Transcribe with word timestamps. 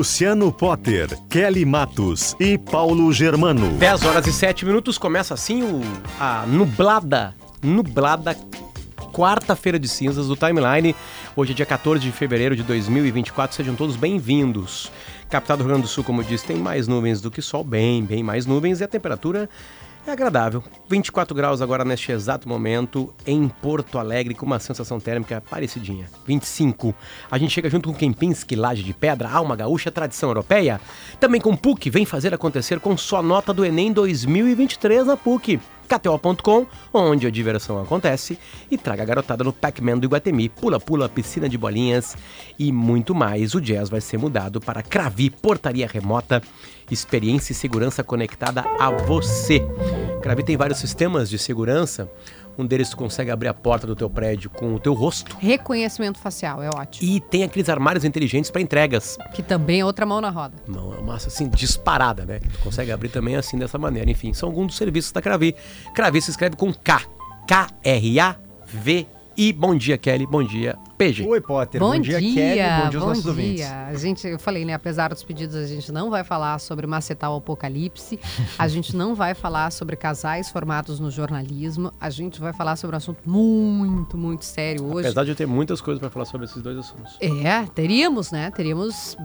Luciano 0.00 0.50
Potter, 0.50 1.14
Kelly 1.28 1.62
Matos 1.66 2.34
e 2.40 2.56
Paulo 2.56 3.12
Germano. 3.12 3.72
10 3.72 4.02
horas 4.06 4.26
e 4.26 4.32
7 4.32 4.64
minutos, 4.64 4.96
começa 4.96 5.34
assim 5.34 5.62
o, 5.62 5.82
a 6.18 6.46
nublada, 6.46 7.34
nublada 7.62 8.34
quarta-feira 9.12 9.78
de 9.78 9.86
cinzas 9.86 10.26
do 10.26 10.34
Timeline. 10.34 10.96
Hoje 11.36 11.52
é 11.52 11.54
dia 11.54 11.66
14 11.66 12.02
de 12.02 12.10
fevereiro 12.12 12.56
de 12.56 12.62
2024, 12.62 13.54
sejam 13.54 13.74
todos 13.74 13.94
bem-vindos. 13.94 14.90
Capital 15.28 15.58
do 15.58 15.64
Rio 15.64 15.68
Grande 15.68 15.82
do 15.82 15.88
Sul, 15.88 16.02
como 16.02 16.24
disse, 16.24 16.46
tem 16.46 16.56
mais 16.56 16.88
nuvens 16.88 17.20
do 17.20 17.30
que 17.30 17.42
sol, 17.42 17.62
bem, 17.62 18.02
bem 18.02 18.22
mais 18.22 18.46
nuvens, 18.46 18.80
e 18.80 18.84
a 18.84 18.88
temperatura 18.88 19.50
é 20.06 20.12
agradável. 20.12 20.62
24 20.88 21.34
graus 21.34 21.60
agora 21.60 21.84
neste 21.84 22.12
exato 22.12 22.48
momento 22.48 23.12
em 23.26 23.48
Porto 23.48 23.98
Alegre, 23.98 24.34
com 24.34 24.46
uma 24.46 24.58
sensação 24.58 24.98
térmica 24.98 25.42
parecidinha. 25.48 26.08
25. 26.26 26.94
A 27.30 27.38
gente 27.38 27.52
chega 27.52 27.70
junto 27.70 27.88
com 27.90 27.94
Kempinski, 27.94 28.56
Laje 28.56 28.82
de 28.82 28.92
Pedra, 28.92 29.30
Alma 29.30 29.54
Gaúcha, 29.56 29.90
tradição 29.90 30.30
europeia. 30.30 30.80
Também 31.18 31.40
com 31.40 31.56
PUC, 31.56 31.90
vem 31.90 32.04
fazer 32.04 32.34
acontecer 32.34 32.80
com 32.80 32.96
sua 32.96 33.22
nota 33.22 33.52
do 33.52 33.64
Enem 33.64 33.92
2023 33.92 35.06
na 35.06 35.16
PUC. 35.16 35.60
KTO.com, 35.90 36.66
onde 36.94 37.26
a 37.26 37.30
diversão 37.30 37.82
acontece, 37.82 38.38
e 38.70 38.78
traga 38.78 39.02
a 39.02 39.06
garotada 39.06 39.42
no 39.42 39.52
Pac-Man 39.52 39.98
do 39.98 40.04
Iguatemi, 40.04 40.48
pula-pula, 40.48 41.08
piscina 41.08 41.48
de 41.48 41.58
bolinhas 41.58 42.16
e 42.56 42.70
muito 42.70 43.12
mais. 43.12 43.54
O 43.56 43.60
jazz 43.60 43.90
vai 43.90 44.00
ser 44.00 44.16
mudado 44.16 44.60
para 44.60 44.84
Cravi, 44.84 45.30
portaria 45.30 45.88
remota, 45.88 46.40
experiência 46.94 47.52
e 47.52 47.54
segurança 47.54 48.02
conectada 48.02 48.64
a 48.78 48.90
você. 48.90 49.60
Cravi 50.22 50.42
tem 50.42 50.56
vários 50.56 50.78
sistemas 50.78 51.30
de 51.30 51.38
segurança, 51.38 52.10
um 52.58 52.66
deles 52.66 52.90
tu 52.90 52.96
consegue 52.96 53.30
abrir 53.30 53.48
a 53.48 53.54
porta 53.54 53.86
do 53.86 53.96
teu 53.96 54.10
prédio 54.10 54.50
com 54.50 54.74
o 54.74 54.78
teu 54.78 54.92
rosto. 54.92 55.36
Reconhecimento 55.38 56.18
facial, 56.18 56.62
é 56.62 56.68
ótimo. 56.68 57.08
E 57.08 57.20
tem 57.20 57.42
aqueles 57.42 57.68
armários 57.68 58.04
inteligentes 58.04 58.50
para 58.50 58.60
entregas. 58.60 59.16
Que 59.34 59.42
também 59.42 59.80
é 59.80 59.84
outra 59.84 60.04
mão 60.04 60.20
na 60.20 60.30
roda. 60.30 60.54
Mão, 60.66 60.94
é 60.94 61.00
massa 61.00 61.28
assim, 61.28 61.48
disparada, 61.48 62.26
né? 62.26 62.38
Que 62.38 62.48
tu 62.48 62.58
consegue 62.58 62.92
abrir 62.92 63.08
também 63.08 63.36
assim 63.36 63.58
dessa 63.58 63.78
maneira. 63.78 64.10
Enfim, 64.10 64.34
são 64.34 64.48
alguns 64.48 64.68
dos 64.68 64.76
serviços 64.76 65.12
da 65.12 65.22
Cravi. 65.22 65.54
Cravi 65.94 66.20
se 66.20 66.30
escreve 66.30 66.56
com 66.56 66.72
K. 66.72 67.02
K-R-A-V 67.46 69.06
e 69.36 69.52
bom 69.52 69.74
dia, 69.74 69.96
Kelly. 69.96 70.26
Bom 70.26 70.42
dia, 70.42 70.78
PG. 70.98 71.26
Oi, 71.26 71.40
Potter. 71.40 71.80
Bom, 71.80 71.98
dia, 71.98 72.18
Kelly. 72.18 72.32
Bom 72.32 72.54
dia 72.54 72.64
aos 72.84 72.94
bom 72.94 73.06
nossos 73.06 73.22
dia. 73.22 73.30
ouvintes. 73.30 73.64
A 73.64 73.94
gente, 73.94 74.26
eu 74.26 74.38
falei, 74.38 74.64
né? 74.64 74.74
Apesar 74.74 75.08
dos 75.08 75.22
pedidos, 75.22 75.56
a 75.56 75.66
gente 75.66 75.90
não 75.90 76.10
vai 76.10 76.24
falar 76.24 76.58
sobre 76.58 76.86
macetar 76.86 77.32
o 77.32 77.36
apocalipse. 77.36 78.18
A 78.58 78.66
gente 78.68 78.94
não 78.96 79.14
vai 79.14 79.34
falar 79.34 79.70
sobre 79.72 79.96
casais 79.96 80.50
formados 80.50 81.00
no 81.00 81.10
jornalismo. 81.10 81.92
A 82.00 82.10
gente 82.10 82.40
vai 82.40 82.52
falar 82.52 82.76
sobre 82.76 82.96
um 82.96 82.98
assunto 82.98 83.20
muito, 83.24 84.16
muito 84.18 84.44
sério 84.44 84.84
hoje. 84.84 85.06
Apesar 85.08 85.24
de 85.24 85.30
eu 85.30 85.36
ter 85.36 85.46
muitas 85.46 85.80
coisas 85.80 86.00
para 86.00 86.10
falar 86.10 86.24
sobre 86.26 86.46
esses 86.46 86.62
dois 86.62 86.78
assuntos. 86.78 87.16
É, 87.20 87.64
teríamos, 87.74 88.30
né? 88.30 88.50
Teríamos, 88.50 89.16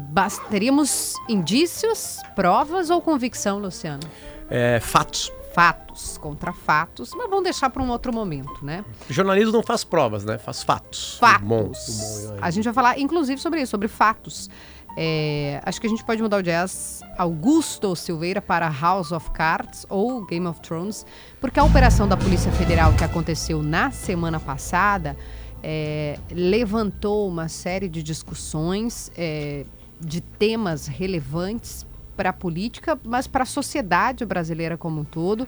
teríamos 0.49 1.13
indícios, 1.27 2.19
provas 2.35 2.89
ou 2.89 3.01
convicção, 3.01 3.59
Luciano? 3.59 4.03
É, 4.49 4.79
fatos. 4.79 5.31
Fatos 5.55 6.17
contra 6.17 6.51
fatos, 6.51 7.11
mas 7.15 7.29
vamos 7.29 7.45
deixar 7.45 7.69
para 7.69 7.81
um 7.81 7.89
outro 7.89 8.11
momento, 8.11 8.63
né? 8.63 8.83
O 9.09 9.13
jornalismo 9.13 9.53
não 9.53 9.63
faz 9.63 9.85
provas, 9.85 10.25
né? 10.25 10.37
Faz 10.37 10.61
fatos. 10.61 11.17
Fatos. 11.17 11.47
Bom, 11.47 11.71
bom, 11.71 12.37
A 12.41 12.51
gente 12.51 12.65
vai 12.65 12.73
falar, 12.73 12.99
inclusive, 12.99 13.39
sobre 13.39 13.61
isso, 13.61 13.71
sobre 13.71 13.87
fatos. 13.87 14.49
É, 14.97 15.61
acho 15.65 15.79
que 15.79 15.87
a 15.87 15.89
gente 15.89 16.03
pode 16.03 16.21
mudar 16.21 16.37
o 16.37 16.43
jazz 16.43 17.01
Augusto 17.17 17.95
Silveira 17.95 18.41
para 18.41 18.69
House 18.69 19.13
of 19.13 19.31
Cards 19.31 19.85
ou 19.89 20.25
Game 20.25 20.45
of 20.45 20.59
Thrones, 20.59 21.05
porque 21.39 21.57
a 21.57 21.63
operação 21.63 22.05
da 22.05 22.17
Polícia 22.17 22.51
Federal 22.51 22.93
que 22.93 23.03
aconteceu 23.03 23.63
na 23.63 23.91
semana 23.91 24.39
passada 24.39 25.17
é, 25.63 26.19
levantou 26.31 27.27
uma 27.27 27.47
série 27.47 27.89
de 27.89 28.03
discussões 28.03 29.09
é, 29.17 29.65
de 29.99 30.21
temas 30.21 30.87
relevantes 30.87 31.85
para 32.15 32.29
a 32.29 32.33
política, 32.33 32.99
mas 33.03 33.27
para 33.27 33.43
a 33.43 33.45
sociedade 33.45 34.25
brasileira 34.25 34.77
como 34.77 35.01
um 35.01 35.03
todo. 35.03 35.47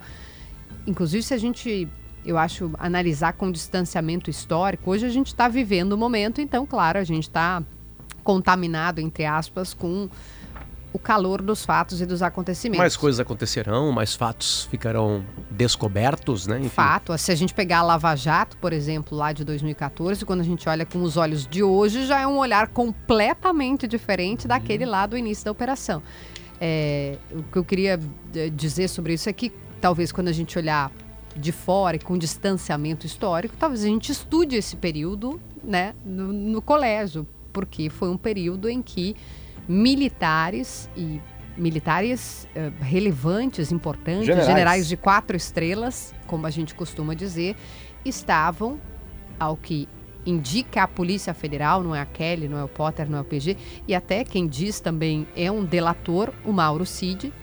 Inclusive, 0.86 1.24
se 1.24 1.34
a 1.34 1.38
gente, 1.38 1.88
eu 2.26 2.38
acho, 2.38 2.72
analisar 2.78 3.34
com 3.34 3.52
distanciamento 3.52 4.30
histórico, 4.30 4.92
hoje 4.92 5.06
a 5.06 5.10
gente 5.10 5.28
está 5.28 5.48
vivendo 5.48 5.94
o 5.94 5.98
momento, 5.98 6.42
então, 6.42 6.66
claro, 6.66 7.00
a 7.00 7.04
gente 7.04 7.24
está 7.24 7.64
contaminado, 8.24 9.00
entre 9.00 9.26
aspas, 9.26 9.74
com 9.74 10.10
o 10.98 11.00
calor 11.00 11.42
dos 11.42 11.64
fatos 11.64 12.02
e 12.02 12.06
dos 12.06 12.22
acontecimentos. 12.22 12.80
Mais 12.80 12.98
coisas 12.98 13.20
acontecerão, 13.20 13.92
mais 13.92 14.16
fatos 14.16 14.68
ficarão 14.70 15.24
descobertos, 15.52 16.48
né? 16.48 16.58
Enfim. 16.60 16.70
Fato, 16.70 17.18
se 17.18 17.32
a 17.32 17.36
gente 17.36 17.54
pegar 17.54 17.80
a 17.80 17.84
Lava 17.84 18.16
Jato, 18.16 18.58
por 18.58 18.74
exemplo, 18.74 19.18
lá 19.18 19.32
de 19.32 19.44
2014, 19.44 20.26
quando 20.26 20.42
a 20.42 20.44
gente 20.44 20.68
olha 20.68 20.86
com 20.86 21.02
os 21.04 21.16
olhos 21.16 21.46
de 21.46 21.62
hoje, 21.62 22.06
já 22.06 22.22
é 22.22 22.28
um 22.28 22.38
olhar 22.38 22.70
completamente 22.70 23.88
diferente 23.88 24.48
daquele 24.48 24.86
lá 24.86 25.06
do 25.06 25.18
início 25.18 25.46
da 25.46 25.52
operação. 25.52 26.02
É, 26.60 27.18
o 27.32 27.44
que 27.44 27.58
eu 27.58 27.64
queria 27.64 28.00
eh, 28.36 28.50
dizer 28.50 28.88
sobre 28.88 29.14
isso 29.14 29.30
é 29.30 29.34
que 29.34 29.52
talvez 29.80 30.12
quando 30.12 30.28
a 30.28 30.32
gente 30.32 30.58
olhar 30.58 30.92
de 31.36 31.52
fora 31.52 31.98
e 31.98 32.00
com 32.00 32.18
distanciamento 32.18 33.06
histórico, 33.06 33.56
talvez 33.58 33.84
a 33.84 33.88
gente 33.88 34.12
estude 34.12 34.56
esse 34.56 34.76
período 34.76 35.40
né, 35.64 35.94
no, 36.04 36.34
no 36.34 36.62
colégio, 36.62 37.28
porque 37.54 37.90
foi 37.90 38.10
um 38.10 38.18
período 38.18 38.68
em 38.68 38.82
que 38.82 39.16
militares 39.68 40.90
e 40.96 41.22
militares 41.56 42.48
eh, 42.56 42.72
relevantes, 42.80 43.72
importantes, 43.72 44.26
Generais. 44.26 44.48
generais. 44.48 44.88
de 44.88 44.96
quatro 44.96 45.36
estrelas, 45.36 46.14
como 46.28 46.46
a 46.46 46.50
gente 46.50 46.76
costuma 46.76 47.14
dizer, 47.14 47.56
estavam, 48.06 48.80
ao 49.40 49.58
que 49.58 49.88
indica 50.28 50.84
a 50.84 50.88
Polícia 50.88 51.34
Federal, 51.34 51.82
não 51.82 51.96
é 51.96 52.02
a 52.02 52.06
Kelly, 52.06 52.48
não 52.48 52.58
é 52.58 52.64
o 52.64 52.68
Potter, 52.68 53.10
não 53.10 53.18
é 53.18 53.22
o 53.22 53.26
PG, 53.26 53.58
e 53.88 53.96
até 53.96 54.24
quem 54.24 54.48
diz 54.48 54.80
também 54.80 55.26
é 55.36 55.50
um 55.50 55.64
delator, 55.64 56.34
o 56.44 56.52
Mauro 56.52 56.86
Cid, 56.86 57.34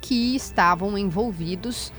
que 0.00 0.34
estavam 0.34 0.96
envolvidos 0.96 1.92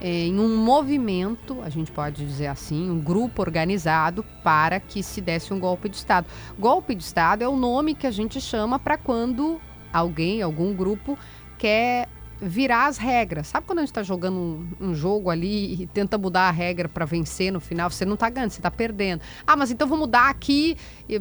eh, 0.00 0.26
em 0.26 0.38
um 0.38 0.56
movimento, 0.56 1.62
a 1.62 1.70
gente 1.70 1.90
pode 1.90 2.26
dizer 2.26 2.48
assim, 2.48 2.90
um 2.90 3.00
grupo 3.00 3.40
organizado 3.40 4.22
para 4.42 4.78
que 4.78 5.02
se 5.02 5.20
desse 5.20 5.54
um 5.54 5.58
golpe 5.58 5.88
de 5.88 5.96
Estado. 5.96 6.26
Golpe 6.58 6.94
de 6.94 7.02
Estado 7.02 7.42
é 7.42 7.48
o 7.48 7.56
nome 7.56 7.94
que 7.94 8.06
a 8.06 8.10
gente 8.10 8.40
chama 8.40 8.78
para 8.78 8.98
quando 8.98 9.60
alguém, 9.92 10.42
algum 10.42 10.74
grupo, 10.74 11.18
quer 11.56 12.08
virar 12.44 12.86
as 12.86 12.98
regras. 12.98 13.48
Sabe 13.48 13.66
quando 13.66 13.78
a 13.78 13.82
gente 13.82 13.90
está 13.90 14.02
jogando 14.02 14.36
um, 14.36 14.68
um 14.80 14.94
jogo 14.94 15.30
ali 15.30 15.82
e 15.82 15.86
tenta 15.86 16.18
mudar 16.18 16.48
a 16.48 16.50
regra 16.50 16.88
para 16.88 17.04
vencer 17.04 17.52
no 17.52 17.60
final? 17.60 17.90
Você 17.90 18.04
não 18.04 18.14
está 18.14 18.28
ganhando, 18.28 18.50
você 18.50 18.58
está 18.58 18.70
perdendo. 18.70 19.22
Ah, 19.46 19.56
mas 19.56 19.70
então 19.70 19.88
vou 19.88 19.98
mudar 19.98 20.28
aqui, 20.28 20.76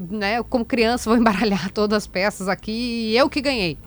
né? 0.10 0.44
Como 0.44 0.66
criança, 0.66 1.10
vou 1.10 1.18
embaralhar 1.18 1.72
todas 1.72 1.98
as 1.98 2.08
peças 2.08 2.48
aqui 2.48 3.12
e 3.12 3.18
eu 3.18 3.30
que 3.30 3.42
ganhei. 3.42 3.78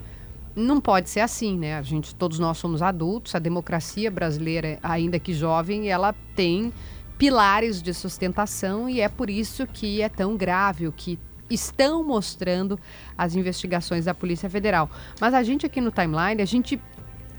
Não 0.55 0.81
pode 0.81 1.11
ser 1.11 1.21
assim, 1.21 1.59
né? 1.59 1.77
A 1.77 1.83
gente, 1.83 2.15
todos 2.15 2.39
nós 2.39 2.57
somos 2.57 2.81
adultos, 2.81 3.35
a 3.35 3.39
democracia 3.39 4.11
brasileira, 4.11 4.79
ainda 4.83 5.19
que 5.19 5.35
jovem, 5.35 5.89
ela 5.89 6.15
tem 6.35 6.73
pilares 7.19 7.83
de 7.83 7.93
sustentação 7.93 8.89
e 8.89 9.01
é 9.01 9.09
por 9.09 9.29
isso 9.29 9.67
que 9.67 10.01
é 10.01 10.09
tão 10.09 10.37
grave 10.37 10.87
o 10.87 10.93
que 10.93 11.19
estão 11.49 12.03
mostrando 12.03 12.79
as 13.17 13.35
investigações 13.35 14.07
da 14.07 14.15
Polícia 14.15 14.51
Federal. 14.51 14.91
Mas 15.21 15.35
a 15.35 15.43
gente 15.43 15.67
aqui 15.67 15.81
no 15.81 15.91
Timeline, 15.91 16.43
a 16.43 16.47
gente 16.47 16.81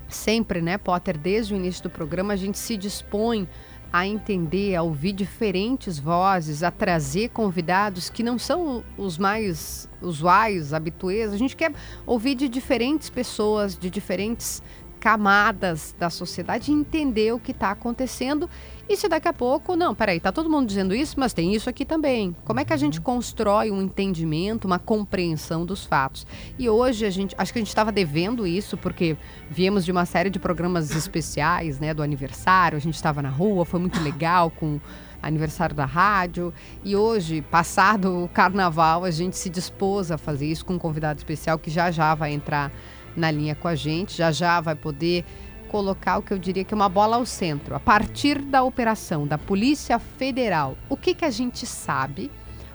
sempre, 0.08 0.60
né, 0.60 0.78
Potter, 0.78 1.16
desde 1.18 1.54
o 1.54 1.56
início 1.56 1.82
do 1.82 1.90
programa, 1.90 2.32
a 2.32 2.36
gente 2.36 2.58
se 2.58 2.76
dispõe 2.76 3.48
a 3.92 4.06
entender, 4.06 4.74
a 4.74 4.82
ouvir 4.82 5.12
diferentes 5.12 5.98
vozes, 5.98 6.62
a 6.62 6.70
trazer 6.70 7.30
convidados 7.30 8.10
que 8.10 8.22
não 8.22 8.38
são 8.38 8.84
os 8.96 9.16
mais 9.16 9.88
usuais, 10.02 10.74
habituês. 10.74 11.32
A 11.32 11.36
gente 11.38 11.56
quer 11.56 11.72
ouvir 12.06 12.34
de 12.34 12.48
diferentes 12.48 13.08
pessoas, 13.08 13.78
de 13.78 13.88
diferentes 13.88 14.62
camadas 14.98 15.94
da 15.98 16.10
sociedade 16.10 16.72
entender 16.72 17.32
o 17.32 17.38
que 17.38 17.52
está 17.52 17.70
acontecendo. 17.70 18.48
E 18.88 18.96
se 18.96 19.08
daqui 19.08 19.28
a 19.28 19.32
pouco, 19.32 19.76
não, 19.76 19.94
peraí, 19.94 20.18
tá 20.18 20.32
todo 20.32 20.48
mundo 20.48 20.66
dizendo 20.66 20.94
isso, 20.94 21.20
mas 21.20 21.32
tem 21.32 21.54
isso 21.54 21.68
aqui 21.68 21.84
também. 21.84 22.34
Como 22.44 22.58
é 22.58 22.64
que 22.64 22.72
a 22.72 22.76
gente 22.76 23.00
constrói 23.00 23.70
um 23.70 23.82
entendimento, 23.82 24.64
uma 24.64 24.78
compreensão 24.78 25.66
dos 25.66 25.84
fatos? 25.84 26.26
E 26.58 26.68
hoje 26.68 27.04
a 27.04 27.10
gente, 27.10 27.34
acho 27.36 27.52
que 27.52 27.58
a 27.58 27.60
gente 27.60 27.68
estava 27.68 27.92
devendo 27.92 28.46
isso, 28.46 28.76
porque 28.76 29.16
viemos 29.50 29.84
de 29.84 29.92
uma 29.92 30.06
série 30.06 30.30
de 30.30 30.38
programas 30.38 30.90
especiais, 30.96 31.78
né, 31.78 31.92
do 31.92 32.02
aniversário, 32.02 32.76
a 32.76 32.80
gente 32.80 32.94
estava 32.94 33.20
na 33.20 33.30
rua, 33.30 33.64
foi 33.64 33.78
muito 33.78 34.00
legal 34.02 34.50
com 34.50 34.80
aniversário 35.22 35.74
da 35.74 35.84
rádio. 35.84 36.52
E 36.84 36.96
hoje, 36.96 37.42
passado 37.42 38.24
o 38.24 38.28
carnaval, 38.28 39.04
a 39.04 39.10
gente 39.10 39.36
se 39.36 39.50
dispôs 39.50 40.10
a 40.10 40.18
fazer 40.18 40.46
isso 40.46 40.64
com 40.64 40.74
um 40.74 40.78
convidado 40.78 41.18
especial 41.18 41.58
que 41.58 41.70
já 41.70 41.90
já 41.90 42.14
vai 42.14 42.32
entrar 42.32 42.72
na 43.16 43.30
linha 43.30 43.54
com 43.54 43.68
a 43.68 43.74
gente, 43.74 44.16
já 44.16 44.30
já 44.30 44.60
vai 44.60 44.74
poder 44.74 45.24
colocar 45.68 46.18
o 46.18 46.22
que 46.22 46.32
eu 46.32 46.38
diria 46.38 46.64
que 46.64 46.72
é 46.72 46.76
uma 46.76 46.88
bola 46.88 47.16
ao 47.16 47.26
centro. 47.26 47.74
A 47.74 47.80
partir 47.80 48.40
da 48.40 48.62
operação 48.62 49.26
da 49.26 49.38
Polícia 49.38 49.98
Federal, 49.98 50.76
o 50.88 50.96
que, 50.96 51.14
que 51.14 51.24
a 51.24 51.30
gente 51.30 51.66
sabe, 51.66 52.30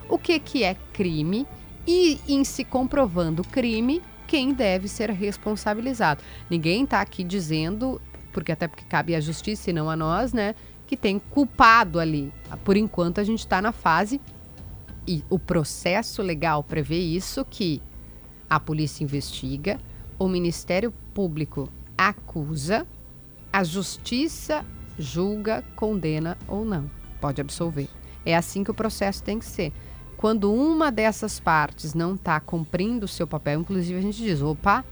o 0.07 0.17
que, 0.17 0.39
que 0.39 0.63
é 0.63 0.75
crime 0.93 1.47
e, 1.87 2.19
em 2.27 2.43
se 2.43 2.63
comprovando 2.63 3.43
crime, 3.43 4.01
quem 4.27 4.53
deve 4.53 4.87
ser 4.87 5.09
responsabilizado. 5.09 6.23
Ninguém 6.49 6.83
está 6.83 7.01
aqui 7.01 7.23
dizendo, 7.23 8.01
porque 8.31 8.51
até 8.51 8.67
porque 8.67 8.85
cabe 8.85 9.15
à 9.15 9.19
justiça 9.19 9.69
e 9.69 9.73
não 9.73 9.89
a 9.89 9.95
nós, 9.95 10.33
né, 10.33 10.55
que 10.87 10.95
tem 10.95 11.19
culpado 11.19 11.99
ali. 11.99 12.31
Por 12.63 12.77
enquanto 12.77 13.19
a 13.19 13.23
gente 13.23 13.39
está 13.39 13.61
na 13.61 13.71
fase 13.71 14.21
e 15.07 15.23
o 15.29 15.37
processo 15.37 16.21
legal 16.21 16.63
prevê 16.63 16.97
isso 16.99 17.43
que 17.45 17.81
a 18.49 18.59
polícia 18.59 19.03
investiga, 19.03 19.79
o 20.17 20.27
Ministério 20.27 20.93
Público 21.13 21.69
acusa, 21.97 22.87
a 23.51 23.63
justiça 23.63 24.65
julga, 24.97 25.63
condena 25.75 26.37
ou 26.47 26.63
não. 26.65 26.89
Pode 27.19 27.41
absolver. 27.41 27.87
É 28.25 28.35
assim 28.35 28.63
que 28.63 28.71
o 28.71 28.75
processo 28.75 29.23
tem 29.23 29.39
que 29.39 29.45
ser. 29.45 29.73
Quando 30.17 30.53
uma 30.53 30.91
dessas 30.91 31.39
partes 31.39 31.93
não 31.93 32.15
está 32.15 32.39
cumprindo 32.39 33.05
o 33.05 33.09
seu 33.09 33.27
papel, 33.27 33.59
inclusive 33.59 33.99
a 33.99 34.01
gente 34.01 34.17
diz: 34.17 34.41
opa, 34.41 34.85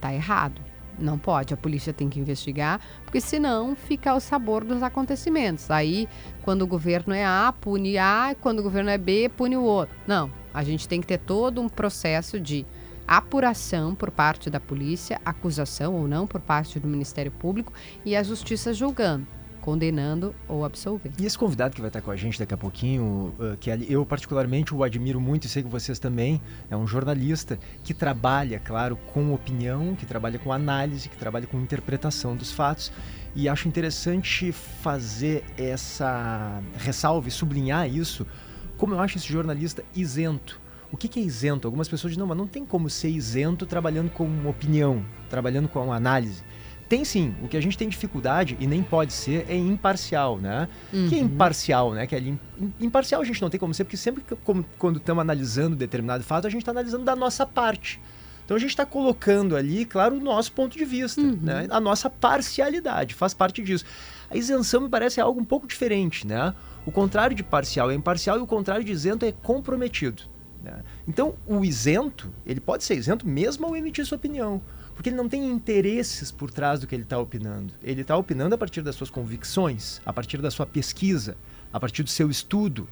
tá 0.00 0.12
errado. 0.12 0.60
Não 0.98 1.16
pode, 1.16 1.54
a 1.54 1.56
polícia 1.56 1.92
tem 1.92 2.08
que 2.08 2.18
investigar, 2.18 2.80
porque 3.04 3.20
senão 3.20 3.76
fica 3.76 4.10
ao 4.10 4.18
sabor 4.18 4.64
dos 4.64 4.82
acontecimentos. 4.82 5.70
Aí, 5.70 6.08
quando 6.42 6.62
o 6.62 6.66
governo 6.66 7.14
é 7.14 7.24
A, 7.24 7.54
pune 7.60 7.96
A, 7.96 8.34
quando 8.40 8.58
o 8.58 8.62
governo 8.64 8.90
é 8.90 8.98
B, 8.98 9.30
pune 9.36 9.56
o 9.56 9.62
outro. 9.62 9.94
Não, 10.08 10.28
a 10.52 10.64
gente 10.64 10.88
tem 10.88 11.00
que 11.00 11.06
ter 11.06 11.18
todo 11.18 11.60
um 11.60 11.68
processo 11.68 12.40
de 12.40 12.66
apuração 13.08 13.94
por 13.94 14.10
parte 14.10 14.50
da 14.50 14.60
polícia, 14.60 15.18
acusação 15.24 15.94
ou 15.94 16.06
não 16.06 16.26
por 16.26 16.42
parte 16.42 16.78
do 16.78 16.86
Ministério 16.86 17.32
Público 17.32 17.72
e 18.04 18.14
a 18.14 18.22
justiça 18.22 18.74
julgando 18.74 19.26
condenando 19.68 20.34
ou 20.46 20.64
absolvendo. 20.64 21.16
E 21.20 21.26
esse 21.26 21.36
convidado 21.36 21.74
que 21.74 21.80
vai 21.82 21.88
estar 21.88 22.00
com 22.00 22.10
a 22.10 22.16
gente 22.16 22.38
daqui 22.38 22.54
a 22.54 22.56
pouquinho, 22.56 23.34
uh, 23.38 23.54
que 23.58 23.68
eu 23.86 24.06
particularmente 24.06 24.74
o 24.74 24.82
admiro 24.82 25.20
muito 25.20 25.44
e 25.44 25.48
sei 25.48 25.62
que 25.62 25.68
vocês 25.68 25.98
também, 25.98 26.40
é 26.70 26.76
um 26.76 26.86
jornalista 26.86 27.58
que 27.84 27.92
trabalha, 27.92 28.58
claro, 28.58 28.96
com 29.12 29.34
opinião, 29.34 29.94
que 29.94 30.06
trabalha 30.06 30.38
com 30.38 30.54
análise, 30.54 31.10
que 31.10 31.16
trabalha 31.18 31.46
com 31.46 31.60
interpretação 31.60 32.34
dos 32.34 32.50
fatos. 32.50 32.90
E 33.34 33.46
acho 33.46 33.68
interessante 33.68 34.52
fazer 34.52 35.44
essa 35.58 36.62
ressalva 36.78 37.28
e 37.28 37.30
sublinhar 37.30 37.86
isso, 37.86 38.26
como 38.78 38.94
eu 38.94 39.00
acho 39.00 39.18
esse 39.18 39.30
jornalista 39.30 39.84
isento 39.94 40.58
o 40.90 40.96
que, 40.96 41.08
que 41.08 41.20
é 41.20 41.22
isento? 41.22 41.66
Algumas 41.66 41.88
pessoas 41.88 42.12
dizem, 42.12 42.20
não, 42.20 42.26
mas 42.26 42.36
não 42.36 42.46
tem 42.46 42.64
como 42.64 42.88
ser 42.88 43.08
isento 43.08 43.66
trabalhando 43.66 44.10
com 44.10 44.48
opinião, 44.48 45.04
trabalhando 45.28 45.68
com 45.68 45.92
análise. 45.92 46.42
Tem 46.88 47.04
sim. 47.04 47.34
O 47.42 47.48
que 47.48 47.56
a 47.56 47.60
gente 47.60 47.76
tem 47.76 47.88
dificuldade, 47.88 48.56
e 48.58 48.66
nem 48.66 48.82
pode 48.82 49.12
ser, 49.12 49.44
é 49.48 49.54
imparcial, 49.54 50.38
né? 50.38 50.68
Uhum. 50.92 51.08
Que 51.08 51.16
é 51.16 51.18
uhum. 51.18 51.24
imparcial, 51.26 51.92
né? 51.92 52.06
Que 52.06 52.16
é 52.16 52.22
imparcial 52.80 53.20
a 53.20 53.24
gente 53.24 53.42
não 53.42 53.50
tem 53.50 53.60
como 53.60 53.74
ser, 53.74 53.84
porque 53.84 53.96
sempre 53.96 54.22
que, 54.22 54.34
como, 54.36 54.64
quando 54.78 54.96
estamos 54.96 55.20
analisando 55.20 55.76
determinado 55.76 56.24
fato, 56.24 56.46
a 56.46 56.50
gente 56.50 56.62
está 56.62 56.70
analisando 56.70 57.04
da 57.04 57.14
nossa 57.14 57.46
parte. 57.46 58.00
Então 58.48 58.56
a 58.56 58.60
gente 58.60 58.70
está 58.70 58.86
colocando 58.86 59.54
ali, 59.54 59.84
claro, 59.84 60.16
o 60.16 60.20
nosso 60.20 60.50
ponto 60.52 60.78
de 60.78 60.84
vista, 60.86 61.20
uhum. 61.20 61.38
né? 61.42 61.66
A 61.68 61.78
nossa 61.78 62.08
parcialidade 62.08 63.14
faz 63.14 63.34
parte 63.34 63.62
disso. 63.62 63.84
A 64.30 64.36
isenção 64.38 64.80
me 64.80 64.88
parece 64.88 65.20
algo 65.20 65.38
um 65.38 65.44
pouco 65.44 65.66
diferente, 65.66 66.26
né? 66.26 66.54
O 66.86 66.90
contrário 66.90 67.36
de 67.36 67.42
parcial 67.42 67.90
é 67.90 67.94
imparcial 67.94 68.38
e 68.38 68.40
o 68.40 68.46
contrário 68.46 68.82
de 68.82 68.90
isento 68.90 69.26
é 69.26 69.32
comprometido. 69.32 70.22
Né? 70.72 70.84
Então, 71.06 71.34
o 71.46 71.64
isento, 71.64 72.32
ele 72.46 72.60
pode 72.60 72.84
ser 72.84 72.94
isento 72.94 73.26
mesmo 73.26 73.66
ao 73.66 73.76
emitir 73.76 74.04
sua 74.06 74.16
opinião, 74.16 74.60
porque 74.94 75.08
ele 75.08 75.16
não 75.16 75.28
tem 75.28 75.46
interesses 75.46 76.30
por 76.30 76.50
trás 76.50 76.80
do 76.80 76.86
que 76.86 76.94
ele 76.94 77.04
está 77.04 77.18
opinando. 77.18 77.72
Ele 77.82 78.02
está 78.02 78.16
opinando 78.16 78.54
a 78.54 78.58
partir 78.58 78.82
das 78.82 78.94
suas 78.94 79.10
convicções, 79.10 80.00
a 80.04 80.12
partir 80.12 80.38
da 80.42 80.50
sua 80.50 80.66
pesquisa, 80.66 81.36
a 81.72 81.78
partir 81.78 82.02
do 82.02 82.10
seu 82.10 82.30
estudo, 82.30 82.88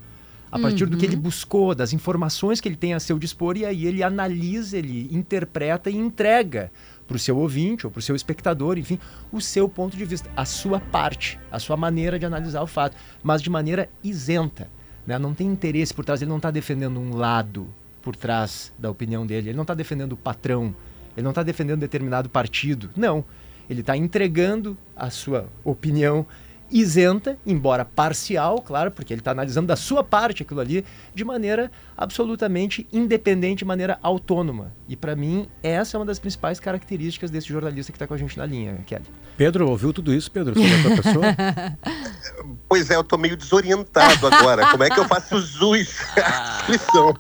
a 0.51 0.59
partir 0.59 0.85
uhum. 0.85 0.91
do 0.91 0.97
que 0.97 1.05
ele 1.05 1.17
uhum. 1.17 1.23
buscou, 1.23 1.75
das 1.75 1.93
informações 1.93 2.61
que 2.61 2.69
ele 2.69 2.77
tem 2.77 2.95
a 2.95 3.01
seu 3.01 3.19
dispor, 3.19 3.57
e 3.57 3.65
aí 3.65 3.87
ele 3.87 4.03
analisa, 4.03 4.79
ele 4.79 5.09
interpreta 5.11 5.91
e 5.91 5.97
entrega 5.97 6.71
para 7.07 7.17
o 7.17 7.19
seu 7.19 7.37
ouvinte 7.37 7.87
ou 7.87 7.91
para 7.91 7.99
o 7.99 8.03
seu 8.03 8.15
espectador, 8.15 8.79
enfim, 8.79 8.99
o 9.33 9.41
seu 9.41 9.69
ponto 9.69 9.97
de 9.97 10.05
vista, 10.05 10.31
a 10.37 10.45
sua 10.45 10.81
parte, 10.81 11.39
a 11.51 11.59
sua 11.59 11.77
maneira 11.77 12.19
de 12.19 12.27
analisar 12.27 12.63
o 12.63 12.67
fato, 12.67 12.97
mas 13.23 13.43
de 13.43 13.51
maneira 13.51 13.89
isenta. 14.03 14.71
Né? 15.07 15.19
Não 15.19 15.35
tem 15.35 15.47
interesse 15.47 15.95
por 15.95 16.05
trás, 16.05 16.21
ele 16.21 16.29
não 16.29 16.39
está 16.39 16.51
defendendo 16.51 16.99
um 16.99 17.17
lado 17.17 17.69
por 18.03 18.17
trás 18.17 18.73
da 18.79 18.91
opinião 18.91 19.27
dele, 19.27 19.51
ele 19.51 19.57
não 19.57 19.63
está 19.63 19.75
defendendo 19.75 20.13
o 20.13 20.17
patrão, 20.17 20.75
ele 21.17 21.25
não 21.25 21.31
está 21.31 21.43
defendendo 21.43 21.81
determinado 21.81 22.29
partido. 22.29 22.91
Não. 22.97 23.25
Ele 23.69 23.81
está 23.81 23.97
entregando 23.97 24.77
a 24.95 25.11
sua 25.11 25.49
opinião 25.65 26.25
isenta, 26.71 27.39
embora 27.47 27.85
parcial, 27.85 28.61
claro, 28.61 28.91
porque 28.91 29.13
ele 29.13 29.21
está 29.21 29.31
analisando 29.31 29.69
da 29.69 29.77
sua 29.77 30.03
parte 30.03 30.43
aquilo 30.43 30.61
ali, 30.61 30.85
de 31.15 31.25
maneira 31.25 31.71
absolutamente 31.97 32.87
independente, 32.93 33.61
de 33.61 33.65
maneira 33.65 33.99
autônoma. 34.03 34.73
E 34.89 34.97
para 34.97 35.15
mim, 35.15 35.49
essa 35.63 35.97
é 35.97 35.99
uma 35.99 36.07
das 36.07 36.19
principais 36.19 36.59
características 36.61 37.31
desse 37.31 37.49
jornalista 37.49 37.93
que 37.93 37.97
está 37.97 38.07
com 38.07 38.15
a 38.15 38.19
gente 38.19 38.37
na 38.37 38.47
linha, 38.47 38.79
Kelly. 38.87 39.05
Pedro, 39.37 39.69
ouviu 39.69 39.93
tudo 39.93 40.15
isso, 40.15 40.31
Pedro, 40.31 40.55
sobre 40.55 40.75
a 40.75 40.83
tua 40.83 41.03
pessoa? 41.03 41.27
Pois 42.69 42.91
é, 42.91 42.97
eu 42.97 43.05
tô 43.05 43.17
meio 43.17 43.37
desorientado 43.37 44.27
agora. 44.27 44.67
Como 44.73 44.83
é 44.83 44.91
que 44.91 44.99
eu 44.99 45.07
faço 45.07 45.41
jus 45.41 45.89
à 46.17 46.65
descrição? 46.67 47.15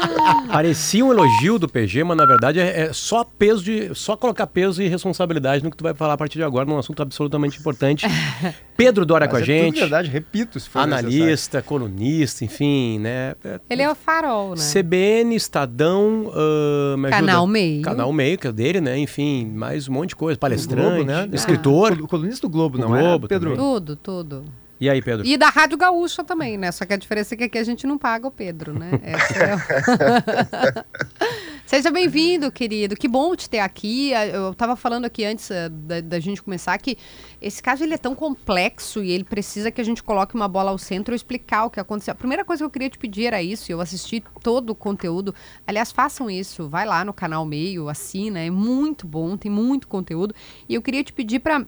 Parecia 0.48 1.04
um 1.04 1.12
elogio 1.12 1.58
do 1.58 1.68
PG, 1.68 2.02
mas 2.04 2.16
na 2.16 2.24
verdade 2.24 2.60
é, 2.60 2.80
é, 2.80 2.92
só 2.92 3.22
peso 3.22 3.62
de. 3.62 3.94
só 3.94 4.16
colocar 4.16 4.46
peso 4.46 4.82
e 4.82 4.88
responsabilidade 4.88 5.62
no 5.62 5.70
que 5.70 5.76
tu 5.76 5.84
vai 5.84 5.94
falar 5.94 6.14
a 6.14 6.16
partir 6.16 6.38
de 6.38 6.44
agora, 6.44 6.64
num 6.64 6.78
assunto 6.78 7.02
absolutamente 7.02 7.58
importante. 7.58 8.06
Pedro 8.76 9.06
Dória 9.06 9.26
com 9.26 9.36
a 9.36 9.40
é 9.40 9.44
gente. 9.44 9.78
É 9.78 9.80
verdade, 9.80 10.10
repito, 10.10 10.60
se 10.60 10.68
for 10.68 10.80
Analista, 10.80 11.24
necessário. 11.24 11.66
colunista, 11.66 12.44
enfim, 12.44 12.98
né? 12.98 13.34
Ele 13.70 13.82
é 13.82 13.90
o 13.90 13.94
farol, 13.94 14.54
né? 14.54 14.62
CBN, 14.62 15.34
Estadão, 15.34 16.26
uh, 16.26 17.10
Canal 17.10 17.46
Meio. 17.46 17.82
Canal 17.82 18.12
Meio, 18.12 18.38
que 18.38 18.46
é 18.46 18.52
dele, 18.52 18.80
né? 18.80 18.98
Enfim, 18.98 19.46
mais 19.46 19.88
um 19.88 19.92
monte 19.92 20.10
de 20.10 20.16
coisa. 20.16 20.38
Palestrante, 20.38 21.04
Globo, 21.04 21.04
né? 21.04 21.28
escritor. 21.32 21.55
O 22.04 22.08
colunista 22.08 22.46
do 22.46 22.50
Globo, 22.50 22.78
não 22.78 22.96
é? 22.96 23.00
Globo, 23.02 23.28
Pedro? 23.28 23.56
Tudo, 23.56 23.96
tudo. 23.96 24.44
E 24.78 24.90
aí, 24.90 25.00
Pedro? 25.00 25.26
E 25.26 25.36
da 25.36 25.48
Rádio 25.48 25.78
Gaúcha 25.78 26.22
também, 26.22 26.58
né? 26.58 26.70
Só 26.70 26.84
que 26.84 26.92
a 26.92 26.96
diferença 26.96 27.34
é 27.34 27.38
que 27.38 27.44
aqui 27.44 27.58
a 27.58 27.64
gente 27.64 27.86
não 27.86 27.96
paga 27.96 28.26
o 28.26 28.30
Pedro, 28.30 28.78
né? 28.78 28.90
É... 29.02 29.16
Seja 31.66 31.90
bem-vindo, 31.90 32.52
querido. 32.52 32.94
Que 32.94 33.08
bom 33.08 33.34
te 33.34 33.50
ter 33.50 33.58
aqui. 33.58 34.12
Eu 34.32 34.52
estava 34.52 34.76
falando 34.76 35.06
aqui 35.06 35.24
antes 35.24 35.50
uh, 35.50 35.68
da, 35.68 36.00
da, 36.00 36.20
gente 36.20 36.40
começar 36.40 36.78
que 36.78 36.96
esse 37.40 37.60
caso 37.60 37.82
ele 37.82 37.94
é 37.94 37.98
tão 37.98 38.14
complexo 38.14 39.02
e 39.02 39.10
ele 39.10 39.24
precisa 39.24 39.70
que 39.70 39.80
a 39.80 39.84
gente 39.84 40.00
coloque 40.00 40.36
uma 40.36 40.46
bola 40.46 40.70
ao 40.70 40.78
centro 40.78 41.12
e 41.12 41.16
explicar 41.16 41.64
o 41.64 41.70
que 41.70 41.80
aconteceu. 41.80 42.12
A 42.12 42.14
primeira 42.14 42.44
coisa 42.44 42.62
que 42.62 42.66
eu 42.66 42.70
queria 42.70 42.88
te 42.88 42.98
pedir 42.98 43.24
era 43.24 43.42
isso. 43.42 43.72
Eu 43.72 43.80
assisti 43.80 44.22
todo 44.42 44.70
o 44.70 44.74
conteúdo. 44.76 45.34
Aliás, 45.66 45.90
façam 45.90 46.30
isso. 46.30 46.68
Vai 46.68 46.86
lá 46.86 47.04
no 47.04 47.12
canal 47.12 47.44
Meio, 47.44 47.88
assina. 47.88 48.38
É 48.38 48.50
muito 48.50 49.04
bom, 49.04 49.36
tem 49.36 49.50
muito 49.50 49.88
conteúdo. 49.88 50.34
E 50.68 50.74
eu 50.74 50.82
queria 50.82 51.02
te 51.02 51.12
pedir 51.12 51.40
para 51.40 51.66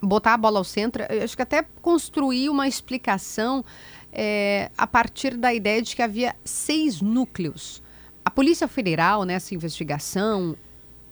botar 0.00 0.34
a 0.34 0.36
bola 0.36 0.58
ao 0.58 0.64
centro, 0.64 1.02
acho 1.22 1.36
que 1.36 1.42
até 1.42 1.64
construir 1.80 2.48
uma 2.48 2.68
explicação 2.68 3.64
é, 4.12 4.70
a 4.76 4.86
partir 4.86 5.36
da 5.36 5.52
ideia 5.52 5.82
de 5.82 5.96
que 5.96 6.02
havia 6.02 6.36
seis 6.44 7.00
núcleos. 7.00 7.82
A 8.24 8.30
Polícia 8.30 8.68
Federal, 8.68 9.24
nessa 9.24 9.54
investigação, 9.54 10.56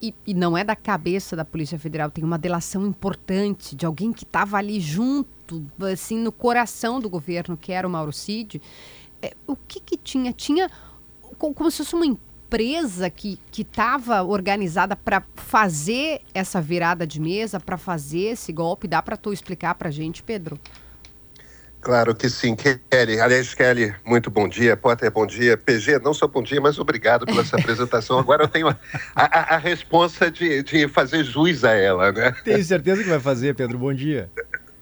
e, 0.01 0.15
e, 0.25 0.33
não 0.33 0.57
é 0.57 0.63
da 0.63 0.75
cabeça 0.75 1.35
da 1.35 1.45
Polícia 1.45 1.77
Federal, 1.77 2.09
tem 2.09 2.23
uma 2.23 2.37
delação 2.37 2.87
importante 2.87 3.75
de 3.75 3.85
alguém 3.85 4.11
que 4.11 4.23
estava 4.23 4.57
ali 4.57 4.79
junto, 4.79 5.63
assim, 5.91 6.17
no 6.17 6.31
coração 6.31 6.99
do 6.99 7.09
governo, 7.09 7.57
que 7.57 7.71
era 7.71 7.87
o 7.87 7.91
Mauro 7.91 8.11
Cid. 8.11 8.61
É, 9.21 9.35
o 9.45 9.55
que 9.55 9.79
que 9.79 9.97
tinha? 9.97 10.33
Tinha 10.33 10.69
como 11.37 11.69
se 11.69 11.77
fosse 11.77 11.95
uma 11.95 12.05
que 13.09 13.39
estava 13.57 14.23
organizada 14.23 14.95
para 14.95 15.23
fazer 15.35 16.21
essa 16.33 16.61
virada 16.61 17.07
de 17.07 17.21
mesa, 17.21 17.59
para 17.59 17.77
fazer 17.77 18.31
esse 18.31 18.51
golpe? 18.51 18.87
Dá 18.87 19.01
para 19.01 19.15
tu 19.15 19.31
explicar 19.31 19.75
para 19.75 19.89
a 19.89 19.91
gente, 19.91 20.21
Pedro? 20.21 20.59
Claro 21.81 22.13
que 22.13 22.29
sim, 22.29 22.55
Kelly. 22.55 23.19
Aliás, 23.19 23.55
Kelly, 23.55 23.95
muito 24.05 24.29
bom 24.29 24.47
dia. 24.47 24.77
Potter, 24.77 25.09
bom 25.09 25.25
dia. 25.25 25.57
PG, 25.57 25.97
não 25.99 26.13
só 26.13 26.27
bom 26.27 26.43
dia, 26.43 26.61
mas 26.61 26.77
obrigado 26.77 27.25
pela 27.25 27.41
essa 27.41 27.57
apresentação. 27.57 28.19
Agora 28.19 28.43
eu 28.43 28.47
tenho 28.47 28.67
a, 28.67 28.77
a, 29.15 29.55
a 29.55 29.57
responsa 29.57 30.29
de, 30.29 30.61
de 30.61 30.87
fazer 30.87 31.23
jus 31.23 31.63
a 31.63 31.71
ela, 31.71 32.11
né? 32.11 32.35
Tenho 32.43 32.63
certeza 32.63 33.01
que 33.01 33.09
vai 33.09 33.19
fazer, 33.19 33.55
Pedro. 33.55 33.79
Bom 33.79 33.93
dia. 33.93 34.29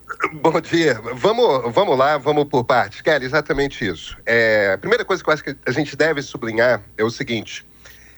Bom 0.42 0.60
dia. 0.62 1.00
Vamos, 1.16 1.74
vamos 1.74 1.98
lá, 1.98 2.18
vamos 2.18 2.46
por 2.46 2.64
partes. 2.64 3.02
Kelly, 3.02 3.26
exatamente 3.26 3.86
isso. 3.86 4.18
É, 4.26 4.74
a 4.74 4.78
primeira 4.78 5.06
coisa 5.06 5.24
que 5.24 5.30
eu 5.30 5.34
acho 5.34 5.44
que 5.44 5.56
a 5.66 5.72
gente 5.72 5.96
deve 5.96 6.22
sublinhar 6.22 6.84
é 6.98 7.04
o 7.04 7.10
seguinte: 7.10 7.66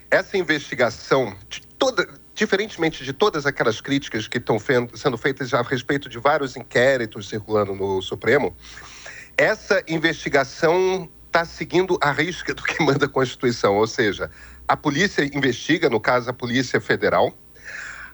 essa 0.10 0.38
investigação, 0.38 1.36
de 1.50 1.62
toda, 1.78 2.08
diferentemente 2.34 3.04
de 3.04 3.14
todas 3.14 3.46
aquelas 3.46 3.82
críticas 3.82 4.28
que 4.28 4.38
estão 4.38 4.58
sendo 4.94 5.18
feitas 5.18 5.54
a 5.54 5.62
respeito 5.62 6.08
de 6.08 6.20
vários 6.20 6.56
inquéritos 6.56 7.28
circulando 7.28 7.74
no 7.74 8.02
Supremo, 8.02 8.56
essa 9.38 9.84
investigação 9.88 11.10
está 11.26 11.46
seguindo 11.46 11.98
a 12.02 12.12
risca 12.12 12.54
do 12.54 12.62
que 12.62 12.84
manda 12.84 13.06
a 13.06 13.10
Constituição, 13.10 13.78
ou 13.78 13.88
seja, 13.88 14.30
a 14.68 14.76
polícia 14.76 15.24
investiga, 15.34 15.90
no 15.90 16.00
caso 16.00 16.30
a 16.30 16.34
Polícia 16.34 16.80
Federal, 16.80 17.34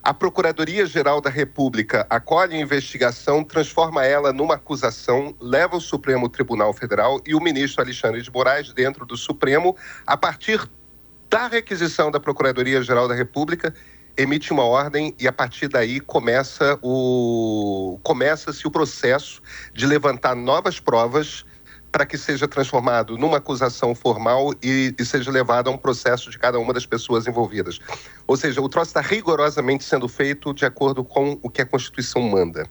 A 0.07 0.13
Procuradoria-Geral 0.13 1.19
da 1.19 1.29
República 1.29 2.07
acolhe 2.09 2.55
a 2.55 2.61
investigação, 2.61 3.43
transforma 3.43 4.05
ela 4.05 4.31
numa 4.31 4.53
acusação, 4.53 5.35
leva 5.37 5.75
ao 5.75 5.81
Supremo 5.81 6.29
Tribunal 6.29 6.71
Federal 6.71 7.19
e 7.27 7.35
o 7.35 7.41
ministro 7.41 7.83
Alexandre 7.83 8.21
de 8.21 8.31
Moraes, 8.31 8.71
dentro 8.71 9.05
do 9.05 9.17
Supremo, 9.17 9.75
a 10.05 10.15
partir 10.15 10.65
da 11.29 11.47
requisição 11.49 12.09
da 12.09 12.21
Procuradoria-Geral 12.21 13.05
da 13.09 13.13
República, 13.13 13.75
emite 14.15 14.53
uma 14.53 14.63
ordem 14.63 15.13
e 15.19 15.27
a 15.27 15.33
partir 15.33 15.67
daí 15.67 15.99
começa 15.99 16.79
o 16.81 17.99
começa-se 18.01 18.65
o 18.65 18.71
processo 18.71 19.41
de 19.73 19.85
levantar 19.85 20.35
novas 20.35 20.79
provas 20.79 21.45
para 21.97 22.05
que 22.05 22.15
seja 22.15 22.47
transformado 22.47 23.17
numa 23.17 23.37
acusação 23.37 23.95
formal 23.95 24.53
e, 24.61 24.93
e, 24.99 25.03
seja 25.03 25.31
levado 25.31 25.67
a 25.67 25.71
um 25.71 25.77
processo 25.79 26.29
de 26.29 26.37
cada 26.37 26.59
uma 26.59 26.71
das 26.71 26.85
pessoas 26.85 27.25
envolvidas. 27.25 27.79
Ou 28.27 28.37
seja, 28.37 28.61
o 28.61 28.69
troço 28.69 28.91
está 28.91 29.01
rigorosamente 29.01 29.83
sendo 29.83 30.07
feito 30.07 30.53
de 30.53 30.63
acordo 30.63 31.03
com 31.03 31.39
o 31.41 31.49
que 31.49 31.59
a 31.59 31.65
Constituição 31.65 32.21
manda. 32.21 32.69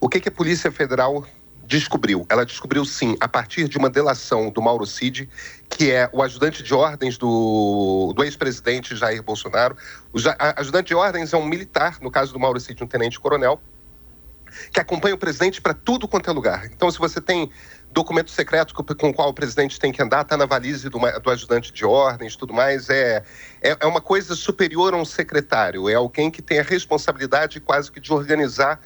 O 0.00 0.08
que, 0.08 0.18
que 0.18 0.30
a 0.30 0.32
Polícia 0.32 0.72
Federal 0.72 1.26
descobriu? 1.66 2.24
Ela 2.30 2.46
descobriu, 2.46 2.82
sim, 2.86 3.14
a 3.20 3.28
partir 3.28 3.68
de 3.68 3.76
uma 3.76 3.90
delação 3.90 4.48
do 4.48 4.62
Mauro 4.62 4.86
Cid, 4.86 5.28
que 5.68 5.90
é 5.90 6.08
o 6.10 6.22
ajudante 6.22 6.62
de 6.62 6.72
ordens 6.72 7.18
do, 7.18 8.14
do 8.16 8.24
ex-presidente 8.24 8.96
Jair 8.96 9.22
Bolsonaro. 9.22 9.76
O 10.14 10.18
ajudante 10.56 10.88
de 10.88 10.94
ordens 10.94 11.34
é 11.34 11.36
um 11.36 11.44
militar, 11.44 11.98
no 12.00 12.10
caso 12.10 12.32
do 12.32 12.40
Mauro 12.40 12.58
Cid, 12.58 12.82
um 12.82 12.86
tenente-coronel, 12.86 13.60
que 14.72 14.80
acompanha 14.80 15.14
o 15.14 15.18
presidente 15.18 15.60
para 15.60 15.74
tudo 15.74 16.06
quanto 16.08 16.28
é 16.28 16.32
lugar. 16.32 16.66
Então, 16.66 16.90
se 16.90 16.98
você 16.98 17.20
tem 17.20 17.50
documento 17.92 18.30
secreto 18.30 18.74
com 18.74 19.08
o 19.08 19.14
qual 19.14 19.28
o 19.28 19.34
presidente 19.34 19.78
tem 19.78 19.92
que 19.92 20.02
andar, 20.02 20.22
está 20.22 20.36
na 20.36 20.46
valise 20.46 20.88
do, 20.88 20.98
do, 20.98 21.30
ajudante 21.30 21.72
de 21.72 21.84
ordens, 21.84 22.34
tudo 22.34 22.52
mais. 22.52 22.88
É, 22.88 23.22
é, 23.60 23.76
é, 23.78 23.86
uma 23.86 24.00
coisa 24.00 24.34
superior 24.34 24.94
a 24.94 24.96
um 24.96 25.04
secretário. 25.04 25.88
É 25.88 25.94
alguém 25.94 26.30
que 26.30 26.42
tem 26.42 26.58
a 26.58 26.62
responsabilidade 26.62 27.60
quase 27.60 27.92
que 27.92 28.00
de 28.00 28.12
organizar 28.12 28.80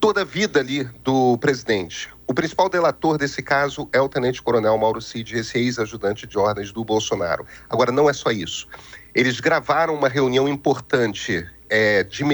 toda 0.00 0.22
a 0.22 0.24
vida 0.24 0.60
ali 0.60 0.84
do 1.02 1.36
presidente. 1.38 2.08
O 2.26 2.32
principal 2.32 2.68
delator 2.68 3.18
desse 3.18 3.42
caso 3.42 3.88
é 3.92 4.00
o 4.00 4.08
tenente-coronel 4.08 4.78
Mauro 4.78 5.00
Cid, 5.00 5.36
esse 5.36 5.58
ex-ajudante 5.58 6.26
de 6.26 6.38
ordens 6.38 6.70
do 6.70 6.84
Bolsonaro. 6.84 7.44
Agora, 7.68 7.90
não 7.90 8.08
é 8.08 8.12
só 8.12 8.30
isso. 8.30 8.68
Eles 9.14 9.40
gravaram 9.40 9.94
uma 9.94 10.08
reunião 10.08 10.46
importante 10.46 11.44
é, 11.68 12.02
de, 12.02 12.24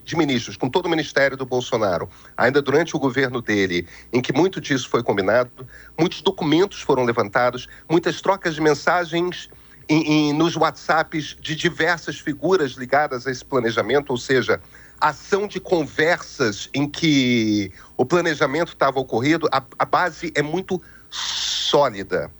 de, 0.00 0.16
ministros 0.16 0.56
com 0.56 0.68
todo 0.68 0.86
o 0.86 0.88
ministério 0.88 1.36
do 1.36 1.46
Bolsonaro, 1.46 2.08
ainda 2.36 2.60
durante 2.60 2.94
o 2.96 2.98
governo 2.98 3.40
dele, 3.40 3.86
em 4.12 4.20
que 4.20 4.32
muito 4.32 4.60
disso 4.60 4.88
foi 4.88 5.02
combinado, 5.02 5.66
muitos 5.98 6.22
documentos 6.22 6.80
foram 6.80 7.04
levantados, 7.04 7.68
muitas 7.88 8.20
trocas 8.20 8.54
de 8.54 8.60
mensagens 8.60 9.48
em, 9.88 10.30
em, 10.30 10.32
nos 10.32 10.56
WhatsApps 10.56 11.36
de 11.40 11.54
diversas 11.54 12.18
figuras 12.18 12.72
ligadas 12.72 13.26
a 13.26 13.30
esse 13.30 13.44
planejamento, 13.44 14.10
ou 14.10 14.18
seja, 14.18 14.60
ação 15.00 15.46
de 15.46 15.60
conversas 15.60 16.68
em 16.72 16.88
que 16.88 17.72
o 17.96 18.04
planejamento 18.04 18.72
estava 18.72 18.98
ocorrido, 18.98 19.48
a, 19.52 19.62
a 19.78 19.84
base 19.84 20.32
é 20.34 20.42
muito 20.42 20.80
sólida, 21.10 22.30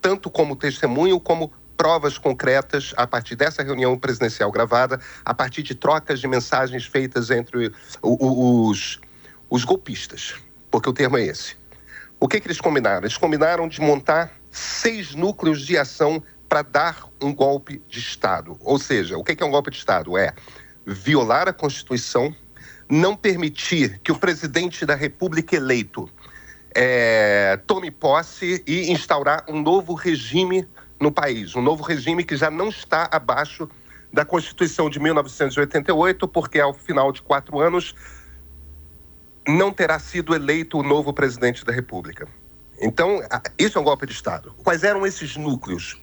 tanto 0.00 0.30
como 0.30 0.56
testemunho 0.56 1.18
como 1.18 1.52
provas 1.82 2.16
concretas 2.16 2.94
a 2.96 3.08
partir 3.08 3.34
dessa 3.34 3.60
reunião 3.60 3.98
presidencial 3.98 4.52
gravada, 4.52 5.00
a 5.24 5.34
partir 5.34 5.64
de 5.64 5.74
trocas 5.74 6.20
de 6.20 6.28
mensagens 6.28 6.86
feitas 6.86 7.28
entre 7.28 7.72
os, 8.00 9.00
os 9.50 9.64
golpistas, 9.64 10.36
porque 10.70 10.88
o 10.88 10.92
termo 10.92 11.18
é 11.18 11.24
esse. 11.24 11.56
O 12.20 12.28
que, 12.28 12.38
que 12.38 12.46
eles 12.46 12.60
combinaram? 12.60 13.00
Eles 13.00 13.16
combinaram 13.16 13.66
de 13.66 13.80
montar 13.80 14.30
seis 14.48 15.12
núcleos 15.16 15.66
de 15.66 15.76
ação 15.76 16.22
para 16.48 16.62
dar 16.62 17.08
um 17.20 17.34
golpe 17.34 17.82
de 17.88 17.98
Estado. 17.98 18.56
Ou 18.60 18.78
seja, 18.78 19.18
o 19.18 19.24
que, 19.24 19.34
que 19.34 19.42
é 19.42 19.46
um 19.46 19.50
golpe 19.50 19.72
de 19.72 19.78
Estado? 19.78 20.16
É 20.16 20.32
violar 20.86 21.48
a 21.48 21.52
Constituição, 21.52 22.32
não 22.88 23.16
permitir 23.16 23.98
que 24.04 24.12
o 24.12 24.16
presidente 24.16 24.86
da 24.86 24.94
República 24.94 25.56
eleito 25.56 26.08
é, 26.72 27.58
tome 27.66 27.90
posse 27.90 28.62
e 28.68 28.92
instaurar 28.92 29.44
um 29.48 29.60
novo 29.60 29.94
regime 29.94 30.64
no 31.02 31.10
país. 31.10 31.54
Um 31.56 31.60
novo 31.60 31.82
regime 31.82 32.24
que 32.24 32.36
já 32.36 32.50
não 32.50 32.68
está 32.68 33.08
abaixo 33.10 33.68
da 34.12 34.24
Constituição 34.24 34.88
de 34.88 35.00
1988, 35.00 36.28
porque 36.28 36.60
ao 36.60 36.72
final 36.72 37.10
de 37.10 37.20
quatro 37.20 37.58
anos 37.60 37.94
não 39.46 39.72
terá 39.72 39.98
sido 39.98 40.34
eleito 40.34 40.78
o 40.78 40.82
novo 40.82 41.12
presidente 41.12 41.64
da 41.64 41.72
República. 41.72 42.28
Então, 42.80 43.20
isso 43.58 43.78
é 43.78 43.80
um 43.80 43.84
golpe 43.84 44.06
de 44.06 44.12
Estado. 44.12 44.54
Quais 44.62 44.84
eram 44.84 45.04
esses 45.04 45.36
núcleos? 45.36 46.00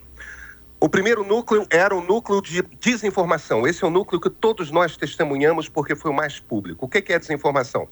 O 0.81 0.89
primeiro 0.89 1.23
núcleo 1.23 1.65
era 1.69 1.95
o 1.95 2.01
núcleo 2.01 2.41
de 2.41 2.61
desinformação. 2.79 3.67
Esse 3.67 3.83
é 3.83 3.87
o 3.87 3.89
núcleo 3.89 4.19
que 4.19 4.29
todos 4.29 4.71
nós 4.71 4.97
testemunhamos 4.97 5.69
porque 5.69 5.95
foi 5.95 6.11
o 6.11 6.13
mais 6.13 6.39
público. 6.39 6.85
O 6.85 6.89
que 6.89 7.13
é 7.13 7.19
desinformação? 7.19 7.87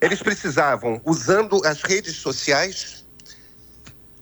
Eles 0.00 0.22
precisavam, 0.22 1.00
usando 1.04 1.60
as 1.64 1.82
redes 1.82 2.16
sociais, 2.16 3.06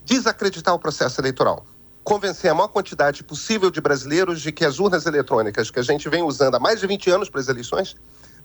desacreditar 0.04 0.74
o 0.74 0.78
processo 0.78 1.20
eleitoral 1.20 1.64
convencer 2.08 2.50
a 2.50 2.54
maior 2.54 2.68
quantidade 2.68 3.22
possível 3.22 3.70
de 3.70 3.82
brasileiros 3.82 4.40
de 4.40 4.50
que 4.50 4.64
as 4.64 4.78
urnas 4.78 5.04
eletrônicas 5.04 5.70
que 5.70 5.78
a 5.78 5.82
gente 5.82 6.08
vem 6.08 6.22
usando 6.22 6.54
há 6.54 6.58
mais 6.58 6.80
de 6.80 6.86
20 6.86 7.10
anos 7.10 7.28
para 7.28 7.38
as 7.38 7.48
eleições 7.48 7.94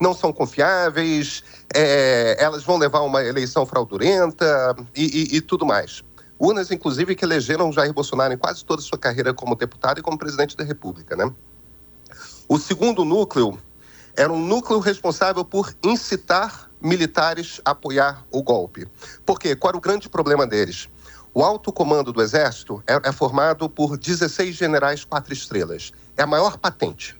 não 0.01 0.13
são 0.13 0.33
confiáveis, 0.33 1.41
é, 1.73 2.35
elas 2.37 2.61
vão 2.65 2.77
levar 2.77 2.99
uma 3.03 3.23
eleição 3.23 3.65
fraudulenta 3.65 4.75
e, 4.93 5.31
e, 5.33 5.37
e 5.37 5.41
tudo 5.41 5.65
mais. 5.65 6.03
Urnas, 6.37 6.71
inclusive, 6.71 7.15
que 7.15 7.23
elegeram 7.23 7.71
Jair 7.71 7.93
Bolsonaro 7.93 8.33
em 8.33 8.37
quase 8.37 8.65
toda 8.65 8.81
a 8.81 8.83
sua 8.83 8.97
carreira 8.97 9.33
como 9.33 9.55
deputado 9.55 9.97
e 9.97 10.01
como 10.01 10.17
presidente 10.17 10.57
da 10.57 10.65
República. 10.65 11.15
Né? 11.15 11.31
O 12.49 12.59
segundo 12.59 13.05
núcleo 13.05 13.57
era 14.13 14.33
um 14.33 14.45
núcleo 14.45 14.79
responsável 14.79 15.45
por 15.45 15.73
incitar 15.81 16.69
militares 16.81 17.61
a 17.63 17.71
apoiar 17.71 18.25
o 18.29 18.43
golpe. 18.43 18.85
Por 19.25 19.39
quê? 19.39 19.55
Qual 19.55 19.69
era 19.69 19.77
o 19.77 19.81
grande 19.81 20.09
problema 20.09 20.45
deles? 20.45 20.89
O 21.33 21.43
alto 21.43 21.73
comando 21.73 22.13
do 22.13 22.21
Exército 22.21 22.83
é, 22.85 23.09
é 23.09 23.11
formado 23.11 23.67
por 23.67 23.97
16 23.97 24.55
generais 24.55 25.03
quatro 25.03 25.33
estrelas. 25.33 25.91
É 26.15 26.21
a 26.21 26.27
maior 26.27 26.57
patente. 26.57 27.15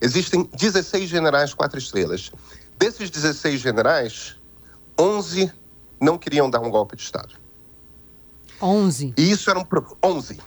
Existem 0.00 0.48
16 0.54 1.08
generais 1.08 1.52
quatro 1.52 1.78
estrelas. 1.78 2.30
Desses 2.78 3.10
16 3.10 3.60
generais, 3.60 4.36
11 4.98 5.50
não 6.00 6.16
queriam 6.16 6.48
dar 6.48 6.60
um 6.60 6.70
golpe 6.70 6.94
de 6.94 7.02
Estado. 7.02 7.34
11? 8.62 9.14
E 9.16 9.30
isso 9.30 9.50
era 9.50 9.58
um, 9.58 9.66
11. 10.02 10.38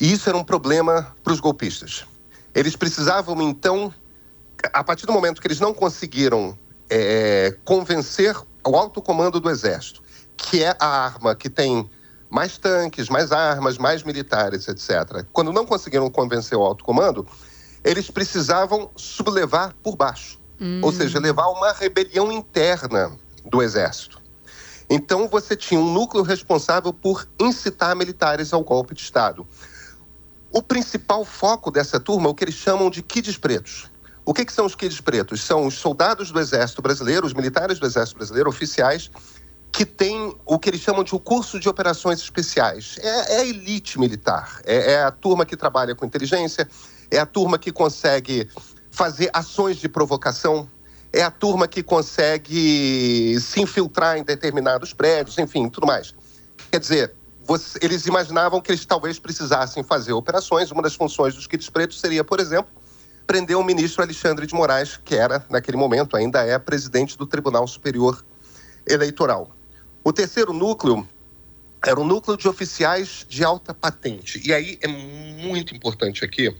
E 0.00 0.12
isso 0.12 0.28
era 0.28 0.38
um 0.38 0.44
problema 0.44 1.14
para 1.22 1.32
os 1.32 1.40
golpistas. 1.40 2.06
Eles 2.54 2.74
precisavam, 2.74 3.40
então, 3.42 3.92
a 4.72 4.82
partir 4.82 5.04
do 5.06 5.12
momento 5.12 5.40
que 5.40 5.46
eles 5.46 5.60
não 5.60 5.74
conseguiram 5.74 6.58
é, 6.88 7.56
convencer 7.64 8.34
o 8.66 8.76
alto 8.76 9.02
comando 9.02 9.38
do 9.38 9.50
Exército, 9.50 10.02
que 10.36 10.62
é 10.62 10.74
a 10.80 10.86
arma 10.86 11.34
que 11.34 11.50
tem 11.50 11.88
mais 12.30 12.58
tanques, 12.58 13.08
mais 13.08 13.32
armas, 13.32 13.78
mais 13.78 14.02
militares, 14.02 14.68
etc. 14.68 15.24
Quando 15.32 15.52
não 15.52 15.64
conseguiram 15.64 16.10
convencer 16.10 16.56
o 16.56 16.62
alto 16.62 16.84
comando, 16.84 17.26
eles 17.84 18.10
precisavam 18.10 18.90
sublevar 18.96 19.74
por 19.82 19.96
baixo, 19.96 20.38
hum. 20.60 20.80
ou 20.82 20.92
seja, 20.92 21.20
levar 21.20 21.46
uma 21.48 21.72
rebelião 21.72 22.32
interna 22.32 23.12
do 23.44 23.62
exército. 23.62 24.20
Então 24.88 25.28
você 25.28 25.56
tinha 25.56 25.80
um 25.80 25.92
núcleo 25.92 26.22
responsável 26.22 26.92
por 26.92 27.26
incitar 27.40 27.94
militares 27.96 28.52
ao 28.52 28.62
golpe 28.62 28.94
de 28.94 29.02
Estado. 29.02 29.46
O 30.50 30.62
principal 30.62 31.24
foco 31.24 31.70
dessa 31.70 31.98
turma 31.98 32.28
é 32.28 32.30
o 32.30 32.34
que 32.34 32.44
eles 32.44 32.54
chamam 32.54 32.88
de 32.88 33.02
kids 33.02 33.36
pretos. 33.36 33.90
O 34.24 34.34
que, 34.34 34.44
que 34.44 34.52
são 34.52 34.66
os 34.66 34.74
kids 34.74 35.00
pretos? 35.00 35.40
São 35.42 35.66
os 35.66 35.74
soldados 35.74 36.32
do 36.32 36.40
Exército 36.40 36.82
Brasileiro, 36.82 37.26
os 37.26 37.32
militares 37.32 37.78
do 37.78 37.86
Exército 37.86 38.16
Brasileiro, 38.16 38.48
oficiais, 38.48 39.10
que 39.76 39.84
tem 39.84 40.34
o 40.46 40.58
que 40.58 40.70
eles 40.70 40.80
chamam 40.80 41.04
de 41.04 41.14
o 41.14 41.20
curso 41.20 41.60
de 41.60 41.68
operações 41.68 42.18
especiais. 42.18 42.96
É, 42.98 43.34
é 43.34 43.40
a 43.40 43.44
elite 43.44 44.00
militar, 44.00 44.62
é, 44.64 44.92
é, 44.92 45.02
a 45.02 45.10
turma 45.10 45.44
que 45.44 45.54
trabalha 45.54 45.94
com 45.94 46.06
inteligência, 46.06 46.66
é 47.10 47.18
a 47.18 47.26
turma 47.26 47.58
que 47.58 47.70
consegue 47.70 48.48
fazer 48.90 49.28
ações 49.34 49.76
de 49.76 49.86
provocação, 49.86 50.66
é 51.12 51.20
a 51.20 51.30
turma 51.30 51.68
que 51.68 51.82
consegue 51.82 53.38
se 53.38 53.60
infiltrar 53.60 54.16
em 54.16 54.24
determinados 54.24 54.94
prédios, 54.94 55.36
enfim, 55.36 55.68
tudo 55.68 55.86
mais. 55.86 56.14
Quer 56.70 56.80
dizer, 56.80 57.14
você, 57.44 57.78
eles 57.82 58.06
imaginavam 58.06 58.62
que 58.62 58.72
eles 58.72 58.86
talvez 58.86 59.18
precisassem 59.18 59.82
fazer 59.82 60.14
operações. 60.14 60.70
Uma 60.70 60.80
das 60.80 60.94
funções 60.94 61.34
dos 61.34 61.46
kits 61.46 61.68
pretos 61.68 62.00
seria, 62.00 62.24
por 62.24 62.40
exemplo, 62.40 62.72
prender 63.26 63.58
o 63.58 63.62
ministro 63.62 64.02
Alexandre 64.02 64.46
de 64.46 64.54
Moraes, 64.54 64.98
que 65.04 65.14
era, 65.14 65.44
naquele 65.50 65.76
momento, 65.76 66.16
ainda 66.16 66.42
é 66.42 66.58
presidente 66.58 67.18
do 67.18 67.26
Tribunal 67.26 67.68
Superior 67.68 68.24
Eleitoral. 68.86 69.55
O 70.06 70.12
terceiro 70.12 70.52
núcleo 70.52 71.04
era 71.84 71.98
o 71.98 72.04
núcleo 72.04 72.36
de 72.36 72.46
oficiais 72.46 73.26
de 73.28 73.42
alta 73.42 73.74
patente. 73.74 74.40
E 74.46 74.54
aí 74.54 74.78
é 74.80 74.86
muito 74.86 75.74
importante 75.74 76.24
aqui, 76.24 76.56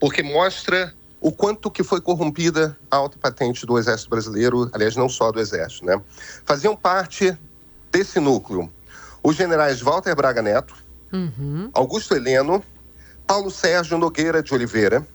porque 0.00 0.20
mostra 0.20 0.92
o 1.20 1.30
quanto 1.30 1.70
que 1.70 1.84
foi 1.84 2.00
corrompida 2.00 2.76
a 2.90 2.96
alta 2.96 3.16
patente 3.16 3.64
do 3.64 3.78
Exército 3.78 4.10
Brasileiro, 4.10 4.68
aliás, 4.72 4.96
não 4.96 5.08
só 5.08 5.30
do 5.30 5.38
Exército, 5.38 5.86
né? 5.86 6.02
Faziam 6.44 6.74
parte 6.74 7.38
desse 7.92 8.18
núcleo 8.18 8.68
os 9.22 9.36
generais 9.36 9.80
Walter 9.80 10.16
Braga 10.16 10.42
Neto, 10.42 10.74
uhum. 11.12 11.70
Augusto 11.72 12.16
Heleno, 12.16 12.64
Paulo 13.28 13.48
Sérgio 13.48 13.96
Nogueira 13.96 14.42
de 14.42 14.52
Oliveira. 14.52 15.06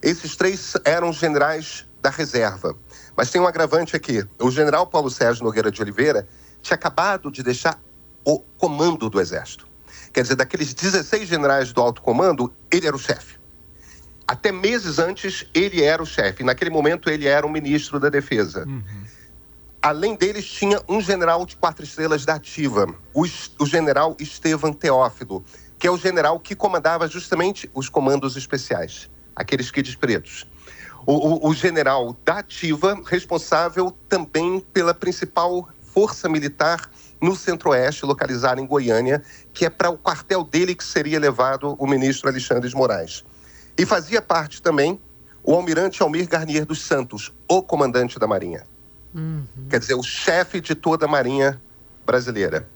Esses 0.00 0.36
três 0.36 0.74
eram 0.84 1.12
generais 1.12 1.84
da 2.00 2.10
reserva. 2.10 2.76
Mas 3.16 3.28
tem 3.32 3.40
um 3.40 3.46
agravante 3.48 3.96
aqui. 3.96 4.24
O 4.38 4.52
general 4.52 4.86
Paulo 4.86 5.10
Sérgio 5.10 5.42
Nogueira 5.42 5.72
de 5.72 5.82
Oliveira 5.82 6.24
tinha 6.68 6.76
acabado 6.76 7.30
de 7.30 7.42
deixar 7.42 7.80
o 8.24 8.40
comando 8.58 9.08
do 9.08 9.20
Exército. 9.20 9.66
Quer 10.12 10.22
dizer, 10.22 10.36
daqueles 10.36 10.74
16 10.74 11.28
generais 11.28 11.72
do 11.72 11.80
alto 11.80 12.02
comando, 12.02 12.52
ele 12.70 12.86
era 12.86 12.94
o 12.94 12.98
chefe. 12.98 13.38
Até 14.26 14.52
meses 14.52 14.98
antes, 14.98 15.46
ele 15.54 15.82
era 15.82 16.02
o 16.02 16.06
chefe. 16.06 16.44
Naquele 16.44 16.70
momento, 16.70 17.08
ele 17.08 17.26
era 17.26 17.46
o 17.46 17.50
ministro 17.50 17.98
da 17.98 18.10
Defesa. 18.10 18.64
Uhum. 18.66 19.04
Além 19.80 20.14
deles, 20.14 20.44
tinha 20.44 20.82
um 20.88 21.00
general 21.00 21.46
de 21.46 21.56
quatro 21.56 21.84
estrelas 21.84 22.24
da 22.24 22.34
ativa, 22.34 22.94
o, 23.14 23.24
o 23.58 23.66
general 23.66 24.16
Estevam 24.18 24.72
Teófilo, 24.72 25.44
que 25.78 25.86
é 25.86 25.90
o 25.90 25.96
general 25.96 26.38
que 26.40 26.54
comandava 26.54 27.06
justamente 27.06 27.70
os 27.72 27.88
comandos 27.88 28.36
especiais, 28.36 29.08
aqueles 29.34 29.70
kids 29.70 29.94
pretos. 29.94 30.46
O, 31.06 31.46
o, 31.46 31.48
o, 31.48 31.54
general 31.54 32.14
da 32.24 32.40
ativa, 32.40 33.00
responsável 33.06 33.96
também 34.08 34.60
pela 34.60 34.92
principal 34.92 35.66
força 35.98 36.28
militar 36.28 36.88
no 37.20 37.34
centro-oeste, 37.34 38.06
localizada 38.06 38.60
em 38.60 38.66
Goiânia, 38.66 39.20
que 39.52 39.64
é 39.64 39.70
para 39.70 39.90
o 39.90 39.98
quartel 39.98 40.44
dele 40.44 40.72
que 40.72 40.84
seria 40.84 41.18
levado 41.18 41.74
o 41.76 41.88
ministro 41.88 42.28
Alexandre 42.28 42.68
de 42.68 42.76
Moraes. 42.76 43.24
E 43.76 43.84
fazia 43.84 44.22
parte 44.22 44.62
também 44.62 45.00
o 45.42 45.52
almirante 45.52 46.00
Almir 46.00 46.28
Garnier 46.28 46.64
dos 46.64 46.82
Santos, 46.82 47.32
o 47.48 47.60
comandante 47.60 48.16
da 48.16 48.28
Marinha. 48.28 48.64
Uhum. 49.12 49.44
Quer 49.68 49.80
dizer, 49.80 49.94
o 49.94 50.02
chefe 50.04 50.60
de 50.60 50.76
toda 50.76 51.06
a 51.06 51.08
Marinha 51.08 51.60
brasileira. 52.06 52.68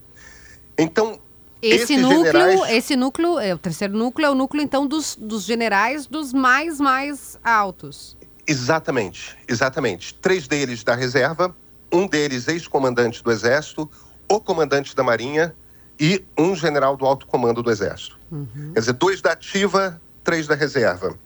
Então, 0.77 1.21
esse 1.63 1.97
núcleo, 1.97 2.25
generais... 2.25 2.71
esse 2.71 2.97
núcleo, 2.97 3.39
é, 3.39 3.55
o 3.55 3.59
terceiro 3.59 3.97
núcleo 3.97 4.27
é 4.27 4.31
o 4.31 4.35
núcleo 4.35 4.65
então 4.65 4.85
dos, 4.85 5.15
dos 5.15 5.45
generais 5.45 6.09
dos 6.09 6.33
mais 6.33 6.81
mais 6.81 7.39
altos. 7.45 8.17
Exatamente, 8.49 9.39
exatamente. 9.47 10.13
Três 10.15 10.49
deles 10.49 10.83
da 10.83 10.97
reserva, 10.97 11.55
um 11.93 12.07
deles 12.07 12.49
ex-comandante 12.49 13.23
do 13.23 13.31
Exército, 13.31 13.89
o 14.29 14.41
comandante 14.41 14.97
da 14.97 15.03
Marinha 15.03 15.55
e 16.01 16.25
um 16.39 16.57
general 16.57 16.97
do 16.97 17.05
alto 17.05 17.27
comando 17.27 17.63
do 17.63 17.71
Exército. 17.71 18.19
Uhum. 18.31 18.73
Quer 18.73 18.81
dizer, 18.81 18.93
dois 18.95 19.21
da 19.21 19.33
ativa, 19.33 20.01
três 20.25 20.47
da 20.47 20.55
reserva. 20.55 21.19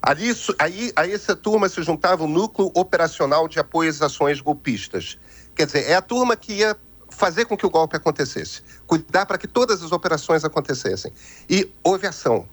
Ali, 0.00 0.30
aí, 0.58 0.92
a 0.94 1.06
essa 1.06 1.34
turma 1.34 1.68
se 1.68 1.82
juntava 1.82 2.22
o 2.22 2.28
núcleo 2.28 2.70
operacional 2.74 3.48
de 3.48 3.58
apoio 3.58 3.90
às 3.90 4.00
ações 4.00 4.40
golpistas. 4.40 5.18
Quer 5.56 5.66
dizer, 5.66 5.90
é 5.90 5.96
a 5.96 6.02
turma 6.02 6.36
que 6.36 6.52
ia 6.52 6.76
fazer 7.10 7.46
com 7.46 7.56
que 7.56 7.66
o 7.66 7.70
golpe 7.70 7.96
acontecesse, 7.96 8.62
cuidar 8.86 9.26
para 9.26 9.36
que 9.36 9.48
todas 9.48 9.82
as 9.82 9.90
operações 9.90 10.44
acontecessem. 10.44 11.12
E 11.50 11.68
houve 11.82 12.06
ação. 12.06 12.48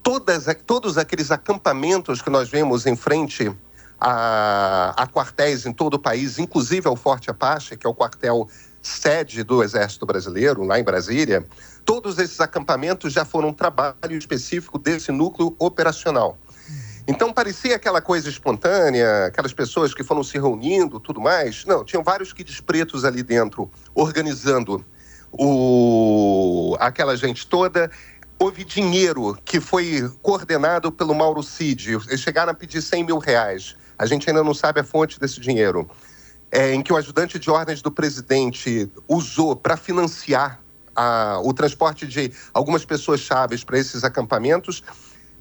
Todas, 0.00 0.46
todos 0.64 0.96
aqueles 0.96 1.32
acampamentos 1.32 2.22
que 2.22 2.30
nós 2.30 2.48
vemos 2.48 2.86
em 2.86 2.94
frente 2.94 3.52
a, 4.00 4.94
a 4.96 5.06
quartéis 5.06 5.66
em 5.66 5.72
todo 5.72 5.94
o 5.94 5.98
país, 5.98 6.38
inclusive 6.38 6.86
ao 6.86 6.96
Forte 6.96 7.30
Apache, 7.30 7.76
que 7.76 7.86
é 7.86 7.90
o 7.90 7.94
quartel 7.94 8.48
sede 8.80 9.42
do 9.42 9.62
Exército 9.62 10.06
Brasileiro, 10.06 10.64
lá 10.64 10.78
em 10.78 10.84
Brasília, 10.84 11.44
todos 11.84 12.18
esses 12.18 12.40
acampamentos 12.40 13.12
já 13.12 13.24
foram 13.24 13.52
trabalho 13.52 14.16
específico 14.16 14.78
desse 14.78 15.10
núcleo 15.10 15.54
operacional. 15.58 16.38
Então 17.06 17.32
parecia 17.32 17.74
aquela 17.74 18.02
coisa 18.02 18.28
espontânea, 18.28 19.26
aquelas 19.26 19.54
pessoas 19.54 19.94
que 19.94 20.04
foram 20.04 20.22
se 20.22 20.38
reunindo, 20.38 21.00
tudo 21.00 21.20
mais. 21.20 21.64
Não, 21.64 21.82
tinham 21.82 22.04
vários 22.04 22.34
kids 22.34 22.60
pretos 22.60 23.02
ali 23.02 23.22
dentro, 23.22 23.70
organizando 23.94 24.84
o... 25.32 26.76
aquela 26.78 27.16
gente 27.16 27.46
toda. 27.46 27.90
Houve 28.38 28.62
dinheiro 28.62 29.36
que 29.42 29.58
foi 29.58 30.08
coordenado 30.20 30.92
pelo 30.92 31.14
Mauro 31.14 31.42
Cid. 31.42 31.94
Eles 31.94 32.20
chegaram 32.20 32.52
a 32.52 32.54
pedir 32.54 32.82
100 32.82 33.04
mil 33.04 33.18
reais. 33.18 33.74
A 33.98 34.06
gente 34.06 34.28
ainda 34.28 34.44
não 34.44 34.54
sabe 34.54 34.80
a 34.80 34.84
fonte 34.84 35.18
desse 35.18 35.40
dinheiro 35.40 35.90
é, 36.50 36.72
em 36.72 36.82
que 36.82 36.92
o 36.92 36.96
ajudante 36.96 37.38
de 37.38 37.50
ordens 37.50 37.82
do 37.82 37.90
presidente 37.90 38.90
usou 39.06 39.54
para 39.54 39.76
financiar 39.76 40.60
a, 40.94 41.40
o 41.42 41.52
transporte 41.52 42.06
de 42.06 42.32
algumas 42.52 42.84
pessoas 42.84 43.20
chaves 43.20 43.62
para 43.62 43.78
esses 43.78 44.04
acampamentos. 44.04 44.82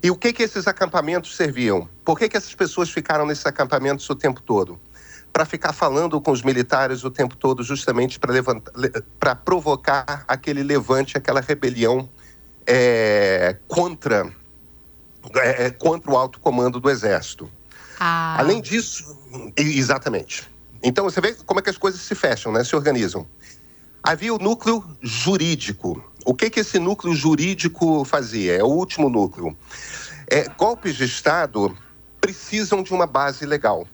E 0.03 0.11
o 0.11 0.15
que, 0.15 0.31
que 0.31 0.43
esses 0.43 0.67
acampamentos 0.67 1.35
serviam? 1.35 1.89
Por 2.03 2.19
que, 2.19 2.29
que 2.29 2.37
essas 2.37 2.53
pessoas 2.53 2.89
ficaram 2.89 3.25
nesses 3.25 3.45
acampamentos 3.45 4.07
o 4.09 4.15
tempo 4.15 4.41
todo? 4.41 4.79
Para 5.33 5.45
ficar 5.45 5.73
falando 5.73 6.19
com 6.21 6.31
os 6.31 6.41
militares 6.41 7.03
o 7.03 7.09
tempo 7.09 7.35
todo, 7.35 7.63
justamente 7.63 8.19
para 9.19 9.35
provocar 9.35 10.23
aquele 10.27 10.63
levante, 10.63 11.17
aquela 11.17 11.41
rebelião 11.41 12.09
é, 12.65 13.57
contra, 13.67 14.31
é, 15.35 15.69
contra 15.71 16.11
o 16.11 16.17
alto 16.17 16.39
comando 16.39 16.79
do 16.79 16.89
Exército. 16.89 17.49
Ah. 17.99 18.37
Além 18.39 18.61
disso, 18.61 19.17
exatamente. 19.55 20.49
Então 20.83 21.03
você 21.03 21.19
vê 21.19 21.33
como 21.45 21.59
é 21.59 21.63
que 21.63 21.69
as 21.69 21.77
coisas 21.77 21.99
se 22.01 22.15
fecham, 22.15 22.51
né? 22.51 22.63
Se 22.63 22.75
organizam. 22.75 23.25
Havia 24.03 24.33
o 24.33 24.37
núcleo 24.37 24.83
jurídico. 25.01 26.03
O 26.25 26.33
que 26.33 26.49
que 26.49 26.59
esse 26.59 26.79
núcleo 26.79 27.13
jurídico 27.13 28.05
fazia? 28.05 28.53
É 28.53 28.63
o 28.63 28.67
último 28.67 29.09
núcleo. 29.09 29.57
É, 30.29 30.47
golpes 30.49 30.95
de 30.95 31.05
Estado 31.05 31.75
precisam 32.19 32.83
de 32.83 32.93
uma 32.93 33.07
base 33.07 33.45
legal. 33.45 33.87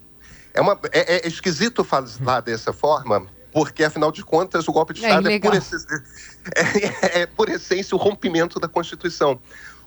É, 0.53 0.61
uma, 0.61 0.79
é, 0.91 1.17
é 1.17 1.27
esquisito 1.27 1.83
falar 1.83 2.41
dessa 2.41 2.71
forma, 2.71 3.25
porque 3.51 3.83
afinal 3.83 4.11
de 4.11 4.23
contas 4.23 4.67
o 4.67 4.71
golpe 4.71 4.93
de 4.93 5.03
é 5.05 5.09
Estado 5.09 5.29
é, 5.29 5.33
é, 5.35 5.39
por, 5.39 5.55
é, 5.55 7.21
é, 7.21 7.25
por 7.25 7.49
essência 7.49 7.95
o 7.95 7.99
rompimento 7.99 8.59
da 8.59 8.67
Constituição. 8.67 9.39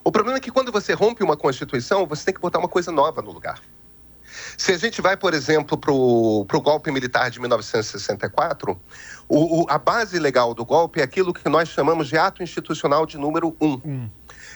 O 0.02 0.11
problema 0.11 0.38
é 0.38 0.40
que 0.40 0.50
quando 0.50 0.70
você 0.70 0.92
rompe 0.92 1.24
uma 1.24 1.37
Constituição, 1.37 2.07
você 2.07 2.26
tem 2.26 2.35
que 2.35 2.40
botar 2.40 2.59
uma 2.59 2.68
coisa 2.68 2.92
nova 2.92 3.20
no 3.20 3.33
lugar. 3.33 3.61
Se 4.57 4.73
a 4.73 4.79
gente 4.79 5.03
vai, 5.03 5.16
por 5.16 5.35
exemplo, 5.35 5.77
para 5.77 5.92
o 5.92 6.61
golpe 6.62 6.90
militar 6.90 7.31
de 7.31 7.38
1964, 7.38 8.81
o, 9.29 9.62
o, 9.62 9.66
a 9.69 9.77
base 9.77 10.19
legal 10.19 10.55
do 10.55 10.64
golpe 10.64 11.01
é 11.01 11.03
aquilo 11.03 11.35
que 11.35 11.47
nós 11.49 11.69
chamamos 11.69 12.09
de 12.09 12.16
ato 12.16 12.42
institucional 12.42 13.05
de 13.05 13.19
número 13.19 13.55
um. 13.61 13.81
Hum. 13.85 14.11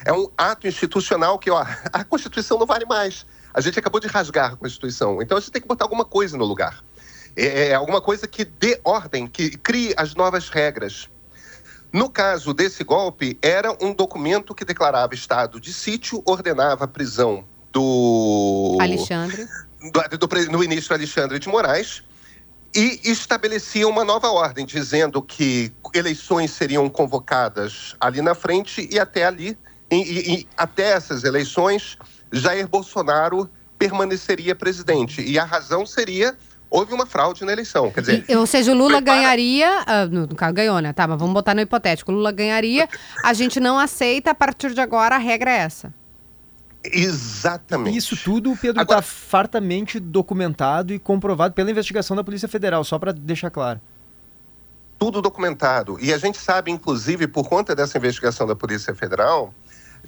É 0.05 0.13
um 0.13 0.29
ato 0.39 0.67
institucional 0.67 1.39
que, 1.39 1.51
ó, 1.51 1.61
a 1.93 2.05
Constituição 2.05 2.59
não 2.59 2.67
vale 2.67 2.87
mais. 2.87 3.27
A 3.53 3.61
gente 3.61 3.79
acabou 3.79 4.01
de 4.01 4.07
rasgar 4.07 4.53
a 4.53 4.57
Constituição. 4.57 5.21
Então 5.21 5.37
a 5.37 5.41
gente 5.41 5.53
tem 5.53 5.61
que 5.61 5.69
botar 5.69 5.85
alguma 5.85 6.05
coisa 6.05 6.37
no 6.37 6.45
lugar. 6.45 6.83
É, 7.37 7.69
é 7.69 7.75
alguma 7.75 8.01
coisa 8.01 8.27
que 8.27 8.45
dê 8.45 8.81
ordem, 8.83 9.27
que 9.27 9.51
crie 9.59 9.93
as 9.97 10.15
novas 10.15 10.49
regras. 10.49 11.11
No 11.93 12.09
caso 12.09 12.55
desse 12.55 12.85
golpe, 12.85 13.37
era 13.43 13.77
um 13.83 13.93
documento 13.93 14.55
que 14.55 14.65
declarava 14.65 15.13
estado 15.13 15.61
de 15.61 15.73
sítio, 15.73 16.23
ordenava 16.25 16.85
a 16.85 16.89
prisão 16.89 17.45
do. 17.73 18.79
Alexandre 18.81 19.47
do, 19.81 20.19
do, 20.19 20.51
no 20.51 20.63
início 20.63 20.95
Alexandre 20.95 21.39
de 21.39 21.49
Moraes, 21.49 22.03
e 22.75 23.01
estabelecia 23.05 23.89
uma 23.89 24.05
nova 24.05 24.31
ordem, 24.31 24.65
dizendo 24.65 25.21
que 25.21 25.73
eleições 25.93 26.53
seriam 26.53 26.89
convocadas 26.89 27.97
ali 28.01 28.23
na 28.23 28.35
frente 28.35 28.89
e 28.91 28.99
até 28.99 29.25
ali, 29.25 29.59
e, 29.91 29.97
e, 29.97 30.35
e 30.35 30.49
até 30.57 30.93
essas 30.93 31.25
eleições, 31.25 31.99
Jair 32.31 32.69
Bolsonaro 32.69 33.51
permaneceria 33.77 34.55
presidente. 34.55 35.21
E 35.21 35.39
a 35.39 35.45
razão 35.45 35.85
seria 35.85 36.37
houve 36.71 36.95
uma 36.95 37.05
fraude 37.05 37.45
na 37.45 37.53
eleição. 37.53 37.91
Quer 37.91 38.01
dizer, 38.01 38.25
e, 38.29 38.37
ou 38.37 38.47
seja, 38.47 38.71
o 38.71 38.75
Lula 38.75 38.99
prepara... 38.99 39.19
ganharia. 39.19 39.81
Uh, 39.81 40.27
no 40.29 40.37
caso, 40.37 40.55
ganhou, 40.55 40.79
né? 40.79 40.93
Tá, 40.93 41.09
mas 41.09 41.19
vamos 41.19 41.35
botar 41.35 41.55
no 41.55 41.61
hipotético. 41.61 42.13
O 42.13 42.15
Lula 42.15 42.31
ganharia. 42.31 42.89
A 43.25 43.33
gente 43.33 43.59
não 43.59 43.79
aceita, 43.79 44.31
a 44.31 44.35
partir 44.35 44.73
de 44.73 44.81
agora, 44.81 45.17
a 45.17 45.19
regra 45.19 45.51
é 45.51 45.57
essa. 45.57 45.93
Exatamente. 46.83 47.97
Isso 47.97 48.17
tudo, 48.17 48.57
Pedro, 48.61 48.83
está 48.83 49.03
fartamente 49.03 50.01
documentado 50.01 50.95
e 50.95 50.99
comprovado 50.99 51.55
pela 51.55 51.71
investigação 51.71 52.17
da 52.17 52.25
Polícia 52.25 52.49
Federal, 52.49 52.83
só 52.85 52.99
para 52.99 53.13
deixar 53.13 53.51
claro. 53.51 53.81
Tudo 54.99 55.21
documentado. 55.21 55.99
E 56.01 56.13
a 56.13 56.19
gente 56.19 56.39
sabe, 56.39 56.71
inclusive, 56.71 57.27
por 57.27 57.49
conta 57.49 57.75
dessa 57.75 57.99
investigação 57.99 58.47
da 58.47 58.57
Polícia 58.57 58.95
Federal, 58.95 59.53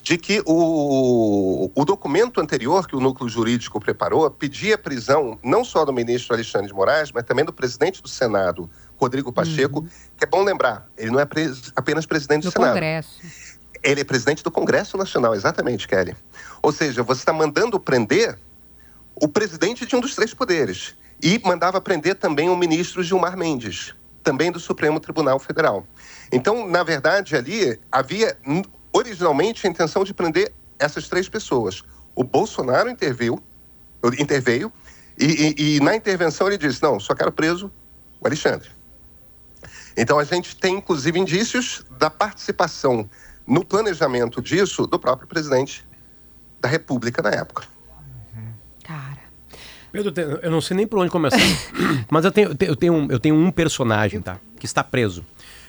de 0.02 0.16
que 0.16 0.42
o, 0.46 1.70
o 1.74 1.84
documento 1.84 2.40
anterior 2.40 2.86
que 2.86 2.96
o 2.96 3.00
núcleo 3.00 3.28
jurídico 3.28 3.78
preparou 3.78 4.30
pedia 4.30 4.78
prisão 4.78 5.38
não 5.42 5.64
só 5.64 5.84
do 5.84 5.92
ministro 5.92 6.34
Alexandre 6.34 6.68
de 6.68 6.74
Moraes, 6.74 7.12
mas 7.12 7.24
também 7.24 7.44
do 7.44 7.52
presidente 7.52 8.02
do 8.02 8.08
Senado, 8.08 8.70
Rodrigo 8.96 9.32
Pacheco, 9.32 9.80
uhum. 9.80 9.88
que 10.16 10.24
é 10.24 10.26
bom 10.26 10.42
lembrar, 10.42 10.88
ele 10.96 11.10
não 11.10 11.20
é 11.20 11.24
pres 11.24 11.72
apenas 11.76 12.06
presidente 12.06 12.42
do, 12.42 12.48
do 12.48 12.52
Senado. 12.52 12.72
Congresso. 12.72 13.20
Ele 13.82 14.00
é 14.00 14.04
presidente 14.04 14.42
do 14.42 14.50
Congresso 14.50 14.96
Nacional, 14.96 15.34
exatamente, 15.34 15.88
Kelly. 15.88 16.16
Ou 16.62 16.72
seja, 16.72 17.02
você 17.02 17.20
está 17.20 17.32
mandando 17.32 17.80
prender 17.80 18.38
o 19.14 19.28
presidente 19.28 19.84
de 19.84 19.96
um 19.96 20.00
dos 20.00 20.14
três 20.14 20.32
poderes. 20.32 20.94
E 21.22 21.40
mandava 21.44 21.80
prender 21.80 22.16
também 22.16 22.48
o 22.48 22.56
ministro 22.56 23.02
Gilmar 23.02 23.36
Mendes, 23.36 23.94
também 24.22 24.50
do 24.50 24.58
Supremo 24.58 24.98
Tribunal 24.98 25.38
Federal. 25.38 25.86
Então, 26.30 26.66
na 26.68 26.82
verdade, 26.82 27.36
ali 27.36 27.78
havia 27.90 28.36
originalmente 28.92 29.66
a 29.66 29.70
intenção 29.70 30.04
de 30.04 30.12
prender 30.12 30.52
essas 30.78 31.08
três 31.08 31.28
pessoas. 31.28 31.82
O 32.14 32.24
Bolsonaro 32.24 32.90
interveio, 32.90 33.40
interveio 34.18 34.72
e, 35.18 35.54
e, 35.56 35.76
e 35.76 35.80
na 35.80 35.94
intervenção 35.94 36.48
ele 36.48 36.58
disse: 36.58 36.82
não, 36.82 36.98
só 36.98 37.14
quero 37.14 37.32
preso 37.32 37.70
o 38.20 38.26
Alexandre. 38.26 38.70
Então 39.96 40.18
a 40.18 40.24
gente 40.24 40.56
tem 40.56 40.76
inclusive 40.76 41.18
indícios 41.18 41.84
da 41.98 42.10
participação 42.10 43.08
no 43.46 43.64
planejamento 43.64 44.40
disso 44.40 44.86
do 44.86 44.98
próprio 44.98 45.28
presidente 45.28 45.84
da 46.60 46.68
República 46.68 47.22
na 47.22 47.30
época. 47.30 47.64
Cara. 48.84 49.18
Pedro, 49.90 50.12
eu 50.42 50.50
não 50.50 50.60
sei 50.60 50.76
nem 50.76 50.86
por 50.86 50.98
onde 50.98 51.10
começar. 51.10 51.38
mas 52.10 52.24
eu 52.24 52.32
tenho, 52.32 52.56
eu, 52.60 52.76
tenho 52.76 52.94
um, 52.94 53.08
eu 53.10 53.20
tenho 53.20 53.34
um 53.34 53.50
personagem, 53.50 54.20
tá? 54.20 54.38
Que 54.58 54.64
está 54.64 54.82
preso. 54.82 55.24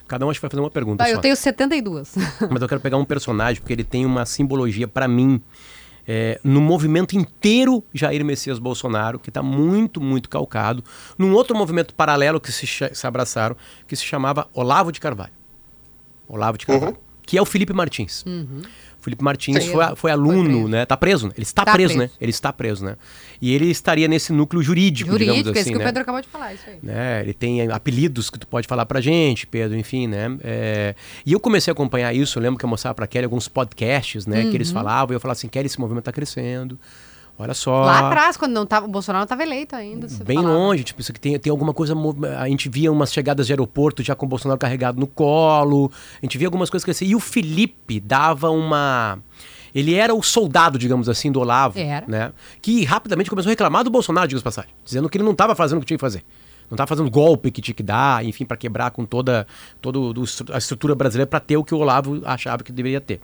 Cada 0.08 0.26
um 0.26 0.30
acho 0.30 0.40
que 0.40 0.42
vai 0.42 0.50
fazer 0.50 0.62
uma 0.62 0.72
pergunta. 0.72 1.04
Tá, 1.04 1.10
só. 1.10 1.16
eu 1.16 1.22
tenho 1.22 1.36
72. 1.36 2.16
Mas 2.52 2.62
eu 2.62 2.68
quero 2.68 2.82
pegar 2.82 2.98
um 2.98 3.06
personagem 3.06 3.62
porque 3.62 3.74
ele 3.74 3.84
tem 3.84 4.06
uma 4.06 4.26
simbologia 4.26 4.88
para 4.88 5.08
mim 5.08 5.42
é, 6.08 6.40
no 6.44 6.62
movimento 6.62 7.18
inteiro 7.18 7.84
Jair 7.94 8.24
Messias 8.24 8.60
Bolsonaro, 8.60 9.18
que 9.18 9.30
está 9.30 9.42
muito, 9.42 10.02
muito 10.02 10.30
calcado, 10.30 10.84
num 11.18 11.34
outro 11.34 11.56
movimento 11.56 11.94
paralelo 11.94 12.40
que 12.40 12.52
se, 12.52 12.68
se, 12.68 13.08
abraçaram, 13.08 13.56
que 13.88 13.96
se 13.96 14.04
chamava 14.04 14.48
Olavo 14.54 14.92
de 14.92 15.00
Carvalho. 15.00 15.34
Olavo 16.28 16.58
de 16.58 16.66
Carvalho. 16.66 16.94
Uhum. 16.94 17.13
Que 17.26 17.38
é 17.38 17.42
o 17.42 17.46
Felipe 17.46 17.74
Martins. 17.74 18.24
Uhum. 18.26 18.62
Felipe 19.04 19.22
Martins 19.22 19.66
foi, 19.66 19.96
foi, 19.98 20.12
aluno, 20.12 20.62
foi 20.62 20.72
né? 20.72 20.86
Tá 20.86 20.96
preso, 20.96 21.28
né? 21.28 21.34
Ele 21.36 21.44
está 21.44 21.66
tá 21.66 21.74
preso, 21.74 21.96
preso, 21.96 22.14
né? 22.14 22.18
Ele 22.22 22.30
está 22.30 22.54
preso, 22.54 22.86
né? 22.86 22.96
E 23.42 23.54
ele 23.54 23.70
estaria 23.70 24.08
nesse 24.08 24.32
núcleo 24.32 24.64
jurídico, 24.64 25.12
jurídico 25.12 25.36
digamos 25.36 25.52
assim, 25.52 25.60
esse 25.60 25.72
que 25.72 25.78
né? 25.78 25.84
o 25.84 25.88
Pedro 25.88 26.02
acabou 26.04 26.22
de 26.22 26.28
falar, 26.30 26.54
isso 26.54 26.64
aí. 26.68 26.80
Né? 26.82 27.22
Ele 27.22 27.34
tem 27.34 27.70
apelidos 27.70 28.30
que 28.30 28.40
tu 28.40 28.48
pode 28.48 28.66
falar 28.66 28.86
pra 28.86 29.02
gente, 29.02 29.46
Pedro, 29.46 29.78
enfim, 29.78 30.08
né? 30.08 30.38
É... 30.42 30.96
E 31.26 31.34
eu 31.34 31.40
comecei 31.40 31.70
a 31.70 31.74
acompanhar 31.74 32.16
isso, 32.16 32.40
eu 32.40 32.44
lembro 32.44 32.58
que 32.58 32.64
eu 32.64 32.70
mostrava 32.70 32.96
pra 32.96 33.06
Kelly 33.06 33.26
alguns 33.26 33.50
podcasts, 33.50 34.26
né? 34.26 34.44
Uhum. 34.44 34.52
Que 34.52 34.58
eles 34.58 34.70
uhum. 34.70 34.76
falavam, 34.76 35.14
e 35.14 35.16
eu 35.18 35.20
falava 35.20 35.38
assim, 35.38 35.50
Kelly, 35.50 35.66
esse 35.66 35.80
movimento 35.82 36.06
tá 36.06 36.14
crescendo. 36.14 36.80
Olha 37.44 37.54
só. 37.54 37.84
Lá 37.84 38.08
atrás, 38.08 38.38
quando 38.38 38.54
não 38.54 38.66
tava, 38.66 38.86
o 38.86 38.90
Bolsonaro 38.90 39.20
não 39.20 39.26
estava 39.26 39.44
eleito 39.44 39.76
ainda. 39.76 40.08
Bem 40.24 40.38
falava. 40.38 40.54
longe, 40.54 40.84
tipo, 40.86 41.02
isso 41.02 41.12
aqui 41.12 41.20
tem, 41.20 41.38
tem 41.38 41.52
alguma 41.52 41.74
coisa. 41.74 41.94
A 42.40 42.48
gente 42.48 42.70
via 42.70 42.90
umas 42.90 43.12
chegadas 43.12 43.48
de 43.48 43.52
aeroporto 43.52 44.02
já 44.02 44.16
com 44.16 44.26
o 44.26 44.30
Bolsonaro 44.30 44.58
carregado 44.58 44.98
no 44.98 45.06
colo. 45.06 45.92
A 46.22 46.26
gente 46.26 46.38
via 46.38 46.48
algumas 46.48 46.70
coisas 46.70 46.86
crescer. 46.86 47.04
E 47.04 47.16
o 47.16 47.20
Felipe 47.20 48.00
dava 48.00 48.50
uma. 48.50 49.20
Ele 49.76 49.94
era 49.94 50.16
o 50.16 50.24
soldado, 50.24 50.78
digamos 50.78 51.10
assim, 51.10 51.34
do 51.34 51.42
Olavo. 51.42 51.78
Era. 51.78 52.06
Né? 52.08 52.32
Que 52.62 52.86
rapidamente 52.86 53.30
começou 53.30 53.50
a 53.50 53.52
reclamar 53.52 53.84
do 53.84 53.90
Bolsonaro, 53.90 54.26
digamos 54.26 54.42
passagem. 54.42 54.72
Dizendo 54.86 55.10
que 55.10 55.18
ele 55.18 55.26
não 55.26 55.34
estava 55.34 55.54
fazendo 55.54 55.80
o 55.80 55.82
que 55.82 55.88
tinha 55.88 55.98
que 55.98 56.02
fazer. 56.02 56.24
Não 56.70 56.76
estava 56.76 56.88
fazendo 56.88 57.12
golpe 57.12 57.52
que 57.52 57.62
tinha 57.62 57.76
que 57.76 57.84
dar, 57.84 58.24
enfim, 58.24 58.46
para 58.46 58.56
quebrar 58.56 58.92
com 58.92 59.06
toda, 59.06 59.46
toda 59.82 60.00
a 60.54 60.58
estrutura 60.58 60.96
brasileira 60.96 61.28
para 61.28 61.42
ter 61.42 61.58
o 61.58 61.64
que 61.64 61.76
o 61.76 61.78
Olavo 61.78 62.22
achava 62.24 62.64
que 62.64 62.72
deveria 62.72 63.02
ter. 63.02 63.20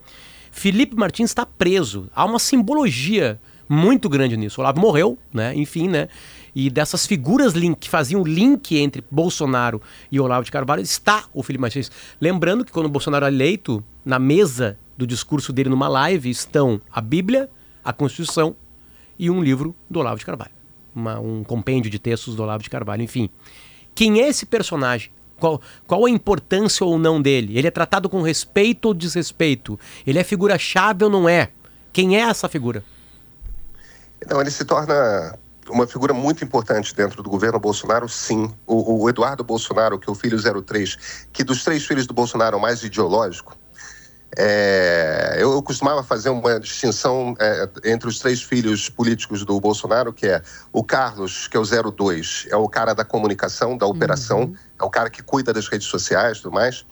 Felipe 0.51 0.93
Martins 0.93 1.29
está 1.29 1.45
preso. 1.45 2.09
Há 2.13 2.25
uma 2.25 2.39
simbologia 2.39 3.39
muito 3.69 4.09
grande 4.09 4.35
nisso. 4.35 4.59
O 4.59 4.63
Olavo 4.63 4.81
morreu, 4.81 5.17
né? 5.31 5.53
Enfim, 5.55 5.87
né? 5.87 6.07
E 6.55 6.71
dessas 6.71 7.05
figuras 7.05 7.53
link, 7.53 7.77
que 7.77 7.89
faziam 7.89 8.23
link 8.23 8.75
entre 8.75 9.03
Bolsonaro 9.11 9.79
e 10.11 10.19
Olavo 10.19 10.43
de 10.43 10.51
Carvalho, 10.51 10.81
está 10.81 11.25
o 11.31 11.43
Felipe 11.43 11.61
Martins. 11.61 11.91
Lembrando 12.19 12.65
que 12.65 12.71
quando 12.71 12.87
o 12.87 12.89
Bolsonaro 12.89 13.25
é 13.25 13.27
eleito, 13.27 13.83
na 14.03 14.17
mesa 14.17 14.75
do 14.97 15.05
discurso 15.05 15.53
dele 15.53 15.69
numa 15.69 15.87
live 15.87 16.29
estão 16.29 16.81
a 16.91 16.99
Bíblia, 16.99 17.49
a 17.85 17.93
Constituição 17.93 18.55
e 19.17 19.29
um 19.29 19.41
livro 19.41 19.75
do 19.87 19.99
Olavo 19.99 20.17
de 20.17 20.25
Carvalho. 20.25 20.51
Uma, 20.95 21.19
um 21.19 21.43
compêndio 21.43 21.91
de 21.91 21.99
textos 21.99 22.35
do 22.35 22.41
Olavo 22.41 22.63
de 22.63 22.69
Carvalho, 22.69 23.03
enfim. 23.03 23.29
Quem 23.93 24.19
é 24.19 24.27
esse 24.27 24.47
personagem? 24.47 25.11
Qual, 25.39 25.61
qual 25.85 26.05
a 26.05 26.09
importância 26.09 26.85
ou 26.85 26.97
não 26.97 27.21
dele? 27.21 27.57
Ele 27.57 27.67
é 27.67 27.71
tratado 27.71 28.09
com 28.09 28.21
respeito 28.21 28.85
ou 28.87 28.93
desrespeito? 28.93 29.79
Ele 30.05 30.19
é 30.19 30.23
figura-chave 30.23 31.03
ou 31.03 31.09
não 31.09 31.29
é? 31.29 31.49
Quem 31.93 32.17
é 32.17 32.21
essa 32.21 32.49
figura? 32.49 32.83
Então, 34.21 34.39
ele 34.39 34.51
se 34.51 34.65
torna 34.65 35.37
uma 35.69 35.87
figura 35.87 36.13
muito 36.13 36.43
importante 36.43 36.95
dentro 36.95 37.21
do 37.21 37.29
governo 37.29 37.59
Bolsonaro, 37.59 38.09
sim. 38.09 38.53
O, 38.65 39.03
o, 39.03 39.09
Eduardo 39.09 39.43
Bolsonaro, 39.43 39.99
que 39.99 40.09
é 40.09 40.11
o 40.11 40.15
filho 40.15 40.37
03, 40.63 41.27
que 41.31 41.43
dos 41.43 41.63
três 41.63 41.85
filhos 41.85 42.07
do 42.07 42.13
Bolsonaro 42.13 42.55
é 42.55 42.59
o 42.59 42.61
mais 42.61 42.83
ideológico, 42.83 43.55
é, 44.37 45.37
eu, 45.39 45.53
eu, 45.53 45.63
costumava 45.63 46.03
fazer 46.03 46.29
uma 46.29 46.59
distinção 46.59 47.33
é, 47.39 47.67
entre 47.85 48.07
os 48.07 48.19
três 48.19 48.43
filhos 48.43 48.87
políticos 48.87 49.43
do 49.43 49.59
Bolsonaro, 49.59 50.13
que 50.13 50.27
é 50.27 50.41
o 50.71 50.83
Carlos, 50.83 51.47
que 51.47 51.57
é 51.57 51.59
o 51.59 51.91
02, 51.91 52.47
é 52.49 52.55
o 52.55 52.69
cara 52.69 52.93
da 52.93 53.03
comunicação, 53.03 53.75
da 53.75 53.87
operação, 53.87 54.41
uhum. 54.41 54.55
é 54.79 54.83
o 54.83 54.89
cara 54.89 55.09
que 55.09 55.23
cuida 55.23 55.51
das 55.51 55.67
redes 55.67 55.87
sociais 55.87 56.37
e 56.37 56.41
tudo 56.43 56.53
mais. 56.53 56.85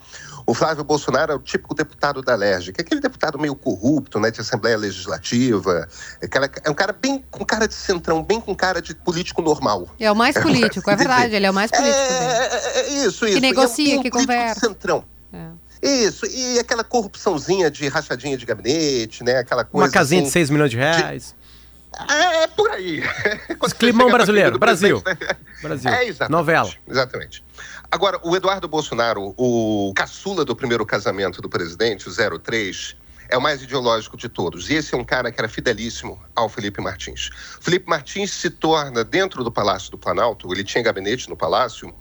O 0.47 0.53
Flávio 0.53 0.81
Bolsonaro 0.81 1.33
é 1.33 1.35
o 1.35 1.39
típico 1.39 1.75
deputado 1.75 2.21
da 2.21 2.33
LERJ, 2.33 2.71
que 2.71 2.79
é 2.79 2.81
aquele 2.81 3.01
deputado 3.01 3.37
meio 3.37 3.53
corrupto, 3.53 4.17
né, 4.17 4.31
de 4.31 4.39
Assembleia 4.39 4.77
Legislativa. 4.77 5.89
É, 6.21 6.69
um 6.69 6.73
cara 6.73 6.93
bem 6.93 7.21
com 7.29 7.43
cara 7.43 7.67
de 7.67 7.73
centrão, 7.73 8.23
bem 8.23 8.39
com 8.39 8.55
cara 8.55 8.81
de 8.81 8.95
político 8.95 9.41
normal. 9.41 9.89
É 9.99 10.09
o 10.09 10.15
mais 10.15 10.37
político, 10.41 10.89
é, 10.89 10.95
verdade, 10.95 11.35
ele 11.35 11.45
é 11.45 11.51
o 11.51 11.53
mais 11.53 11.69
político. 11.69 11.99
É, 11.99 12.47
é, 12.47 12.79
é 12.79 12.89
isso, 12.93 13.25
isso. 13.25 13.35
Que 13.35 13.41
negocia, 13.41 13.95
é 13.95 13.99
um, 13.99 14.01
que 14.01 14.09
conversa. 14.09 14.61
centrão. 14.61 15.03
É. 15.33 15.49
Isso, 15.81 16.25
e 16.25 16.57
aquela 16.57 16.83
corrupçãozinha 16.83 17.69
de 17.69 17.89
rachadinha 17.89 18.37
de 18.37 18.45
gabinete, 18.45 19.25
né? 19.25 19.39
Aquela 19.39 19.65
coisa. 19.65 19.85
Uma 19.85 19.91
casinha 19.91 20.21
assim, 20.21 20.27
de 20.27 20.33
6 20.33 20.49
milhões 20.49 20.71
de 20.71 20.77
reais. 20.77 21.35
De... 21.35 22.13
É, 22.13 22.47
por 22.47 22.69
aí. 22.71 23.01
Climão 23.77 24.09
brasileiro, 24.09 24.59
Brasil. 24.59 25.01
Né? 25.05 25.17
Brasil. 25.61 25.91
É, 25.91 26.05
exatamente. 26.05 26.31
Novela. 26.31 26.71
Exatamente. 26.87 27.43
Agora, 27.89 28.19
o 28.21 28.35
Eduardo 28.35 28.67
Bolsonaro, 28.67 29.33
o 29.37 29.93
caçula 29.95 30.43
do 30.43 30.55
primeiro 30.55 30.85
casamento 30.85 31.41
do 31.41 31.47
presidente, 31.47 32.09
o 32.09 32.39
03, 32.39 32.97
é 33.29 33.37
o 33.37 33.41
mais 33.41 33.61
ideológico 33.63 34.17
de 34.17 34.27
todos. 34.27 34.69
E 34.69 34.75
esse 34.75 34.93
é 34.93 34.97
um 34.97 35.05
cara 35.05 35.31
que 35.31 35.39
era 35.39 35.47
fidelíssimo 35.47 36.21
ao 36.35 36.49
Felipe 36.49 36.81
Martins. 36.81 37.29
Felipe 37.61 37.89
Martins 37.89 38.31
se 38.31 38.49
torna, 38.49 39.05
dentro 39.05 39.41
do 39.41 39.51
Palácio 39.51 39.89
do 39.89 39.97
Planalto, 39.97 40.51
ele 40.53 40.65
tinha 40.65 40.83
gabinete 40.83 41.29
no 41.29 41.37
Palácio, 41.37 41.93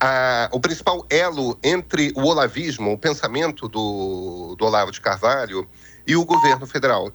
a, 0.00 0.48
o 0.50 0.58
principal 0.58 1.06
elo 1.08 1.56
entre 1.62 2.12
o 2.16 2.22
olavismo, 2.22 2.92
o 2.92 2.98
pensamento 2.98 3.68
do, 3.68 4.56
do 4.58 4.64
Olavo 4.64 4.90
de 4.90 5.00
Carvalho 5.00 5.68
e 6.06 6.16
o 6.16 6.24
governo 6.24 6.66
federal. 6.66 7.12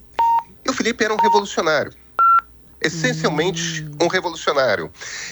E 0.64 0.70
o 0.70 0.74
Felipe 0.74 1.04
era 1.04 1.14
um 1.14 1.18
revolucionário. 1.18 1.92
Essencialmente 2.82 3.86
um 4.00 4.08
revolucionário. 4.08 4.92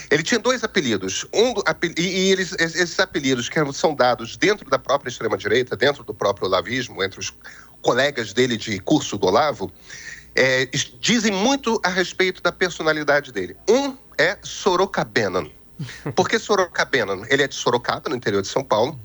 Ele 0.10 0.24
tinha 0.24 0.40
dois 0.40 0.64
apelidos. 0.64 1.26
Um, 1.34 1.54
e, 1.98 2.02
e 2.02 2.32
eles, 2.32 2.54
esses 2.54 3.00
apelidos 3.00 3.50
que 3.50 3.60
são 3.74 3.94
dados 3.94 4.38
dentro 4.38 4.70
da 4.70 4.80
própria 4.80 5.10
extrema-direita, 5.10 5.76
dentro 5.76 6.04
do 6.04 6.14
próprio 6.14 6.48
olavismo, 6.48 7.04
entre 7.04 7.20
os 7.20 7.34
colegas 7.82 8.34
dele 8.34 8.58
de 8.58 8.80
curso 8.80 9.18
do 9.18 9.28
Olavo, 9.28 9.72
é, 10.36 10.68
dizem 11.00 11.32
muito 11.32 11.80
a 11.84 11.90
respeito 11.90 12.42
da 12.42 12.52
personalidade 12.52 13.32
dele. 13.32 13.56
Um 13.70 13.96
é 14.18 14.38
Sorocabenon. 14.42 15.48
Porque 16.16 16.40
Sorocaba 16.40 16.92
Bannon, 16.92 17.26
ele 17.30 17.44
é 17.44 17.48
de 17.48 17.56
Sorocaba, 17.56 18.10
no 18.10 18.16
interior 18.16 18.42
de 18.42 18.48
São 18.48 18.64
Paulo. 18.64 19.00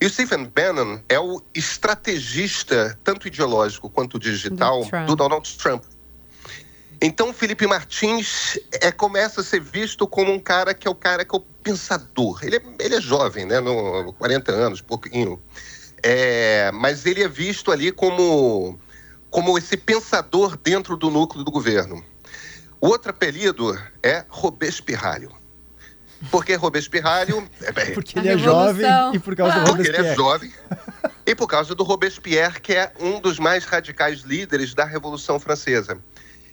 E 0.00 0.06
o 0.06 0.10
Stephen 0.10 0.44
Bannon 0.44 1.00
é 1.08 1.18
o 1.18 1.42
estrategista, 1.54 2.98
tanto 3.02 3.26
ideológico 3.26 3.90
quanto 3.90 4.18
digital, 4.18 4.84
do, 4.84 5.06
do 5.06 5.16
Donald 5.16 5.58
Trump. 5.58 5.84
Então, 7.00 7.32
Felipe 7.32 7.66
Martins 7.66 8.58
é, 8.72 8.90
começa 8.90 9.40
a 9.40 9.44
ser 9.44 9.60
visto 9.60 10.06
como 10.06 10.32
um 10.32 10.38
cara 10.38 10.74
que 10.74 10.88
é 10.88 10.90
o 10.90 10.94
cara 10.94 11.24
que 11.24 11.34
é 11.34 11.38
o 11.38 11.40
pensador. 11.40 12.40
Ele 12.42 12.56
é, 12.56 12.62
ele 12.80 12.96
é 12.96 13.00
jovem, 13.00 13.46
né? 13.46 13.60
No 13.60 14.12
40 14.14 14.50
anos, 14.50 14.80
pouquinho. 14.80 15.40
É, 16.02 16.70
mas 16.72 17.06
ele 17.06 17.22
é 17.22 17.28
visto 17.28 17.70
ali 17.70 17.92
como, 17.92 18.78
como 19.30 19.56
esse 19.56 19.76
pensador 19.76 20.56
dentro 20.56 20.96
do 20.96 21.10
núcleo 21.10 21.44
do 21.44 21.50
governo. 21.50 22.04
O 22.80 22.88
outro 22.88 23.10
apelido 23.10 23.78
é 24.02 24.24
Robespirralho. 24.28 25.38
Porque 26.30 26.54
Robespierre. 26.56 27.06
É, 27.62 27.90
porque 27.92 28.18
ele 28.18 28.28
é 28.28 28.38
jovem 28.38 28.86
e 29.14 29.18
por 29.20 29.36
causa 29.36 29.60
do 29.60 29.70
Robespierre. 29.70 29.92
Porque 29.92 30.00
ele 30.00 30.08
é 30.08 30.14
jovem 30.16 30.52
e 31.24 31.34
por 31.34 31.46
causa 31.46 31.74
do 31.74 31.84
Robespierre, 31.84 32.60
que 32.60 32.72
é 32.72 32.92
um 32.98 33.20
dos 33.20 33.38
mais 33.38 33.64
radicais 33.64 34.20
líderes 34.20 34.74
da 34.74 34.84
Revolução 34.84 35.38
Francesa. 35.38 35.98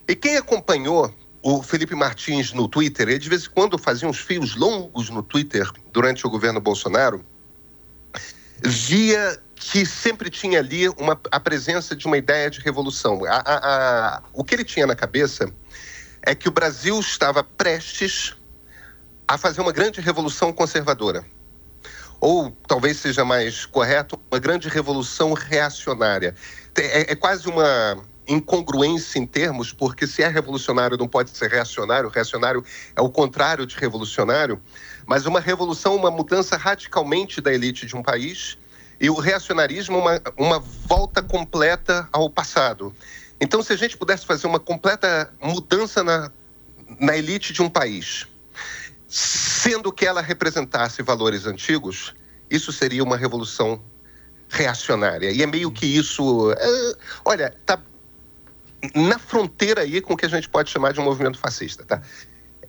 E 0.08 0.16
quem 0.16 0.38
acompanhou 0.38 1.14
o 1.42 1.62
Felipe 1.62 1.96
Martins 1.96 2.54
no 2.54 2.68
Twitter, 2.68 3.08
ele 3.08 3.20
de 3.20 3.30
vez 3.30 3.46
em 3.46 3.50
quando 3.50 3.78
fazia 3.78 4.08
uns 4.08 4.20
fios 4.20 4.56
longos 4.56 5.10
no 5.10 5.22
Twitter 5.22 5.70
durante 5.92 6.26
o 6.26 6.30
governo 6.30 6.60
Bolsonaro, 6.60 7.24
via 8.64 9.40
que 9.56 9.86
sempre 9.86 10.30
tinha 10.30 10.60
ali 10.60 10.90
uma, 10.90 11.20
a 11.32 11.40
presença 11.40 11.96
de 11.96 12.06
uma 12.06 12.18
ideia 12.18 12.50
de 12.50 12.60
revolução. 12.60 13.24
A, 13.26 13.38
a, 13.38 13.58
a, 14.18 14.24
o 14.34 14.44
que 14.44 14.54
ele 14.56 14.64
tinha 14.64 14.86
na 14.86 14.96
cabeça 14.96 15.52
é 16.22 16.36
que 16.36 16.48
o 16.48 16.52
Brasil 16.52 17.00
estava 17.00 17.44
prestes 17.44 18.36
a 19.28 19.38
fazer 19.38 19.62
uma 19.62 19.72
grande 19.72 20.02
revolução 20.02 20.52
conservadora. 20.52 21.26
Ou 22.20 22.52
talvez 22.68 22.98
seja 22.98 23.24
mais 23.24 23.66
correto, 23.66 24.20
uma 24.32 24.40
grande 24.40 24.68
revolução 24.68 25.34
reacionária. 25.34 26.36
É, 26.78 27.12
é 27.12 27.16
quase 27.16 27.48
uma 27.48 28.04
incongruência 28.28 29.20
em 29.20 29.26
termos, 29.26 29.72
porque 29.72 30.08
se 30.08 30.24
é 30.24 30.28
revolucionário 30.28 30.98
não 30.98 31.08
pode 31.08 31.30
ser 31.30 31.50
reacionário, 31.50 32.10
reacionário 32.10 32.64
é 32.96 33.02
o 33.02 33.10
contrário 33.10 33.66
de 33.66 33.76
revolucionário, 33.76 34.60
mas 35.06 35.26
uma 35.26 35.40
revolução, 35.40 35.96
uma 35.96 36.12
mudança 36.12 36.58
radicalmente 36.58 37.40
da 37.40 37.54
elite 37.54 37.86
de 37.86 37.96
um 37.96 38.02
país, 38.02 38.58
e 39.00 39.10
o 39.10 39.16
reacionarismo, 39.16 40.00
uma, 40.00 40.22
uma 40.38 40.60
volta 40.60 41.22
completa 41.22 42.08
ao 42.12 42.30
passado. 42.30 42.96
Então, 43.40 43.62
se 43.62 43.74
a 43.74 43.76
gente 43.76 43.98
pudesse 43.98 44.26
fazer 44.26 44.48
uma 44.48 44.60
completa 44.60 45.34
mudança 45.42 46.04
na, 46.04 46.32
na 47.00 47.18
elite 47.18 47.52
de 47.52 47.62
um 47.62 47.70
país, 47.70 48.26
sendo 49.08 49.92
que 49.92 50.06
ela 50.06 50.22
representasse 50.22 51.02
valores 51.02 51.46
antigos, 51.46 52.16
isso 52.50 52.72
seria 52.72 53.04
uma 53.04 53.18
revolução 53.18 53.82
reacionária. 54.50 55.32
E 55.32 55.42
é 55.42 55.48
meio 55.48 55.72
que 55.72 55.86
isso. 55.86 56.52
É, 56.52 56.96
olha, 57.26 57.54
tá 57.66 57.82
na 58.94 59.18
fronteira 59.18 59.82
aí 59.82 60.02
com 60.02 60.14
o 60.14 60.18
que 60.18 60.26
a 60.26 60.30
gente 60.30 60.50
pode 60.50 60.70
chamar 60.70 60.94
de 60.94 61.00
um 61.00 61.04
movimento 61.04 61.38
fascista, 61.38 61.84
tá? 61.84 62.02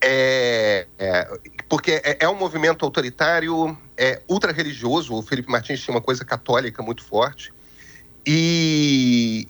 é, 0.00 0.86
é, 0.98 1.38
porque 1.68 1.92
é, 2.04 2.18
é, 2.20 2.28
um 2.28 2.34
movimento 2.34 2.84
autoritário, 2.84 3.76
é 3.96 4.22
ultra-religioso. 4.28 5.14
O 5.14 5.22
Felipe 5.22 5.50
Martins 5.50 5.80
tinha 5.80 5.94
uma 5.94 6.00
coisa 6.00 6.24
católica 6.24 6.82
muito 6.82 7.02
forte. 7.02 7.52
E 8.26 9.48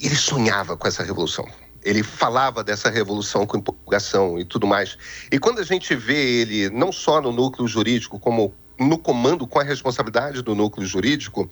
ele 0.00 0.16
sonhava 0.16 0.76
com 0.76 0.88
essa 0.88 1.02
revolução. 1.02 1.46
Ele 1.82 2.02
falava 2.02 2.64
dessa 2.64 2.88
revolução 2.88 3.46
com 3.46 3.58
empolgação 3.58 4.38
e 4.38 4.44
tudo 4.44 4.66
mais. 4.66 4.96
E 5.30 5.38
quando 5.38 5.60
a 5.60 5.64
gente 5.64 5.94
vê 5.94 6.40
ele, 6.40 6.70
não 6.70 6.90
só 6.90 7.20
no 7.20 7.30
núcleo 7.30 7.68
jurídico, 7.68 8.18
como 8.18 8.54
no 8.78 8.98
comando 8.98 9.46
com 9.46 9.60
a 9.60 9.62
responsabilidade 9.62 10.42
do 10.42 10.54
núcleo 10.54 10.86
jurídico, 10.86 11.48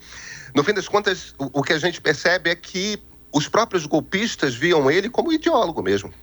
no 0.53 0.63
fim 0.63 0.73
das 0.73 0.87
contas, 0.87 1.33
o, 1.37 1.59
o 1.59 1.63
que 1.63 1.71
a 1.71 1.77
gente 1.77 2.01
percebe 2.01 2.49
é 2.49 2.55
que 2.55 3.01
os 3.33 3.47
próprios 3.47 3.85
golpistas 3.85 4.55
viam 4.55 4.89
ele 4.89 5.09
como 5.09 5.33
ideólogo 5.33 5.81
mesmo 5.81 6.13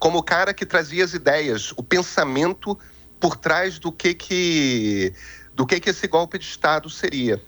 como 0.00 0.18
o 0.18 0.22
cara 0.22 0.54
que 0.54 0.64
trazia 0.64 1.04
as 1.04 1.12
ideias, 1.12 1.72
o 1.76 1.82
pensamento 1.82 2.76
por 3.20 3.36
trás 3.36 3.78
do 3.78 3.92
que 3.92 4.14
que 4.14 5.12
do 5.54 5.66
que 5.66 5.78
que 5.78 5.90
esse 5.90 6.08
golpe 6.08 6.38
de 6.38 6.46
estado 6.46 6.88
seria. 6.88 7.40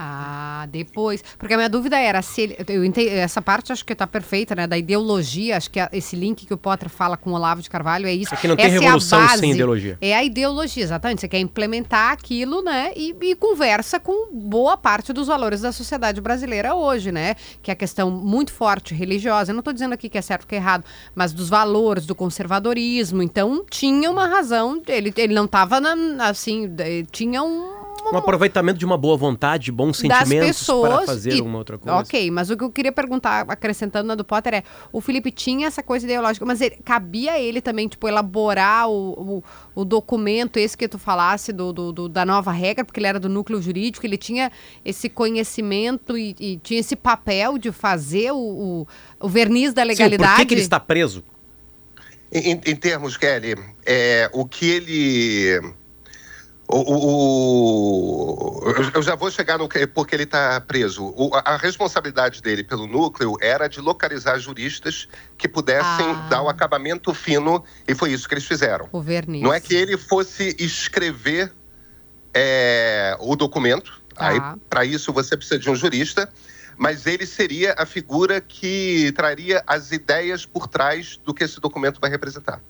Ah, 0.00 0.64
depois. 0.70 1.24
Porque 1.36 1.54
a 1.54 1.56
minha 1.56 1.68
dúvida 1.68 1.98
era 1.98 2.22
se 2.22 2.42
ele. 2.42 2.56
Eu 2.68 2.84
entendi, 2.84 3.08
essa 3.08 3.42
parte 3.42 3.72
acho 3.72 3.84
que 3.84 3.92
está 3.92 4.06
perfeita, 4.06 4.54
né? 4.54 4.64
Da 4.64 4.78
ideologia. 4.78 5.56
Acho 5.56 5.68
que 5.68 5.80
esse 5.92 6.14
link 6.14 6.46
que 6.46 6.54
o 6.54 6.56
Potter 6.56 6.88
fala 6.88 7.16
com 7.16 7.30
o 7.30 7.34
Olavo 7.34 7.60
de 7.60 7.68
Carvalho 7.68 8.06
é 8.06 8.14
isso. 8.14 8.32
Aqui 8.32 8.46
não 8.46 8.54
tem 8.54 8.66
essa 8.66 8.80
revolução 8.80 9.18
é 9.20 9.26
base, 9.26 9.40
sem 9.40 9.50
ideologia. 9.50 9.98
É 10.00 10.14
a 10.14 10.22
ideologia, 10.22 10.84
exatamente. 10.84 11.22
Você 11.22 11.28
quer 11.28 11.40
implementar 11.40 12.12
aquilo, 12.12 12.62
né? 12.62 12.92
E, 12.94 13.12
e, 13.20 13.34
conversa 13.34 13.98
com 13.98 14.32
boa 14.32 14.76
parte 14.76 15.12
dos 15.12 15.26
valores 15.26 15.62
da 15.62 15.72
sociedade 15.72 16.20
brasileira 16.20 16.76
hoje, 16.76 17.10
né? 17.10 17.34
Que 17.60 17.72
é 17.72 17.74
a 17.74 17.76
questão 17.76 18.08
muito 18.08 18.52
forte 18.52 18.94
religiosa. 18.94 19.50
Eu 19.50 19.54
não 19.54 19.60
estou 19.62 19.72
dizendo 19.72 19.94
aqui 19.94 20.08
que 20.08 20.16
é 20.16 20.22
certo 20.22 20.42
ou 20.42 20.48
que 20.48 20.54
é 20.54 20.58
errado, 20.58 20.84
mas 21.12 21.32
dos 21.32 21.48
valores, 21.48 22.06
do 22.06 22.14
conservadorismo. 22.14 23.20
Então, 23.20 23.64
tinha 23.68 24.08
uma 24.08 24.28
razão. 24.28 24.80
Ele, 24.86 25.12
ele 25.16 25.34
não 25.34 25.46
estava 25.46 25.80
assim. 26.20 26.70
Tinha 27.10 27.42
um 27.42 27.77
um 28.12 28.16
aproveitamento 28.16 28.78
de 28.78 28.84
uma 28.84 28.96
boa 28.96 29.16
vontade, 29.16 29.70
bons 29.70 29.98
sentimentos 29.98 30.66
para 30.66 31.06
fazer 31.06 31.34
e, 31.34 31.40
uma 31.40 31.58
outra 31.58 31.78
coisa. 31.78 31.98
Ok, 31.98 32.30
mas 32.30 32.50
o 32.50 32.56
que 32.56 32.64
eu 32.64 32.70
queria 32.70 32.92
perguntar, 32.92 33.44
acrescentando 33.48 34.08
na 34.08 34.14
do 34.14 34.24
Potter, 34.24 34.54
é: 34.54 34.62
o 34.92 35.00
Felipe 35.00 35.30
tinha 35.30 35.66
essa 35.66 35.82
coisa 35.82 36.06
ideológica, 36.06 36.44
mas 36.44 36.60
ele, 36.60 36.76
cabia 36.84 37.32
a 37.32 37.40
ele 37.40 37.60
também, 37.60 37.88
tipo, 37.88 38.06
elaborar 38.08 38.88
o, 38.88 39.12
o, 39.12 39.44
o 39.74 39.84
documento, 39.84 40.58
esse 40.58 40.76
que 40.76 40.88
tu 40.88 40.98
falasse, 40.98 41.52
do, 41.52 41.72
do, 41.72 41.92
do, 41.92 42.08
da 42.08 42.24
nova 42.24 42.52
regra, 42.52 42.84
porque 42.84 43.00
ele 43.00 43.06
era 43.06 43.20
do 43.20 43.28
núcleo 43.28 43.60
jurídico, 43.60 44.04
ele 44.06 44.16
tinha 44.16 44.50
esse 44.84 45.08
conhecimento 45.08 46.16
e, 46.16 46.34
e 46.38 46.56
tinha 46.58 46.80
esse 46.80 46.96
papel 46.96 47.58
de 47.58 47.72
fazer 47.72 48.32
o, 48.32 48.36
o, 48.38 48.86
o 49.20 49.28
verniz 49.28 49.72
da 49.72 49.82
legalidade. 49.82 50.30
Sim, 50.30 50.36
por 50.36 50.40
que, 50.40 50.46
que 50.46 50.54
ele 50.54 50.60
está 50.60 50.80
preso? 50.80 51.24
Em, 52.30 52.52
em, 52.52 52.76
termos, 52.76 53.16
Kelly, 53.16 53.54
é, 53.86 54.28
o 54.34 54.44
que 54.44 54.66
ele 54.66 55.74
o, 56.70 58.60
o, 58.60 58.72
eu 58.94 59.02
já 59.02 59.14
vou 59.14 59.30
chegar 59.30 59.56
no 59.56 59.66
que 59.66 59.86
porque 59.86 60.14
ele 60.14 60.24
está 60.24 60.60
preso. 60.60 61.14
O, 61.16 61.30
a 61.34 61.56
responsabilidade 61.56 62.42
dele 62.42 62.62
pelo 62.62 62.86
núcleo 62.86 63.36
era 63.40 63.68
de 63.68 63.80
localizar 63.80 64.38
juristas 64.38 65.08
que 65.38 65.48
pudessem 65.48 66.06
ah. 66.10 66.28
dar 66.28 66.42
o 66.42 66.48
acabamento 66.48 67.14
fino, 67.14 67.64
e 67.86 67.94
foi 67.94 68.12
isso 68.12 68.28
que 68.28 68.34
eles 68.34 68.44
fizeram. 68.44 68.86
O 68.92 69.00
verniz. 69.00 69.42
Não 69.42 69.52
é 69.52 69.60
que 69.60 69.74
ele 69.74 69.96
fosse 69.96 70.54
escrever 70.58 71.50
é, 72.34 73.16
o 73.18 73.34
documento, 73.34 74.02
ah. 74.14 74.28
aí 74.28 74.40
para 74.68 74.84
isso 74.84 75.10
você 75.10 75.38
precisa 75.38 75.58
de 75.58 75.70
um 75.70 75.74
jurista, 75.74 76.28
mas 76.76 77.06
ele 77.06 77.24
seria 77.24 77.74
a 77.78 77.86
figura 77.86 78.42
que 78.42 79.10
traria 79.12 79.62
as 79.66 79.90
ideias 79.90 80.44
por 80.44 80.68
trás 80.68 81.18
do 81.24 81.32
que 81.32 81.44
esse 81.44 81.58
documento 81.60 81.98
vai 81.98 82.10
representar 82.10 82.60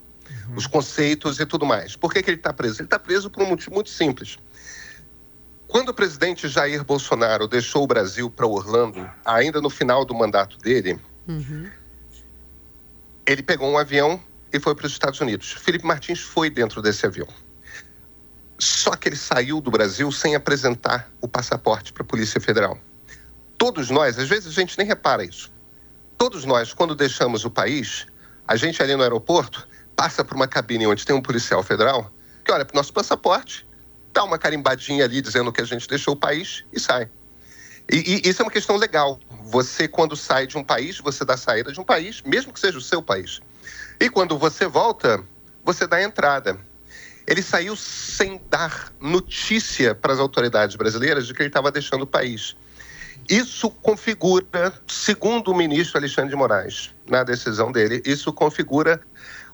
uhum. 0.48 0.56
os 0.56 0.66
conceitos 0.66 1.40
e 1.40 1.46
tudo 1.46 1.66
mais. 1.66 1.96
Por 1.96 2.12
que, 2.12 2.22
que 2.22 2.30
ele 2.30 2.36
está 2.36 2.52
preso? 2.52 2.80
Ele 2.80 2.86
está 2.86 2.98
preso 2.98 3.30
por 3.30 3.42
um 3.42 3.46
motivo 3.46 3.74
muito 3.74 3.90
simples. 3.90 4.38
Quando 5.66 5.90
o 5.90 5.94
presidente 5.94 6.48
Jair 6.48 6.82
Bolsonaro 6.82 7.46
deixou 7.46 7.84
o 7.84 7.86
Brasil 7.86 8.30
para 8.30 8.46
Orlando, 8.46 9.08
ainda 9.24 9.60
no 9.60 9.68
final 9.68 10.04
do 10.04 10.14
mandato 10.14 10.56
dele, 10.58 10.98
uhum. 11.26 11.70
ele 13.26 13.42
pegou 13.42 13.70
um 13.70 13.76
avião 13.76 14.18
e 14.50 14.58
foi 14.58 14.74
para 14.74 14.86
os 14.86 14.92
Estados 14.92 15.20
Unidos. 15.20 15.52
Felipe 15.52 15.86
Martins 15.86 16.20
foi 16.20 16.48
dentro 16.48 16.80
desse 16.80 17.04
avião. 17.04 17.28
Só 18.58 18.96
que 18.96 19.10
ele 19.10 19.16
saiu 19.16 19.60
do 19.60 19.70
Brasil 19.70 20.10
sem 20.10 20.34
apresentar 20.34 21.10
o 21.20 21.28
passaporte 21.28 21.92
para 21.92 22.02
a 22.02 22.06
Polícia 22.06 22.40
Federal. 22.40 22.78
Todos 23.58 23.90
nós, 23.90 24.18
às 24.18 24.28
vezes 24.28 24.48
a 24.48 24.60
gente 24.60 24.76
nem 24.78 24.86
repara 24.86 25.22
isso. 25.22 25.52
Todos 26.16 26.44
nós, 26.44 26.72
quando 26.72 26.94
deixamos 26.94 27.44
o 27.44 27.50
país, 27.50 28.06
a 28.46 28.56
gente 28.56 28.82
ali 28.82 28.96
no 28.96 29.02
aeroporto, 29.02 29.68
passa 29.98 30.24
por 30.24 30.36
uma 30.36 30.46
cabine 30.46 30.86
onde 30.86 31.04
tem 31.04 31.16
um 31.16 31.20
policial 31.20 31.60
federal 31.60 32.08
que 32.44 32.52
olha 32.52 32.64
para 32.64 32.72
o 32.72 32.76
nosso 32.76 32.92
passaporte, 32.92 33.66
dá 34.12 34.22
uma 34.22 34.38
carimbadinha 34.38 35.04
ali 35.04 35.20
dizendo 35.20 35.52
que 35.52 35.60
a 35.60 35.64
gente 35.64 35.88
deixou 35.88 36.14
o 36.14 36.16
país 36.16 36.64
e 36.72 36.78
sai. 36.78 37.10
E, 37.90 38.22
e, 38.24 38.28
isso 38.28 38.40
é 38.40 38.44
uma 38.44 38.50
questão 38.52 38.76
legal. 38.76 39.18
Você, 39.46 39.88
quando 39.88 40.14
sai 40.14 40.46
de 40.46 40.56
um 40.56 40.62
país, 40.62 40.98
você 40.98 41.24
dá 41.24 41.36
saída 41.36 41.72
de 41.72 41.80
um 41.80 41.84
país, 41.84 42.22
mesmo 42.22 42.52
que 42.52 42.60
seja 42.60 42.78
o 42.78 42.80
seu 42.80 43.02
país. 43.02 43.40
E 43.98 44.08
quando 44.08 44.38
você 44.38 44.68
volta, 44.68 45.20
você 45.64 45.84
dá 45.84 46.00
entrada. 46.00 46.56
Ele 47.26 47.42
saiu 47.42 47.74
sem 47.74 48.40
dar 48.48 48.92
notícia 49.00 49.96
para 49.96 50.12
as 50.12 50.20
autoridades 50.20 50.76
brasileiras 50.76 51.26
de 51.26 51.34
que 51.34 51.42
ele 51.42 51.48
estava 51.48 51.72
deixando 51.72 52.02
o 52.02 52.06
país. 52.06 52.54
Isso 53.28 53.68
configura, 53.68 54.72
segundo 54.86 55.50
o 55.50 55.56
ministro 55.56 55.98
Alexandre 55.98 56.30
de 56.30 56.36
Moraes, 56.36 56.94
na 57.06 57.24
decisão 57.24 57.72
dele, 57.72 58.00
isso 58.06 58.32
configura 58.32 59.02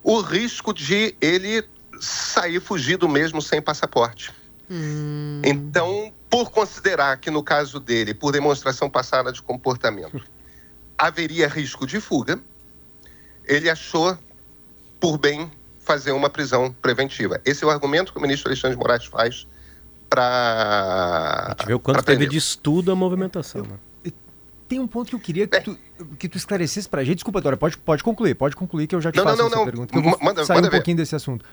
o 0.05 0.21
risco 0.21 0.75
de 0.75 1.17
ele 1.19 1.65
sair 1.99 2.61
fugido 2.61 3.09
mesmo 3.09 3.41
sem 3.41 3.63
passaporte. 3.63 4.31
Hum. 4.71 5.41
Então, 5.43 6.13
por 6.29 6.51
considerar 6.51 7.17
que 7.17 7.31
no 7.31 7.43
caso 7.43 7.81
dele, 7.81 8.13
por 8.13 8.31
demonstração 8.31 8.91
passada 8.91 9.33
de 9.33 9.41
comportamento, 9.41 10.23
haveria 10.97 11.49
risco 11.49 11.87
de 11.87 12.01
fuga, 12.01 12.39
ele 13.47 13.71
achou 13.71 14.17
por 15.01 15.19
bem 15.19 15.51
fazer 15.79 16.13
uma 16.13 16.29
prisão 16.29 16.75
preventiva. 16.83 17.41
Esse 17.45 17.65
é 17.65 17.67
o 17.67 17.71
argumento 17.71 18.13
que 18.13 18.19
o 18.19 18.23
ministro 18.23 18.49
Alexandre 18.49 18.77
de 18.77 18.83
Moraes 18.83 19.07
faz 19.07 19.47
para. 20.09 21.47
A 21.47 21.51
gente 21.51 21.67
vê 21.67 21.75
o 21.75 21.81
quanto 21.81 22.03
teve 22.03 22.27
de 22.27 22.37
estudo 22.37 22.93
a 22.93 22.97
movimentação. 22.97 23.63
Né? 23.63 23.77
Tem 24.75 24.81
um 24.81 24.89
ponto 24.89 25.09
que 25.09 25.15
eu 25.15 25.21
queria 25.21 25.47
que, 25.47 25.57
é. 25.57 25.61
tu, 25.61 25.79
que 26.19 26.29
tu 26.29 26.37
esclarecesse 26.37 26.89
pra 26.89 27.05
gente. 27.05 27.17
Desculpa, 27.17 27.41
Dora, 27.41 27.57
pode, 27.57 27.79
pode 27.79 28.03
concluir, 28.03 28.35
pode 28.35 28.57
concluir 28.57 28.89
que 28.89 28.95
eu 28.95 29.01
já 29.01 29.13
te 29.13 29.17
não, 29.17 29.25
faço 29.25 29.39
não, 29.39 29.47
essa 29.47 29.57
não. 29.57 29.65
pergunta. 29.65 29.93
Que 29.93 29.99
eu 29.99 30.03
vou 30.03 30.19
manda, 30.21 30.45
sair 30.45 30.57
manda 30.57 30.67
um 30.67 30.71
ver. 30.71 30.79
pouquinho 30.79 30.97
desse 30.97 31.15
assunto. 31.15 31.45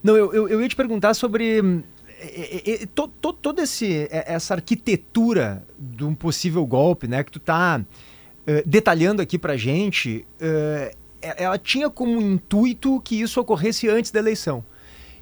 Não, 0.00 0.16
eu, 0.16 0.32
eu, 0.32 0.48
eu 0.48 0.62
ia 0.62 0.68
te 0.68 0.76
perguntar 0.76 1.12
sobre 1.14 1.60
hum, 1.60 1.82
é, 2.20 2.70
é, 2.70 2.82
é, 2.82 2.86
to, 2.86 3.08
to, 3.08 3.32
toda 3.32 3.62
essa 3.62 4.54
arquitetura 4.54 5.64
de 5.76 6.04
um 6.04 6.14
possível 6.14 6.64
golpe, 6.64 7.08
né, 7.08 7.24
que 7.24 7.32
tu 7.32 7.40
tá 7.40 7.80
uh, 7.80 8.68
detalhando 8.68 9.20
aqui 9.20 9.36
pra 9.36 9.56
gente, 9.56 10.24
uh, 10.40 10.96
ela 11.20 11.58
tinha 11.58 11.90
como 11.90 12.20
intuito 12.20 13.00
que 13.00 13.20
isso 13.20 13.40
ocorresse 13.40 13.88
antes 13.88 14.12
da 14.12 14.20
eleição. 14.20 14.64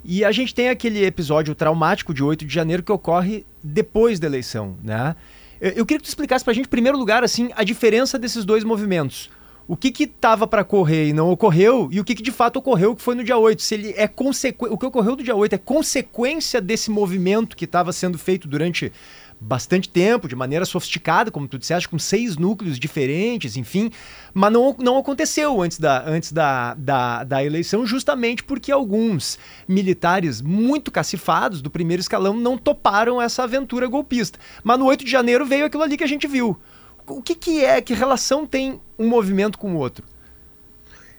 E 0.05 0.27
a 0.27 0.31
gente 0.31 0.55
tem 0.55 0.69
aquele 0.69 1.05
episódio 1.07 1.55
traumático 1.55 2.13
de 2.13 2.23
8 2.23 2.45
de 2.45 2.55
janeiro 2.55 2.83
que 2.83 2.93
ocorre 2.93 3.47
depois 3.63 4.21
da 4.21 4.27
eleição, 4.27 4.77
né? 4.85 5.17
Eu 5.61 5.87
queria 5.87 5.99
que 5.99 6.05
tu 6.05 6.09
explicasse 6.09 6.45
para 6.45 6.53
a 6.53 6.55
gente, 6.55 6.67
em 6.67 6.69
primeiro 6.69 6.99
lugar, 6.99 7.25
assim, 7.25 7.51
a 7.57 7.65
diferença 7.65 8.19
desses 8.19 8.45
dois 8.45 8.65
movimentos. 8.65 9.31
O 9.69 9.77
que 9.77 9.91
que 9.91 10.05
estava 10.05 10.47
para 10.47 10.63
ocorrer 10.63 11.09
e 11.09 11.13
não 11.13 11.29
ocorreu, 11.31 11.89
e 11.91 11.99
o 11.99 12.05
que, 12.05 12.15
que 12.15 12.23
de 12.23 12.31
fato 12.31 12.57
ocorreu, 12.57 12.95
que 12.95 13.03
foi 13.03 13.17
no 13.17 13.25
dia 13.25 13.37
8. 13.37 13.61
Se 13.61 13.75
ele 13.75 13.95
é 13.97 14.07
consequ... 14.07 14.67
O 14.67 14.79
que 14.79 14.87
ocorreu 14.87 15.17
no 15.17 15.23
dia 15.25 15.35
8 15.35 15.55
é 15.55 15.59
consequência 15.59 16.61
desse 16.61 16.89
movimento 16.89 17.57
que 17.57 17.65
estava 17.65 17.93
sendo 17.93 18.17
feito 18.17 18.47
durante 18.47 18.93
bastante 19.41 19.89
tempo, 19.89 20.29
de 20.29 20.35
maneira 20.35 20.65
sofisticada, 20.65 21.31
como 21.31 21.47
tu 21.47 21.59
disseste, 21.59 21.89
com 21.89 21.99
seis 21.99 22.37
núcleos 22.37 22.79
diferentes, 22.79 23.57
enfim, 23.57 23.91
mas 24.33 24.53
não, 24.53 24.75
não 24.79 24.99
aconteceu 24.99 25.61
antes, 25.61 25.79
da, 25.79 26.03
antes 26.07 26.33
da, 26.33 26.75
da, 26.75 27.25
da 27.25 27.45
eleição, 27.45 27.87
justamente 27.87 28.43
porque 28.43 28.73
alguns 28.73 29.39
militares 29.69 30.41
muito 30.41 30.91
cacifados 30.91 31.61
do 31.61 31.71
primeiro 31.71 32.01
escalão 32.01 32.35
não 32.35 32.57
toparam 32.57 33.21
essa 33.21 33.43
aventura 33.43 33.87
golpista. 33.87 34.39
Mas 34.65 34.79
no 34.79 34.87
8 34.87 35.05
de 35.05 35.11
janeiro 35.11 35.45
veio 35.45 35.67
aquilo 35.67 35.83
ali 35.83 35.97
que 35.97 36.05
a 36.05 36.09
gente 36.09 36.27
viu. 36.27 36.59
O 37.07 37.23
que, 37.23 37.35
que 37.35 37.65
é, 37.65 37.81
que 37.81 37.95
relação 37.95 38.47
tem 38.47 38.81
um 38.99 39.07
movimento 39.07 39.59
com 39.59 39.75
o 39.75 39.77
outro? 39.77 40.05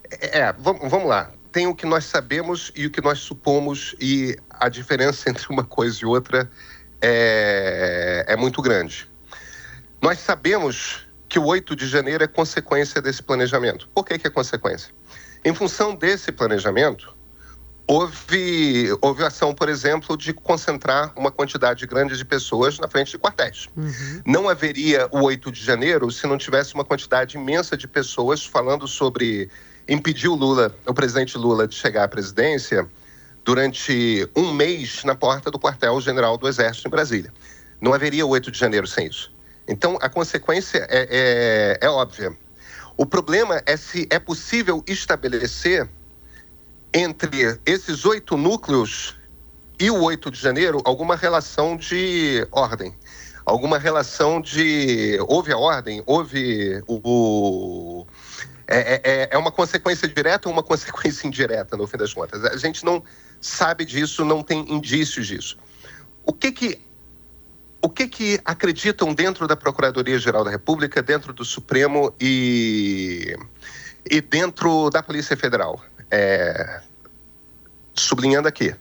É, 0.10 0.40
é 0.40 0.54
vamos 0.54 1.08
lá 1.08 1.32
tem 1.58 1.66
o 1.66 1.74
que 1.74 1.88
nós 1.88 2.06
sabemos 2.06 2.72
e 2.76 2.86
o 2.86 2.92
que 2.92 3.02
nós 3.02 3.18
supomos, 3.18 3.96
e 4.00 4.38
a 4.48 4.70
diferença 4.70 5.28
entre 5.32 5.48
uma 5.50 5.64
coisa 5.64 6.00
e 6.04 6.06
outra 6.06 6.52
é, 7.02 8.26
é 8.28 8.36
muito 8.36 8.62
grande. 8.62 9.10
Nós 10.02 10.20
sabemos 10.20 11.08
que 11.28 11.40
o 11.40 11.46
8 11.46 11.76
de 11.76 11.88
janeiro 11.88 12.24
é 12.24 12.28
consequência 12.28 13.02
desse 13.02 13.22
planejamento. 13.22 13.90
Por 13.94 14.06
que, 14.06 14.18
que 14.18 14.28
é 14.28 14.30
consequência? 14.30 14.94
Em 15.44 15.54
função 15.54 15.96
desse 15.96 16.32
planejamento, 16.32 17.16
houve, 17.88 18.90
houve 19.02 19.24
ação, 19.24 19.54
por 19.54 19.70
exemplo, 19.70 20.18
de 20.18 20.34
concentrar 20.34 21.14
uma 21.16 21.32
quantidade 21.32 21.86
grande 21.88 22.18
de 22.18 22.26
pessoas 22.26 22.78
na 22.80 22.88
frente 22.88 23.12
de 23.12 23.18
quartéis. 23.18 23.68
Uhum. 23.76 24.22
Não 24.26 24.50
haveria 24.50 25.08
o 25.12 25.24
8 25.24 25.52
de 25.52 25.64
janeiro 25.64 26.12
se 26.12 26.28
não 26.28 26.38
tivesse 26.38 26.74
uma 26.74 26.84
quantidade 26.84 27.38
imensa 27.38 27.78
de 27.78 27.88
pessoas 27.88 28.46
falando 28.46 28.88
sobre 28.88 29.50
impedir 29.88 30.28
o 30.28 30.36
Lula, 30.36 30.76
o 30.86 30.94
presidente 30.94 31.38
Lula, 31.38 31.68
de 31.68 31.76
chegar 31.76 32.04
à 32.04 32.08
presidência 32.08 32.88
durante 33.48 34.30
um 34.36 34.52
mês 34.52 35.06
na 35.06 35.16
porta 35.16 35.50
do 35.50 35.58
quartel-general 35.58 36.38
do 36.38 36.50
Exército 36.50 36.90
em 36.90 36.92
Brasília. 36.92 37.34
Não 37.80 37.94
haveria 37.94 38.26
8 38.26 38.52
de 38.52 38.60
janeiro 38.60 38.86
sem 38.86 39.08
isso. 39.08 39.34
Então, 39.66 39.98
a 40.02 40.10
consequência 40.10 40.86
é, 40.90 41.78
é, 41.80 41.86
é 41.86 41.90
óbvia. 41.90 42.36
O 42.98 43.06
problema 43.06 43.64
é 43.66 43.78
se 43.78 44.06
é 44.10 44.20
possível 44.20 44.84
estabelecer 44.86 45.88
entre 46.94 47.58
esses 47.66 48.04
oito 48.04 48.36
núcleos 48.36 49.16
e 49.80 49.90
o 49.90 50.02
8 50.02 50.30
de 50.30 50.42
janeiro 50.42 50.82
alguma 50.84 51.16
relação 51.16 51.78
de 51.78 52.46
ordem, 52.52 52.94
alguma 53.46 53.80
relação 53.80 54.42
de. 54.42 55.18
Houve 55.26 55.54
a 55.54 55.58
ordem, 55.58 56.04
houve 56.06 56.84
o. 56.86 58.06
É, 58.68 58.96
é, 58.96 59.02
é, 59.04 59.30
é 59.32 59.38
uma 59.38 59.54
consequência 59.54 60.06
direta 60.06 60.50
ou 60.50 60.54
uma 60.54 60.64
consequência 60.64 61.26
indireta, 61.26 61.78
no 61.78 61.88
fim 61.88 61.96
das 61.96 62.14
contas. 62.14 62.44
A 62.44 62.58
gente 62.58 62.84
não 62.84 63.02
sabe 63.40 63.86
disso, 63.86 64.26
não 64.26 64.44
tem 64.44 64.72
indícios 64.72 65.28
disso. 65.28 65.58
O 66.26 66.34
que 66.34 66.52
que 66.52 66.80
o 67.82 67.90
que 67.90 68.08
que 68.08 68.42
acreditam 68.44 69.14
dentro 69.14 69.48
da 69.48 69.56
Procuradoria-Geral 69.56 70.44
da 70.44 70.50
República, 70.50 71.02
dentro 71.02 71.32
do 71.32 71.46
Supremo 71.46 72.14
e, 72.20 73.38
e 74.10 74.20
dentro 74.20 74.90
da 74.90 75.04
Polícia 75.04 75.38
Federal? 75.38 75.80
É, 76.10 76.82
sublinhando 77.94 78.48
aqui, 78.48 78.76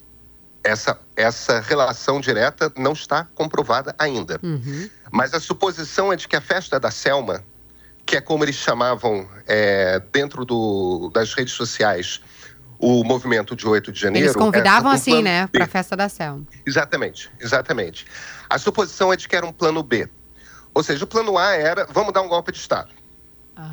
essa, 0.64 0.98
essa 1.14 1.60
relação 1.60 2.20
direta 2.20 2.72
não 2.76 2.92
está 2.92 3.28
comprovada 3.34 3.94
ainda. 3.98 4.40
Uhum. 4.42 4.88
Mas 5.10 5.34
a 5.34 5.40
suposição 5.40 6.12
é 6.12 6.16
de 6.16 6.26
que 6.26 6.34
a 6.34 6.40
festa 6.40 6.80
da 6.80 6.90
Selma, 6.90 7.44
que 8.04 8.16
é 8.16 8.20
como 8.20 8.44
eles 8.44 8.56
chamavam 8.56 9.28
é, 9.46 10.00
dentro 10.12 10.44
do, 10.44 11.10
das 11.12 11.34
redes 11.34 11.54
sociais 11.54 12.20
o 12.78 13.02
movimento 13.04 13.56
de 13.56 13.66
8 13.66 13.92
de 13.92 14.00
janeiro. 14.00 14.26
Eles 14.26 14.36
convidavam 14.36 14.92
é, 14.92 14.94
assim, 14.94 15.10
plano 15.10 15.24
né, 15.24 15.46
para 15.46 15.64
a 15.64 15.68
festa 15.68 15.96
da 15.96 16.08
Selma. 16.08 16.46
Exatamente, 16.66 17.30
exatamente. 17.40 18.06
A 18.48 18.58
suposição 18.58 19.12
é 19.12 19.16
de 19.16 19.28
que 19.28 19.34
era 19.34 19.46
um 19.46 19.52
plano 19.52 19.82
B. 19.82 20.08
Ou 20.74 20.82
seja, 20.82 21.04
o 21.04 21.06
plano 21.06 21.38
A 21.38 21.52
era 21.52 21.86
vamos 21.86 22.12
dar 22.12 22.22
um 22.22 22.28
golpe 22.28 22.52
de 22.52 22.58
Estado. 22.58 22.90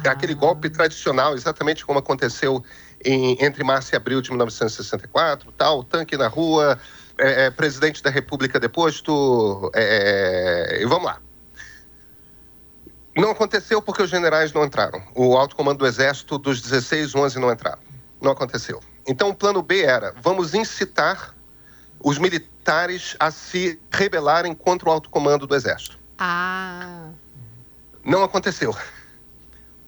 É 0.03 0.07
aquele 0.07 0.33
golpe 0.33 0.69
tradicional, 0.69 1.33
exatamente 1.33 1.85
como 1.85 1.99
aconteceu 1.99 2.63
em, 3.03 3.37
entre 3.43 3.65
março 3.65 3.93
e 3.93 3.97
abril 3.97 4.21
de 4.21 4.29
1964, 4.29 5.51
tal, 5.51 5.83
tanque 5.83 6.15
na 6.15 6.29
rua, 6.29 6.79
é, 7.17 7.45
é, 7.45 7.49
presidente 7.51 8.01
da 8.01 8.09
República 8.09 8.59
deposto, 8.61 9.69
é, 9.75 10.79
e 10.81 10.85
vamos 10.85 11.05
lá. 11.05 11.19
Não 13.15 13.31
aconteceu 13.31 13.81
porque 13.81 14.01
os 14.01 14.09
generais 14.09 14.53
não 14.53 14.63
entraram. 14.63 15.03
O 15.13 15.37
alto 15.37 15.55
comando 15.55 15.79
do 15.79 15.85
Exército, 15.85 16.37
dos 16.37 16.61
16, 16.61 17.13
11 17.13 17.39
não 17.39 17.51
entraram. 17.51 17.81
Não 18.21 18.31
aconteceu. 18.31 18.81
Então, 19.07 19.29
o 19.29 19.35
plano 19.35 19.61
B 19.61 19.81
era: 19.83 20.13
vamos 20.21 20.53
incitar 20.53 21.33
os 21.99 22.17
militares 22.17 23.15
a 23.19 23.31
se 23.31 23.79
rebelarem 23.91 24.53
contra 24.53 24.89
o 24.89 24.91
alto 24.91 25.09
comando 25.09 25.45
do 25.47 25.55
Exército. 25.55 25.97
Ah. 26.17 27.09
Não 28.03 28.23
aconteceu. 28.23 28.75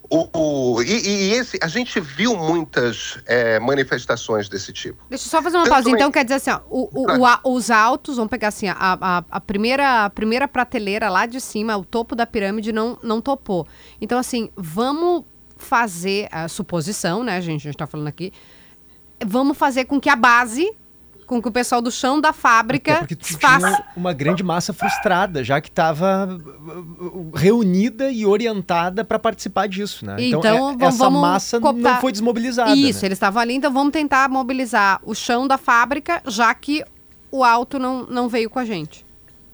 O, 0.07 0.29
o- 0.75 0.81
e, 0.83 0.85
e 1.07 1.33
esse, 1.33 1.57
a 1.63 1.67
gente 1.67 1.99
viu 1.99 2.37
muitas 2.37 3.17
é, 3.25 3.59
manifestações 3.59 4.47
desse 4.47 4.71
tipo. 4.71 5.03
Deixa 5.09 5.25
eu 5.25 5.29
só 5.29 5.41
fazer 5.41 5.57
uma 5.57 5.63
Tanto 5.63 5.73
pausa. 5.73 5.89
em- 5.89 5.93
Então, 5.93 6.11
quer 6.11 6.23
dizer 6.23 6.35
assim, 6.35 6.51
ó, 6.51 6.59
o- 6.69 6.89
o- 7.19 7.25
a- 7.25 7.39
os 7.43 7.71
altos, 7.71 8.17
vamos 8.17 8.29
pegar 8.29 8.49
assim, 8.49 8.67
a, 8.69 8.75
a, 8.79 9.23
a 9.31 9.41
primeira, 9.41 10.05
a 10.05 10.09
primeira 10.09 10.47
prateleira 10.47 11.09
lá 11.09 11.25
de 11.25 11.41
cima, 11.41 11.75
o 11.75 11.83
topo 11.83 12.15
da 12.15 12.25
pirâmide 12.27 12.71
não, 12.71 12.99
não 13.01 13.19
topou. 13.19 13.67
Então, 13.99 14.19
assim, 14.19 14.51
vamos 14.55 15.23
fazer 15.57 16.27
a 16.31 16.47
suposição, 16.47 17.23
né, 17.23 17.41
gente? 17.41 17.61
A 17.67 17.71
gente 17.71 17.77
tá 17.77 17.87
falando 17.87 18.07
aqui. 18.07 18.31
Vamos 19.23 19.57
fazer 19.57 19.85
com 19.85 19.99
que 19.99 20.09
a 20.09 20.15
base, 20.15 20.71
com 21.25 21.41
que 21.41 21.47
o 21.47 21.51
pessoal 21.51 21.81
do 21.81 21.89
chão 21.91 22.19
da 22.21 22.31
fábrica 22.33 22.97
porque 22.97 23.15
tu 23.15 23.37
faça. 23.39 23.59
tinha 23.67 23.85
uma 23.95 24.13
grande 24.13 24.43
massa 24.43 24.73
frustrada, 24.73 25.43
já 25.43 25.59
que 25.61 25.69
estava 25.69 26.27
reunida 27.33 28.11
e 28.11 28.25
orientada 28.25 29.03
para 29.03 29.17
participar 29.19 29.67
disso, 29.67 30.05
né? 30.05 30.15
Então, 30.19 30.41
é- 30.43 30.57
vamos- 30.57 30.81
essa 30.81 30.97
vamos 30.97 31.21
massa 31.21 31.59
cooptar- 31.59 31.93
não 31.95 32.01
foi 32.01 32.11
desmobilizada. 32.11 32.75
Isso, 32.75 33.01
né? 33.01 33.07
eles 33.07 33.15
estavam 33.17 33.41
ali, 33.41 33.55
então 33.55 33.71
vamos 33.71 33.91
tentar 33.91 34.29
mobilizar 34.29 34.99
o 35.03 35.13
chão 35.15 35.47
da 35.47 35.57
fábrica, 35.57 36.21
já 36.27 36.53
que 36.53 36.83
o 37.31 37.43
alto 37.43 37.79
não, 37.79 38.05
não 38.05 38.29
veio 38.29 38.49
com 38.49 38.59
a 38.59 38.65
gente. 38.65 39.05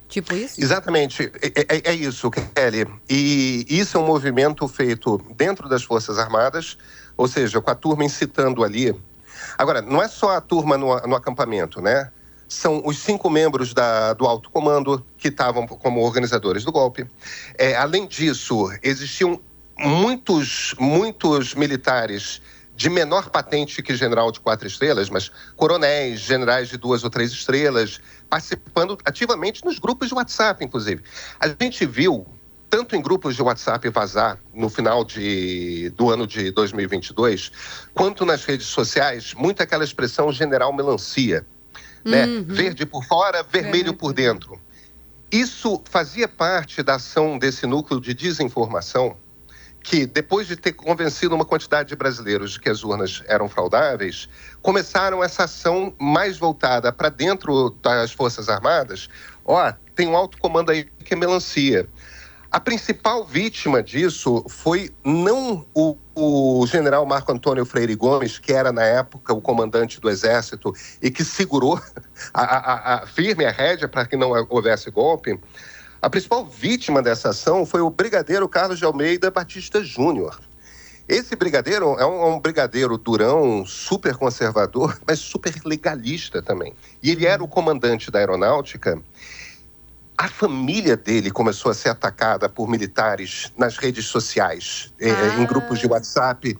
Tipo 0.07 0.35
isso? 0.35 0.61
Exatamente, 0.61 1.31
é, 1.41 1.77
é- 1.77 1.91
é 1.91 1.95
isso, 1.95 2.29
Kelly. 2.29 2.85
E 3.09 3.65
isso 3.69 3.97
é 3.97 3.99
um 4.01 4.05
movimento 4.05 4.67
feito 4.67 5.21
dentro 5.37 5.69
das 5.69 5.83
Forças 5.83 6.19
Armadas, 6.19 6.77
ou 7.15 7.29
seja, 7.29 7.61
com 7.61 7.71
a 7.71 7.75
turma 7.75 8.03
incitando 8.03 8.61
ali. 8.63 8.93
Agora, 9.57 9.81
não 9.81 10.01
é 10.01 10.07
só 10.07 10.35
a 10.35 10.41
turma 10.41 10.77
no, 10.77 10.95
no 11.01 11.15
acampamento, 11.15 11.81
né? 11.81 12.11
São 12.47 12.81
os 12.85 12.97
cinco 12.99 13.29
membros 13.29 13.73
da- 13.73 14.13
do 14.13 14.25
alto 14.25 14.49
comando 14.49 15.05
que 15.17 15.29
estavam 15.29 15.65
como 15.65 16.01
organizadores 16.01 16.63
do 16.63 16.71
golpe. 16.71 17.05
É, 17.57 17.75
além 17.75 18.07
disso, 18.07 18.69
existiam 18.83 19.39
muitos, 19.77 20.75
muitos 20.79 21.55
militares 21.55 22.41
de 22.75 22.89
menor 22.89 23.29
patente 23.29 23.81
que 23.83 23.95
general 23.95 24.31
de 24.31 24.39
quatro 24.39 24.67
estrelas, 24.67 25.09
mas 25.09 25.31
coronéis, 25.55 26.21
generais 26.21 26.69
de 26.69 26.77
duas 26.77 27.03
ou 27.03 27.09
três 27.09 27.31
estrelas, 27.31 28.01
participando 28.29 28.97
ativamente 29.05 29.63
nos 29.63 29.77
grupos 29.77 30.07
de 30.07 30.15
WhatsApp, 30.15 30.63
inclusive. 30.65 31.03
A 31.39 31.47
gente 31.47 31.85
viu, 31.85 32.25
tanto 32.71 32.95
em 32.95 33.01
grupos 33.01 33.35
de 33.35 33.41
WhatsApp 33.43 33.87
vazar 33.89 34.39
no 34.53 34.69
final 34.69 35.03
de, 35.03 35.89
do 35.89 36.09
ano 36.09 36.25
de 36.25 36.49
2022, 36.51 37.51
quanto 37.93 38.25
nas 38.25 38.45
redes 38.45 38.67
sociais, 38.67 39.33
muito 39.33 39.61
aquela 39.61 39.83
expressão 39.83 40.31
general 40.31 40.71
melancia. 40.71 41.45
Né? 42.03 42.25
Verde 42.47 42.85
por 42.85 43.03
fora, 43.03 43.43
vermelho 43.43 43.93
por 43.93 44.13
dentro. 44.13 44.59
Isso 45.29 45.83
fazia 45.89 46.29
parte 46.29 46.81
da 46.81 46.95
ação 46.95 47.37
desse 47.37 47.67
núcleo 47.67 47.99
de 47.99 48.13
desinformação 48.13 49.17
que, 49.83 50.05
depois 50.05 50.47
de 50.47 50.55
ter 50.55 50.71
convencido 50.71 51.35
uma 51.35 51.45
quantidade 51.45 51.89
de 51.89 51.95
brasileiros 51.95 52.53
de 52.53 52.59
que 52.59 52.69
as 52.69 52.83
urnas 52.83 53.21
eram 53.27 53.49
fraudáveis, 53.49 54.29
começaram 54.61 55.23
essa 55.23 55.43
ação 55.43 55.93
mais 55.99 56.37
voltada 56.37 56.91
para 56.93 57.09
dentro 57.09 57.71
das 57.81 58.13
Forças 58.13 58.47
Armadas. 58.47 59.09
Ó, 59.43 59.73
tem 59.93 60.07
um 60.07 60.15
alto 60.15 60.37
comando 60.37 60.71
aí 60.71 60.85
que 61.03 61.13
é 61.13 61.17
melancia. 61.17 61.87
A 62.51 62.59
principal 62.59 63.23
vítima 63.23 63.81
disso 63.81 64.43
foi 64.49 64.91
não 65.05 65.65
o, 65.73 65.95
o 66.13 66.67
general 66.67 67.05
Marco 67.05 67.31
Antônio 67.31 67.65
Freire 67.65 67.95
Gomes, 67.95 68.37
que 68.39 68.51
era 68.51 68.73
na 68.73 68.83
época 68.83 69.33
o 69.33 69.39
comandante 69.41 70.01
do 70.01 70.09
Exército 70.09 70.73
e 71.01 71.09
que 71.09 71.23
segurou 71.23 71.79
a, 72.33 72.41
a- 72.43 72.95
a- 73.03 73.07
firme 73.07 73.45
a 73.45 73.51
rédea 73.51 73.87
para 73.87 74.05
que 74.05 74.17
não 74.17 74.31
houvesse 74.49 74.91
golpe. 74.91 75.39
A 76.01 76.09
principal 76.09 76.45
vítima 76.45 77.01
dessa 77.01 77.29
ação 77.29 77.65
foi 77.65 77.79
o 77.79 77.89
brigadeiro 77.89 78.49
Carlos 78.49 78.79
de 78.79 78.83
Almeida 78.85 79.31
Batista 79.31 79.81
Júnior. 79.81 80.37
Esse 81.07 81.35
brigadeiro 81.35 81.95
é 81.99 82.05
um, 82.05 82.21
é 82.21 82.25
um 82.35 82.39
brigadeiro 82.39 82.97
durão, 82.97 83.65
super 83.65 84.15
conservador, 84.15 84.99
mas 85.07 85.19
super 85.19 85.53
legalista 85.63 86.41
também. 86.41 86.73
E 87.01 87.11
ele 87.11 87.25
era 87.25 87.43
o 87.43 87.47
comandante 87.47 88.11
da 88.11 88.19
aeronáutica. 88.19 89.01
A 90.21 90.27
família 90.27 90.95
dele 90.95 91.31
começou 91.31 91.71
a 91.71 91.73
ser 91.73 91.89
atacada 91.89 92.47
por 92.47 92.69
militares 92.69 93.51
nas 93.57 93.77
redes 93.77 94.05
sociais, 94.05 94.93
eh, 94.99 95.09
Ah. 95.09 95.41
em 95.41 95.47
grupos 95.47 95.79
de 95.79 95.87
WhatsApp. 95.87 96.55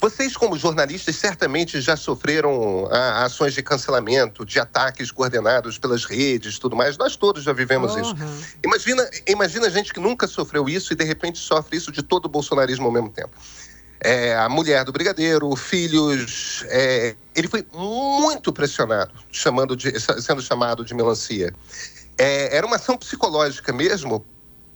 Vocês, 0.00 0.36
como 0.36 0.56
jornalistas, 0.56 1.16
certamente 1.16 1.80
já 1.80 1.96
sofreram 1.96 2.88
ah, 2.88 3.24
ações 3.24 3.52
de 3.52 3.64
cancelamento, 3.64 4.44
de 4.46 4.60
ataques 4.60 5.10
coordenados 5.10 5.76
pelas 5.76 6.04
redes, 6.04 6.56
tudo 6.60 6.76
mais. 6.76 6.96
Nós 6.96 7.16
todos 7.16 7.42
já 7.42 7.52
vivemos 7.52 7.96
isso. 7.96 8.14
Uhum. 8.14 8.42
Imagina, 8.64 9.10
imagina 9.26 9.68
gente 9.68 9.92
que 9.92 9.98
nunca 9.98 10.28
sofreu 10.28 10.68
isso 10.68 10.92
e 10.92 10.96
de 10.96 11.02
repente 11.02 11.40
sofre 11.40 11.76
isso 11.78 11.90
de 11.90 12.04
todo 12.04 12.26
o 12.26 12.28
bolsonarismo 12.28 12.86
ao 12.86 12.92
mesmo 12.92 13.10
tempo. 13.10 13.30
É, 14.02 14.36
a 14.36 14.48
mulher 14.48 14.84
do 14.84 14.92
brigadeiro, 14.92 15.54
filhos. 15.56 16.64
é, 16.68 17.16
ele 17.34 17.48
foi 17.48 17.66
muito 17.74 18.52
pressionado, 18.52 19.12
chamando 19.32 19.74
de, 19.76 19.92
sendo 19.98 20.40
chamado 20.40 20.84
de 20.84 20.94
melancia. 20.94 21.52
É, 22.20 22.54
era 22.54 22.66
uma 22.66 22.76
ação 22.76 22.98
psicológica 22.98 23.72
mesmo. 23.72 24.24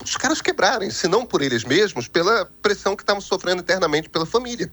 Os 0.03 0.16
caras 0.16 0.40
quebrarem, 0.40 0.90
se 0.90 1.07
não 1.07 1.26
por 1.26 1.42
eles 1.42 1.62
mesmos, 1.62 2.09
pela 2.09 2.47
pressão 2.62 2.97
que 2.97 3.03
estavam 3.03 3.20
sofrendo 3.20 3.61
internamente 3.61 4.09
pela 4.09 4.24
família. 4.24 4.72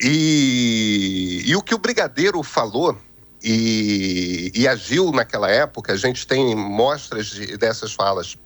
E, 0.00 1.42
e 1.46 1.56
o 1.56 1.62
que 1.62 1.74
o 1.74 1.78
brigadeiro 1.78 2.42
falou 2.42 2.98
e, 3.42 4.52
e 4.54 4.68
agiu 4.68 5.10
naquela 5.10 5.50
época, 5.50 5.92
a 5.92 5.96
gente 5.96 6.26
tem 6.26 6.54
mostras 6.54 7.26
de- 7.26 7.56
dessas 7.56 7.94
falas 7.94 8.36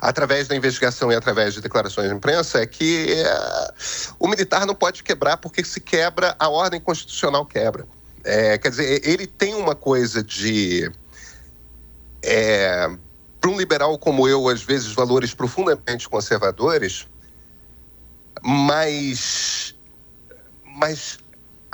através 0.00 0.48
da 0.48 0.56
investigação 0.56 1.12
e 1.12 1.14
através 1.14 1.54
de 1.54 1.60
declarações 1.60 2.08
de 2.08 2.14
imprensa, 2.14 2.60
é 2.60 2.66
que 2.66 3.12
eh, 3.12 3.74
o 4.18 4.28
militar 4.28 4.66
não 4.66 4.74
pode 4.74 5.02
quebrar 5.02 5.36
porque 5.36 5.64
se 5.64 5.80
quebra, 5.80 6.34
a 6.38 6.48
ordem 6.48 6.80
constitucional 6.80 7.46
quebra. 7.46 7.86
É, 8.24 8.58
quer 8.58 8.70
dizer, 8.70 9.06
ele 9.08 9.26
tem 9.26 9.54
uma 9.54 9.74
coisa 9.74 10.22
de. 10.22 10.90
Para 13.40 13.50
um 13.50 13.58
liberal 13.58 13.98
como 13.98 14.26
eu, 14.26 14.48
às 14.48 14.62
vezes, 14.62 14.92
valores 14.92 15.34
profundamente 15.34 16.08
conservadores, 16.08 17.06
mas. 18.42 19.74
Mas 20.78 21.18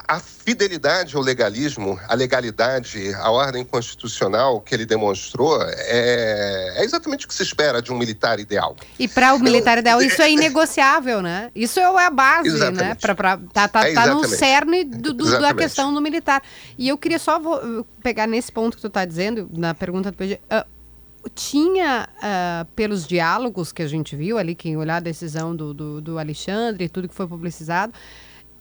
a 0.06 0.18
fidelidade 0.18 1.16
ao 1.16 1.22
legalismo, 1.22 1.98
a 2.08 2.14
legalidade, 2.14 3.14
a 3.14 3.30
ordem 3.30 3.64
constitucional 3.64 4.60
que 4.60 4.74
ele 4.74 4.84
demonstrou 4.84 5.62
é, 5.62 6.74
é 6.76 6.84
exatamente 6.84 7.24
o 7.26 7.28
que 7.28 7.34
se 7.34 7.42
espera 7.42 7.80
de 7.80 7.92
um 7.92 7.98
militar 7.98 8.40
ideal. 8.40 8.76
E 8.98 9.06
para 9.06 9.34
o 9.34 9.38
militar 9.38 9.78
ideal 9.78 10.02
isso 10.02 10.20
é 10.20 10.30
inegociável, 10.30 11.22
né? 11.22 11.50
Isso 11.54 11.78
é 11.80 11.84
a 11.84 12.10
base, 12.10 12.48
né? 12.48 12.54
exatamente. 12.54 12.82
né? 12.82 12.94
Pra, 12.94 13.14
pra, 13.14 13.38
tá 13.52 13.68
tá, 13.68 13.88
é 13.88 13.94
tá 13.94 14.06
no 14.06 14.24
cerne 14.26 14.84
do, 14.84 15.12
do, 15.12 15.40
da 15.40 15.54
questão 15.54 15.92
do 15.94 16.00
militar. 16.00 16.42
E 16.76 16.88
eu 16.88 16.98
queria 16.98 17.18
só 17.18 17.38
vou, 17.38 17.86
pegar 18.02 18.26
nesse 18.26 18.50
ponto 18.50 18.76
que 18.76 18.80
tu 18.80 18.88
está 18.88 19.04
dizendo, 19.04 19.48
na 19.52 19.74
pergunta 19.74 20.10
do 20.10 20.16
PG. 20.16 20.40
Uh, 20.50 20.72
tinha, 21.34 22.08
uh, 22.18 22.64
pelos 22.74 23.06
diálogos 23.06 23.72
que 23.72 23.82
a 23.82 23.86
gente 23.86 24.16
viu 24.16 24.38
ali, 24.38 24.54
quem 24.54 24.76
olhar 24.76 24.96
a 24.96 25.00
decisão 25.00 25.54
do, 25.54 25.72
do, 25.72 26.00
do 26.00 26.18
Alexandre 26.18 26.84
e 26.84 26.88
tudo 26.88 27.08
que 27.08 27.14
foi 27.14 27.28
publicizado, 27.28 27.92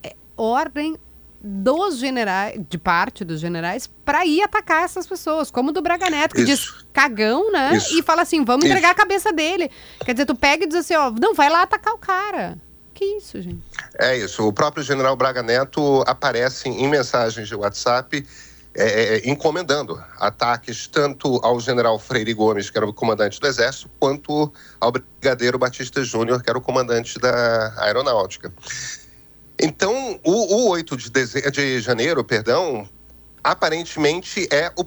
é, 0.04 0.16
ordem 0.38 0.96
dos 1.44 1.98
generais, 1.98 2.60
de 2.70 2.78
parte 2.78 3.26
dos 3.26 3.40
generais, 3.40 3.90
para 4.06 4.26
ir 4.26 4.42
atacar 4.42 4.84
essas 4.84 5.08
pessoas, 5.08 5.50
como 5.50 5.72
do 5.72 5.82
Braga 5.82 6.10
Neto, 6.10 6.36
que 6.36 6.42
Isso. 6.42 6.74
diz 6.74 6.86
cagão, 6.94 7.52
né? 7.52 7.76
Isso. 7.76 7.98
E 7.98 8.04
fala 8.04 8.22
assim, 8.22 8.44
vamos 8.46 8.66
entregar 8.66 8.90
Isso. 8.90 9.00
a 9.00 9.04
cabeça 9.04 9.34
dele. 9.34 9.72
Quer 10.06 10.14
dizer, 10.14 10.26
tu 10.26 10.36
pega 10.36 10.66
e 10.66 10.68
diz 10.68 10.78
assim, 10.78 10.96
ó, 10.96 11.12
não, 11.12 11.34
vai 11.34 11.50
lá 11.50 11.64
atacar 11.64 11.94
o 11.94 11.98
cara. 11.98 12.58
Que 12.94 13.06
isso, 13.18 13.42
gente? 13.42 13.64
É 13.98 14.16
isso. 14.16 14.46
O 14.48 14.54
próprio 14.54 14.84
general 14.84 15.16
Braga 15.16 15.42
Neto 15.42 16.04
aparece 16.06 16.70
em 16.70 16.88
mensagens 16.88 17.48
de 17.48 17.56
WhatsApp 17.56 18.24
é, 18.74 18.84
é, 18.84 19.18
é, 19.18 19.30
encomendando 19.30 20.02
ataques 20.18 20.88
tanto 20.88 21.42
ao 21.44 21.60
general 21.60 22.00
Freire 22.00 22.34
Gomes, 22.34 22.70
que 22.70 22.78
era 22.78 22.88
o 22.88 22.94
comandante 22.94 23.38
do 23.38 23.46
Exército, 23.46 23.90
quanto 24.00 24.52
ao 24.80 24.92
brigadeiro 24.92 25.58
Batista 25.58 26.02
Júnior, 26.06 26.42
que 26.42 26.50
era 26.50 26.58
o 26.58 26.62
comandante 26.62 27.20
da 27.20 27.74
Aeronáutica. 27.84 28.54
Então, 29.62 30.20
o, 30.24 30.56
o 30.56 30.70
8 30.70 30.98
de, 30.98 31.12
deze... 31.12 31.52
de 31.52 31.80
janeiro, 31.80 32.24
perdão, 32.24 32.90
aparentemente 33.44 34.48
é 34.52 34.72
o, 34.76 34.84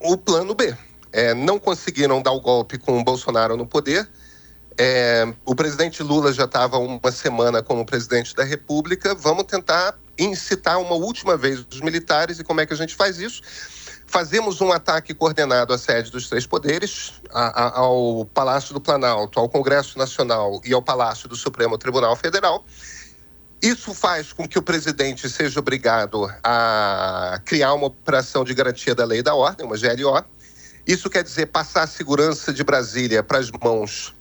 o 0.00 0.18
plano 0.18 0.54
B. 0.54 0.76
É, 1.10 1.32
não 1.32 1.58
conseguiram 1.58 2.20
dar 2.20 2.32
o 2.32 2.40
golpe 2.40 2.76
com 2.76 3.00
o 3.00 3.02
Bolsonaro 3.02 3.56
no 3.56 3.66
poder. 3.66 4.06
É, 4.76 5.26
o 5.46 5.54
presidente 5.54 6.02
Lula 6.02 6.30
já 6.30 6.44
estava 6.44 6.76
uma 6.76 7.10
semana 7.10 7.62
como 7.62 7.86
presidente 7.86 8.36
da 8.36 8.44
República. 8.44 9.14
Vamos 9.14 9.44
tentar 9.44 9.98
incitar 10.18 10.78
uma 10.78 10.94
última 10.94 11.34
vez 11.34 11.64
os 11.70 11.80
militares. 11.80 12.38
E 12.38 12.44
como 12.44 12.60
é 12.60 12.66
que 12.66 12.74
a 12.74 12.76
gente 12.76 12.94
faz 12.94 13.18
isso? 13.18 13.40
Fazemos 14.06 14.60
um 14.60 14.70
ataque 14.70 15.14
coordenado 15.14 15.72
à 15.72 15.78
sede 15.78 16.10
dos 16.10 16.28
três 16.28 16.46
poderes, 16.46 17.14
a, 17.30 17.62
a, 17.62 17.78
ao 17.78 18.26
Palácio 18.26 18.74
do 18.74 18.80
Planalto, 18.80 19.40
ao 19.40 19.48
Congresso 19.48 19.98
Nacional 19.98 20.60
e 20.64 20.74
ao 20.74 20.82
Palácio 20.82 21.28
do 21.28 21.34
Supremo 21.34 21.78
Tribunal 21.78 22.14
Federal. 22.14 22.62
Isso 23.66 23.92
faz 23.92 24.32
com 24.32 24.46
que 24.46 24.56
o 24.56 24.62
presidente 24.62 25.28
seja 25.28 25.58
obrigado 25.58 26.32
a 26.44 27.40
criar 27.44 27.74
uma 27.74 27.88
operação 27.88 28.44
de 28.44 28.54
garantia 28.54 28.94
da 28.94 29.04
lei 29.04 29.18
e 29.18 29.22
da 29.22 29.34
ordem, 29.34 29.66
uma 29.66 29.76
GLO. 29.76 30.24
Isso 30.86 31.10
quer 31.10 31.24
dizer 31.24 31.46
passar 31.46 31.82
a 31.82 31.86
segurança 31.88 32.52
de 32.52 32.62
Brasília 32.62 33.24
para 33.24 33.38
as 33.38 33.50
mãos 33.50 34.14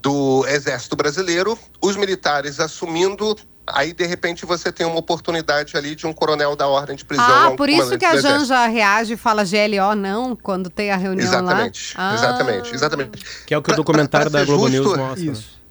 do 0.00 0.46
Exército 0.48 0.96
Brasileiro, 0.96 1.58
os 1.82 1.96
militares 1.96 2.58
assumindo. 2.60 3.36
Aí, 3.66 3.92
de 3.92 4.06
repente, 4.06 4.46
você 4.46 4.72
tem 4.72 4.86
uma 4.86 4.98
oportunidade 4.98 5.76
ali 5.76 5.94
de 5.94 6.06
um 6.06 6.12
coronel 6.14 6.56
da 6.56 6.66
ordem 6.66 6.96
de 6.96 7.04
prisão. 7.04 7.26
Ah, 7.28 7.54
por 7.54 7.68
isso 7.68 7.98
que 7.98 8.06
a 8.06 8.16
Janja 8.16 8.66
reage 8.66 9.12
e 9.12 9.16
fala 9.18 9.44
GLO 9.44 9.94
não 9.94 10.34
quando 10.34 10.70
tem 10.70 10.90
a 10.90 10.96
reunião 10.96 11.28
exatamente, 11.28 11.94
lá? 11.96 12.14
Exatamente, 12.14 12.74
exatamente. 12.74 13.24
Que 13.46 13.52
é 13.52 13.58
o 13.58 13.62
que 13.62 13.70
o 13.70 13.76
documentário 13.76 14.30
pra, 14.30 14.40
pra 14.40 14.40
da 14.40 14.46
Globo 14.46 14.68
justo, 14.70 14.96
News 14.96 14.98
mostra. 14.98 15.30
Isso. 15.30 15.61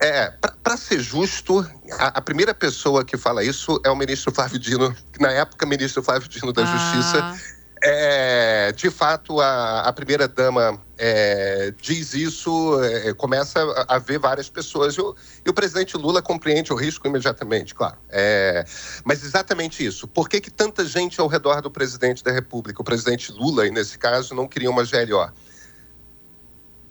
É, 0.00 0.32
para 0.62 0.76
ser 0.76 1.00
justo, 1.00 1.66
a, 1.92 2.06
a, 2.08 2.20
primeira 2.20 2.54
pessoa 2.54 3.04
que 3.04 3.16
fala 3.16 3.44
isso 3.44 3.80
é 3.84 3.90
o 3.90 3.96
ministro 3.96 4.32
Flávio 4.32 4.58
Dino, 4.58 4.94
na 5.20 5.30
época 5.30 5.66
ministro 5.66 6.02
Flávio 6.02 6.28
Dino 6.28 6.52
da 6.52 6.62
ah. 6.62 6.66
Justiça. 6.66 7.54
É, 7.86 8.72
de 8.72 8.88
fato, 8.88 9.42
a, 9.42 9.80
a 9.80 9.92
primeira-dama 9.92 10.80
é, 10.96 11.70
diz 11.78 12.14
isso, 12.14 12.82
é, 12.82 13.12
começa 13.12 13.60
a, 13.60 13.96
a, 13.96 13.98
ver 13.98 14.18
várias 14.18 14.48
pessoas. 14.48 14.94
E 14.94 15.02
o, 15.02 15.14
e 15.44 15.50
o, 15.50 15.52
presidente 15.52 15.94
Lula 15.94 16.22
compreende 16.22 16.72
o 16.72 16.76
risco 16.76 17.06
imediatamente, 17.06 17.74
claro. 17.74 17.96
É, 18.08 18.64
mas 19.04 19.22
exatamente 19.22 19.84
isso. 19.84 20.08
Por 20.08 20.30
que, 20.30 20.40
que 20.40 20.50
tanta 20.50 20.82
gente 20.86 21.20
ao 21.20 21.26
redor 21.26 21.60
do 21.60 21.70
presidente 21.70 22.24
da 22.24 22.32
República, 22.32 22.80
o 22.80 22.84
presidente 22.84 23.30
Lula, 23.30 23.66
e 23.66 23.70
nesse 23.70 23.98
caso, 23.98 24.34
não 24.34 24.48
queria 24.48 24.70
uma 24.70 24.82
GLO? 24.84 25.30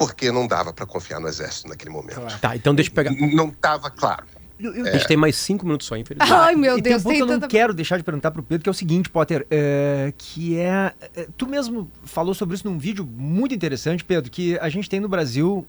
Porque 0.07 0.31
não 0.31 0.47
dava 0.47 0.73
para 0.73 0.85
confiar 0.85 1.19
no 1.19 1.27
exército 1.27 1.69
naquele 1.69 1.91
momento. 1.91 2.15
Claro. 2.15 2.39
Tá, 2.39 2.55
então 2.55 2.75
deixa 2.75 2.91
eu 2.91 2.95
pegar. 2.95 3.11
Não 3.11 3.47
estava 3.49 3.89
claro. 3.89 4.25
Eu, 4.59 4.85
A 4.85 4.91
gente 4.91 5.07
tem 5.07 5.17
mais 5.17 5.35
cinco 5.35 5.65
minutos 5.65 5.87
só, 5.87 5.97
infelizmente. 5.97 6.31
Ai, 6.31 6.55
meu 6.55 6.75
Deus. 6.75 6.79
E 6.79 6.81
tem 6.81 6.95
um 6.95 7.01
ponto 7.01 7.15
que 7.15 7.21
eu 7.21 7.25
não 7.25 7.33
tanta... 7.35 7.47
quero 7.47 7.73
deixar 7.73 7.97
de 7.97 8.03
perguntar 8.03 8.31
pro 8.31 8.43
Pedro, 8.43 8.63
que 8.63 8.69
é 8.69 8.71
o 8.71 8.73
seguinte, 8.73 9.09
Potter, 9.09 9.45
é, 9.49 10.13
que 10.17 10.57
é, 10.57 10.93
é... 11.15 11.27
Tu 11.35 11.47
mesmo 11.47 11.91
falou 12.05 12.33
sobre 12.33 12.55
isso 12.55 12.67
num 12.67 12.77
vídeo 12.77 13.05
muito 13.05 13.53
interessante, 13.53 14.05
Pedro, 14.05 14.31
que 14.31 14.57
a 14.59 14.69
gente 14.69 14.89
tem 14.89 14.99
no 14.99 15.09
Brasil 15.09 15.67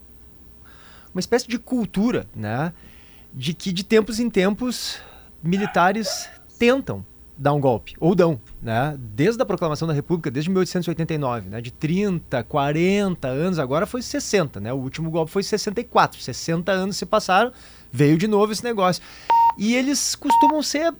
uma 1.12 1.20
espécie 1.20 1.48
de 1.48 1.58
cultura, 1.58 2.26
né? 2.34 2.72
De 3.32 3.52
que 3.54 3.72
de 3.72 3.84
tempos 3.84 4.20
em 4.20 4.30
tempos 4.30 4.98
militares 5.42 6.28
tentam 6.58 7.04
dar 7.36 7.52
um 7.52 7.60
golpe, 7.60 7.94
ou 7.98 8.14
dão, 8.14 8.40
né? 8.62 8.96
Desde 8.98 9.42
a 9.42 9.46
proclamação 9.46 9.88
da 9.88 9.94
República, 9.94 10.30
desde 10.30 10.50
1889, 10.50 11.48
né? 11.48 11.60
De 11.60 11.72
30, 11.72 12.42
40 12.44 13.28
anos, 13.28 13.58
agora 13.58 13.86
foi 13.86 14.02
60, 14.02 14.60
né? 14.60 14.72
O 14.72 14.76
último 14.76 15.10
golpe 15.10 15.32
foi 15.32 15.42
64, 15.42 16.20
60 16.20 16.70
anos 16.70 16.96
se 16.96 17.04
passaram, 17.04 17.52
veio 17.90 18.16
de 18.16 18.28
novo 18.28 18.52
esse 18.52 18.62
negócio. 18.62 19.02
E 19.58 19.74
eles 19.74 20.14
costumam 20.14 20.62
ser 20.62 20.94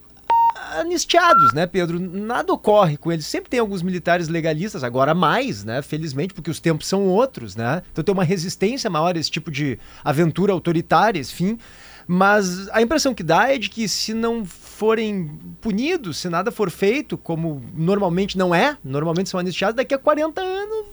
anistiados, 0.73 1.53
né, 1.53 1.67
Pedro? 1.67 2.01
Nada 2.01 2.53
ocorre 2.53 2.97
com 2.97 3.13
eles. 3.13 3.27
Sempre 3.27 3.51
tem 3.51 3.61
alguns 3.61 3.83
militares 3.83 4.29
legalistas, 4.29 4.83
agora 4.83 5.15
mais, 5.15 5.65
né? 5.65 5.83
Felizmente, 5.83 6.35
porque 6.35 6.51
os 6.51 6.61
tempos 6.61 6.87
são 6.87 7.07
outros, 7.07 7.55
né? 7.55 7.83
Então 7.93 8.03
tem 8.03 8.13
uma 8.13 8.25
resistência 8.25 8.91
maior 8.91 9.17
a 9.17 9.19
esse 9.19 9.31
tipo 9.31 9.51
de 9.51 9.79
aventura 10.03 10.53
autoritária, 10.53 11.21
enfim. 11.21 11.59
Mas 12.07 12.69
a 12.71 12.83
impressão 12.83 13.15
que 13.15 13.23
dá 13.23 13.53
é 13.53 13.59
de 13.59 13.69
que 13.71 13.89
se 13.89 14.13
não 14.13 14.45
forem 14.45 15.39
punidos, 15.61 16.19
se 16.19 16.29
nada 16.29 16.51
for 16.51 16.71
feito, 16.71 17.17
como 17.17 17.63
normalmente 17.75 18.37
não 18.37 18.55
é, 18.55 18.77
normalmente 18.85 19.29
são 19.29 19.41
anistiados, 19.41 19.77
daqui 19.77 19.95
a 19.95 19.99
40 19.99 20.41
anos 20.41 20.87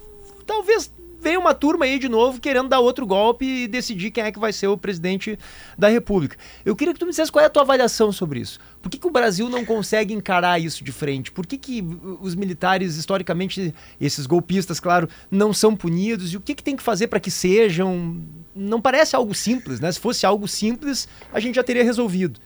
talvez 0.45 0.91
venha 1.21 1.39
uma 1.39 1.53
turma 1.53 1.85
aí 1.85 1.99
de 1.99 2.09
novo 2.09 2.39
querendo 2.39 2.67
dar 2.67 2.79
outro 2.79 3.05
golpe 3.05 3.45
e 3.45 3.67
decidir 3.67 4.11
quem 4.11 4.23
é 4.23 4.31
que 4.31 4.39
vai 4.39 4.51
ser 4.51 4.67
o 4.67 4.77
presidente 4.77 5.37
da 5.77 5.87
República. 5.87 6.35
Eu 6.65 6.75
queria 6.75 6.93
que 6.93 6.99
tu 6.99 7.05
me 7.05 7.11
dissesse 7.11 7.31
qual 7.31 7.43
é 7.43 7.45
a 7.45 7.49
tua 7.49 7.61
avaliação 7.61 8.11
sobre 8.11 8.39
isso. 8.39 8.59
Por 8.81 8.89
que, 8.89 8.97
que 8.97 9.07
o 9.07 9.11
Brasil 9.11 9.47
não 9.47 9.63
consegue 9.63 10.13
encarar 10.13 10.59
isso 10.59 10.83
de 10.83 10.91
frente? 10.91 11.31
Por 11.31 11.45
que, 11.45 11.57
que 11.57 11.83
os 12.19 12.33
militares, 12.33 12.95
historicamente, 12.95 13.73
esses 13.99 14.25
golpistas, 14.25 14.79
claro, 14.79 15.07
não 15.29 15.53
são 15.53 15.75
punidos? 15.75 16.33
E 16.33 16.37
o 16.37 16.41
que, 16.41 16.55
que 16.55 16.63
tem 16.63 16.75
que 16.75 16.83
fazer 16.83 17.07
para 17.07 17.19
que 17.19 17.29
sejam? 17.29 18.21
Não 18.55 18.81
parece 18.81 19.15
algo 19.15 19.35
simples, 19.35 19.79
né? 19.79 19.91
Se 19.91 19.99
fosse 19.99 20.25
algo 20.25 20.47
simples, 20.47 21.07
a 21.31 21.39
gente 21.39 21.55
já 21.55 21.63
teria 21.63 21.83
resolvido. 21.83 22.39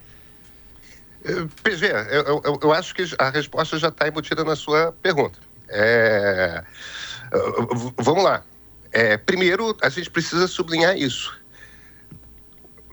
Eh, 1.23 1.47
PG, 1.63 1.85
eu, 2.11 2.41
eu, 2.43 2.59
eu 2.61 2.73
acho 2.73 2.93
que 2.93 3.03
a 3.17 3.29
resposta 3.29 3.79
já 3.79 3.87
está 3.87 4.07
embutida 4.07 4.43
na 4.43 4.55
sua 4.55 4.91
pergunta. 5.01 5.39
É... 5.69 6.63
Vamos 7.97 8.23
lá. 8.23 8.43
É, 8.95 9.17
primeiro, 9.17 9.75
a 9.81 9.89
gente 9.89 10.09
precisa 10.09 10.47
sublinhar 10.47 10.97
isso. 10.97 11.37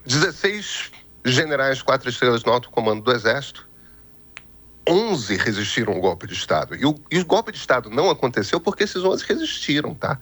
16 0.05 0.91
generais 1.25 1.81
quatro 1.81 2.11
estrelas 2.11 2.43
no 2.43 2.51
alto 2.51 2.71
comando 2.71 3.05
do 3.05 3.13
Exército, 3.13 3.69
11 4.85 5.37
resistiram 5.37 5.93
ao 5.93 6.01
golpe 6.01 6.27
de 6.27 6.33
Estado. 6.33 6.75
E 6.75 6.85
o, 6.85 6.97
e 7.09 7.21
o 7.21 7.25
golpe 7.25 7.53
de 7.53 7.59
Estado 7.59 7.89
não 7.89 8.11
aconteceu 8.11 8.61
porque 8.61 8.83
esses 8.83 9.05
11 9.05 9.25
resistiram, 9.25 9.95
tá? 9.95 10.19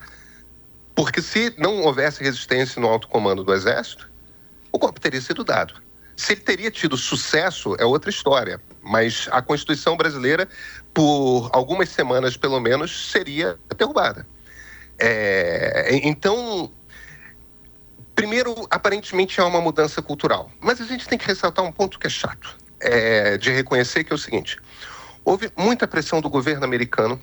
Porque 0.93 1.19
se 1.19 1.51
não 1.57 1.81
houvesse 1.81 2.23
resistência 2.23 2.79
no 2.79 2.87
alto 2.87 3.07
comando 3.07 3.43
do 3.43 3.51
Exército, 3.51 4.07
o 4.71 4.77
golpe 4.77 5.01
teria 5.01 5.19
sido 5.19 5.43
dado. 5.43 5.81
Se 6.15 6.33
ele 6.33 6.41
teria 6.41 6.69
tido 6.69 6.95
sucesso, 6.95 7.75
é 7.79 7.85
outra 7.85 8.11
história. 8.11 8.61
Mas 8.83 9.27
a 9.31 9.41
Constituição 9.41 9.97
brasileira, 9.97 10.47
por 10.93 11.49
algumas 11.51 11.89
semanas 11.89 12.37
pelo 12.37 12.59
menos, 12.59 13.09
seria 13.09 13.57
derrubada. 13.75 14.27
É, 15.03 15.99
então, 16.03 16.71
primeiro, 18.13 18.67
aparentemente 18.69 19.41
há 19.41 19.45
uma 19.47 19.59
mudança 19.59 19.99
cultural, 19.99 20.51
mas 20.61 20.79
a 20.79 20.85
gente 20.85 21.07
tem 21.07 21.17
que 21.17 21.25
ressaltar 21.25 21.65
um 21.65 21.71
ponto 21.71 21.97
que 21.97 22.05
é 22.05 22.09
chato, 22.09 22.55
é, 22.79 23.35
de 23.35 23.49
reconhecer 23.49 24.03
que 24.03 24.13
é 24.13 24.15
o 24.15 24.19
seguinte: 24.19 24.59
houve 25.25 25.51
muita 25.57 25.87
pressão 25.87 26.21
do 26.21 26.29
governo 26.29 26.63
americano, 26.63 27.19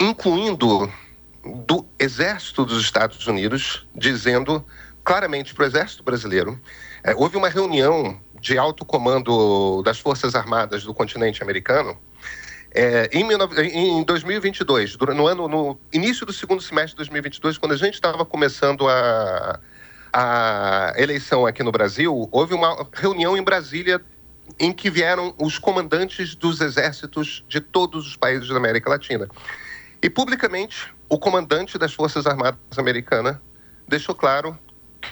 incluindo 0.00 0.90
do 1.44 1.86
Exército 1.98 2.64
dos 2.64 2.82
Estados 2.82 3.26
Unidos, 3.26 3.86
dizendo 3.94 4.64
claramente 5.04 5.54
para 5.54 5.64
o 5.64 5.66
Exército 5.66 6.02
brasileiro. 6.02 6.58
É, 7.04 7.14
houve 7.14 7.36
uma 7.36 7.50
reunião 7.50 8.18
de 8.40 8.56
alto 8.56 8.82
comando 8.82 9.82
das 9.82 9.98
Forças 9.98 10.34
Armadas 10.34 10.84
do 10.84 10.94
continente 10.94 11.42
americano 11.42 11.98
é, 12.76 13.08
em, 13.10 13.26
em 13.72 14.04
2022, 14.04 14.96
no, 14.98 15.26
ano, 15.26 15.48
no 15.48 15.78
início 15.90 16.26
do 16.26 16.32
segundo 16.32 16.60
semestre 16.60 16.90
de 16.90 16.96
2022, 16.96 17.56
quando 17.56 17.72
a 17.72 17.76
gente 17.76 17.94
estava 17.94 18.22
começando 18.24 18.86
a, 18.86 19.58
a 20.12 20.92
eleição 20.98 21.46
aqui 21.46 21.62
no 21.62 21.72
Brasil, 21.72 22.28
houve 22.30 22.52
uma 22.52 22.86
reunião 22.92 23.34
em 23.34 23.42
Brasília 23.42 24.00
em 24.60 24.72
que 24.72 24.90
vieram 24.90 25.34
os 25.38 25.58
comandantes 25.58 26.34
dos 26.34 26.60
exércitos 26.60 27.42
de 27.48 27.60
todos 27.62 28.06
os 28.06 28.14
países 28.14 28.48
da 28.48 28.56
América 28.56 28.90
Latina. 28.90 29.26
E 30.02 30.10
publicamente, 30.10 30.94
o 31.08 31.18
comandante 31.18 31.78
das 31.78 31.94
Forças 31.94 32.26
Armadas 32.26 32.60
americanas 32.76 33.38
deixou 33.88 34.14
claro 34.14 34.56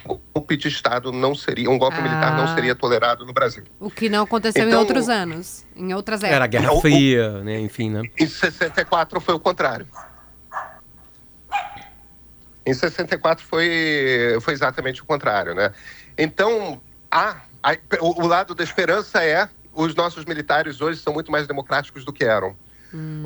golpe 0.05 0.57
de 0.57 0.69
Estado 0.69 1.13
não 1.13 1.35
seria, 1.35 1.71
um 1.71 1.79
golpe 1.79 1.97
Ah. 1.99 2.03
militar 2.03 2.37
não 2.37 2.55
seria 2.55 2.75
tolerado 2.75 3.25
no 3.25 3.33
Brasil. 3.33 3.65
O 3.79 3.91
que 3.91 4.09
não 4.09 4.25
aconteceu 4.25 4.65
em 4.65 4.69
Então- 4.69 4.81
outros 4.81 5.09
anos, 5.09 5.65
em 5.77 5.93
outras 5.95 6.23
Era 6.23 6.45
a 6.45 6.47
épocas. 6.47 6.61
Guerra 6.61 6.73
o- 6.73 6.81
Fria, 6.81 7.31
né? 7.45 7.61
Enfim, 7.61 7.91
né? 7.91 8.03
Em 8.19 8.27
64 8.27 9.21
foi 9.21 9.35
o 9.35 9.41
contrário. 9.41 9.87
Em 12.67 12.73
64 12.73 13.45
foi, 13.45 14.39
foi 14.41 14.55
exatamente 14.55 15.03
o 15.03 15.05
contrário, 15.05 15.55
né? 15.55 15.73
Então, 16.17 16.81
há, 17.11 17.37
há- 17.63 17.77
o, 18.01 18.23
o 18.23 18.27
lado 18.27 18.55
da 18.55 18.65
esperança 18.65 19.23
é 19.23 19.49
os 19.75 19.95
nossos 19.95 20.25
militares 20.25 20.81
hoje 20.81 21.01
são 21.01 21.13
muito 21.13 21.31
mais 21.31 21.47
democráticos 21.47 22.05
do 22.05 22.13
que 22.13 22.25
eram. 22.25 22.57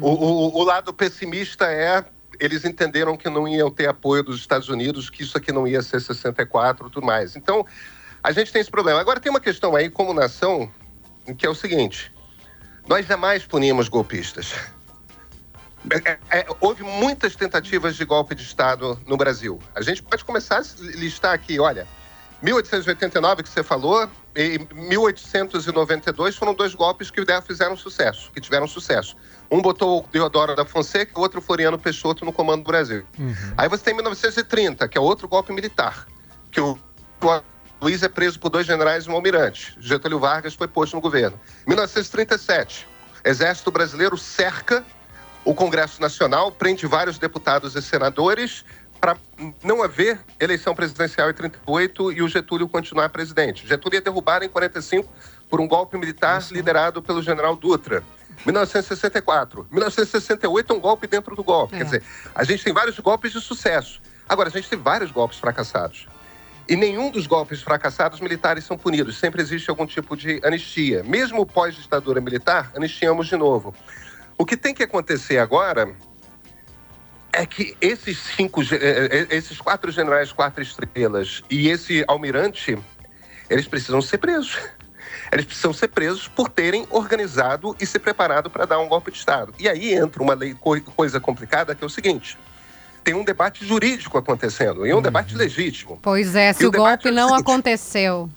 O, 0.00 0.08
o- 0.08 0.58
o 0.60 0.64
lado 0.64 0.92
pessimista 0.94 1.66
é 1.66 2.02
eles 2.40 2.64
entenderam 2.64 3.16
que 3.16 3.28
não 3.28 3.46
iam 3.48 3.70
ter 3.70 3.88
apoio 3.88 4.22
dos 4.22 4.38
Estados 4.40 4.68
Unidos, 4.68 5.10
que 5.10 5.22
isso 5.22 5.36
aqui 5.36 5.52
não 5.52 5.66
ia 5.66 5.82
ser 5.82 6.00
64 6.00 6.86
e 6.86 6.90
tudo 6.90 7.06
mais. 7.06 7.36
Então, 7.36 7.66
a 8.22 8.32
gente 8.32 8.52
tem 8.52 8.60
esse 8.60 8.70
problema. 8.70 9.00
Agora, 9.00 9.20
tem 9.20 9.30
uma 9.30 9.40
questão 9.40 9.74
aí, 9.74 9.90
como 9.90 10.12
nação, 10.12 10.70
que 11.36 11.46
é 11.46 11.48
o 11.50 11.54
seguinte: 11.54 12.12
nós 12.86 13.06
jamais 13.06 13.44
punimos 13.44 13.88
golpistas. 13.88 14.54
É, 16.04 16.18
é, 16.30 16.46
houve 16.60 16.82
muitas 16.82 17.36
tentativas 17.36 17.96
de 17.96 18.04
golpe 18.04 18.34
de 18.34 18.42
Estado 18.42 19.00
no 19.06 19.16
Brasil. 19.16 19.60
A 19.74 19.80
gente 19.80 20.02
pode 20.02 20.24
começar 20.24 20.58
a 20.58 20.62
listar 20.96 21.32
aqui, 21.32 21.58
olha, 21.60 21.86
1889 22.42 23.42
que 23.42 23.48
você 23.48 23.62
falou 23.62 24.08
e 24.38 24.56
1892 24.72 26.36
foram 26.36 26.54
dois 26.54 26.72
golpes 26.72 27.10
que 27.10 27.20
fizeram 27.44 27.76
sucesso, 27.76 28.30
que 28.32 28.40
tiveram 28.40 28.68
sucesso. 28.68 29.16
Um 29.50 29.60
botou 29.60 29.98
o 29.98 30.08
Deodoro 30.12 30.54
da 30.54 30.64
Fonseca 30.64 31.10
e 31.16 31.18
o 31.18 31.22
outro 31.22 31.40
Floriano 31.40 31.76
Peixoto 31.76 32.24
no 32.24 32.32
comando 32.32 32.62
do 32.62 32.68
Brasil. 32.68 33.04
Aí 33.56 33.68
você 33.68 33.82
tem 33.82 33.94
1930, 33.94 34.86
que 34.86 34.96
é 34.96 35.00
outro 35.00 35.26
golpe 35.26 35.52
militar, 35.52 36.06
que 36.52 36.60
o 36.60 36.78
Luiz 37.82 38.04
é 38.04 38.08
preso 38.08 38.38
por 38.38 38.48
dois 38.48 38.64
generais 38.64 39.06
e 39.06 39.10
um 39.10 39.14
almirante. 39.14 39.76
Getúlio 39.80 40.20
Vargas 40.20 40.54
foi 40.54 40.68
posto 40.68 40.94
no 40.94 41.00
governo. 41.00 41.38
1937, 41.66 42.86
Exército 43.24 43.72
Brasileiro 43.72 44.16
cerca 44.16 44.84
o 45.44 45.52
Congresso 45.52 46.00
Nacional, 46.00 46.52
prende 46.52 46.86
vários 46.86 47.18
deputados 47.18 47.74
e 47.74 47.82
senadores 47.82 48.64
para 49.00 49.16
não 49.62 49.82
haver 49.82 50.20
eleição 50.40 50.74
presidencial 50.74 51.30
em 51.30 51.34
38 51.34 52.12
e 52.12 52.22
o 52.22 52.28
Getúlio 52.28 52.68
continuar 52.68 53.08
presidente. 53.08 53.66
Getúlio 53.66 53.96
ia 53.96 54.00
derrubar 54.00 54.42
em 54.42 54.48
45 54.48 55.08
por 55.48 55.60
um 55.60 55.68
golpe 55.68 55.96
militar 55.96 56.44
liderado 56.50 57.02
pelo 57.02 57.22
general 57.22 57.56
Dutra. 57.56 58.02
1964. 58.44 59.66
1968 59.70 60.72
é 60.72 60.76
um 60.76 60.80
golpe 60.80 61.06
dentro 61.06 61.34
do 61.34 61.42
golpe. 61.42 61.74
É. 61.74 61.78
Quer 61.78 61.84
dizer, 61.84 62.02
a 62.34 62.44
gente 62.44 62.62
tem 62.62 62.72
vários 62.72 62.98
golpes 62.98 63.32
de 63.32 63.40
sucesso. 63.40 64.00
Agora, 64.28 64.48
a 64.48 64.52
gente 64.52 64.68
tem 64.68 64.78
vários 64.78 65.10
golpes 65.10 65.38
fracassados. 65.38 66.06
E 66.68 66.76
nenhum 66.76 67.10
dos 67.10 67.26
golpes 67.26 67.62
fracassados 67.62 68.20
militares 68.20 68.64
são 68.64 68.76
punidos. 68.76 69.18
Sempre 69.18 69.40
existe 69.40 69.70
algum 69.70 69.86
tipo 69.86 70.14
de 70.14 70.40
anistia. 70.44 71.02
Mesmo 71.02 71.46
pós-ditadura 71.46 72.20
militar, 72.20 72.70
anistiamos 72.76 73.26
de 73.26 73.36
novo. 73.36 73.74
O 74.36 74.44
que 74.44 74.56
tem 74.56 74.74
que 74.74 74.82
acontecer 74.82 75.38
agora 75.38 75.90
é 77.32 77.44
que 77.46 77.76
esses 77.80 78.18
cinco, 78.36 78.62
ge- 78.62 78.76
eh, 78.76 79.26
eh, 79.30 79.36
esses 79.36 79.58
quatro 79.60 79.90
generais 79.92 80.32
quatro 80.32 80.62
estrelas 80.62 81.42
e 81.50 81.68
esse 81.68 82.04
almirante, 82.08 82.76
eles 83.50 83.66
precisam 83.68 84.00
ser 84.02 84.18
presos. 84.18 84.56
Eles 85.30 85.44
precisam 85.44 85.72
ser 85.74 85.88
presos 85.88 86.26
por 86.26 86.48
terem 86.48 86.86
organizado 86.90 87.76
e 87.78 87.84
se 87.84 87.98
preparado 87.98 88.48
para 88.48 88.64
dar 88.64 88.78
um 88.78 88.88
golpe 88.88 89.10
de 89.10 89.18
Estado. 89.18 89.52
E 89.58 89.68
aí 89.68 89.92
entra 89.94 90.22
uma 90.22 90.32
lei, 90.34 90.54
co- 90.54 90.80
coisa 90.80 91.20
complicada 91.20 91.74
que 91.74 91.84
é 91.84 91.86
o 91.86 91.90
seguinte: 91.90 92.38
tem 93.04 93.12
um 93.14 93.22
debate 93.24 93.64
jurídico 93.64 94.16
acontecendo 94.16 94.86
e 94.86 94.94
um 94.94 95.02
debate 95.02 95.34
legítimo. 95.36 95.98
Pois 96.00 96.34
é, 96.34 96.52
se 96.54 96.64
E 96.64 96.66
o, 96.66 96.70
golpe 96.72 97.08
é 97.08 97.10
o 97.10 97.14
não 97.14 97.28
seguinte. 97.28 97.42
aconteceu. 97.42 98.30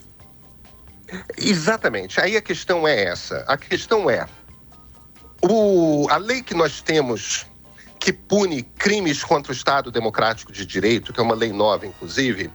Exatamente. 1.37 2.19
Aí 2.21 2.35
a 2.37 2.41
questão 2.41 2.87
é 2.87 3.03
essa. 3.05 3.43
A 3.47 3.57
questão 3.57 4.09
é 4.09 4.25
o, 5.41 6.07
a 6.09 6.17
lei 6.17 6.41
que 6.41 6.53
nós 6.53 6.81
temos 6.81 7.45
que 8.01 8.11
pune 8.11 8.63
crimes 8.63 9.23
contra 9.23 9.51
o 9.51 9.55
Estado 9.55 9.91
Democrático 9.91 10.51
de 10.51 10.65
Direito, 10.65 11.13
que 11.13 11.19
é 11.19 11.23
uma 11.23 11.35
lei 11.35 11.53
nova, 11.53 11.85
inclusive, 11.85 12.49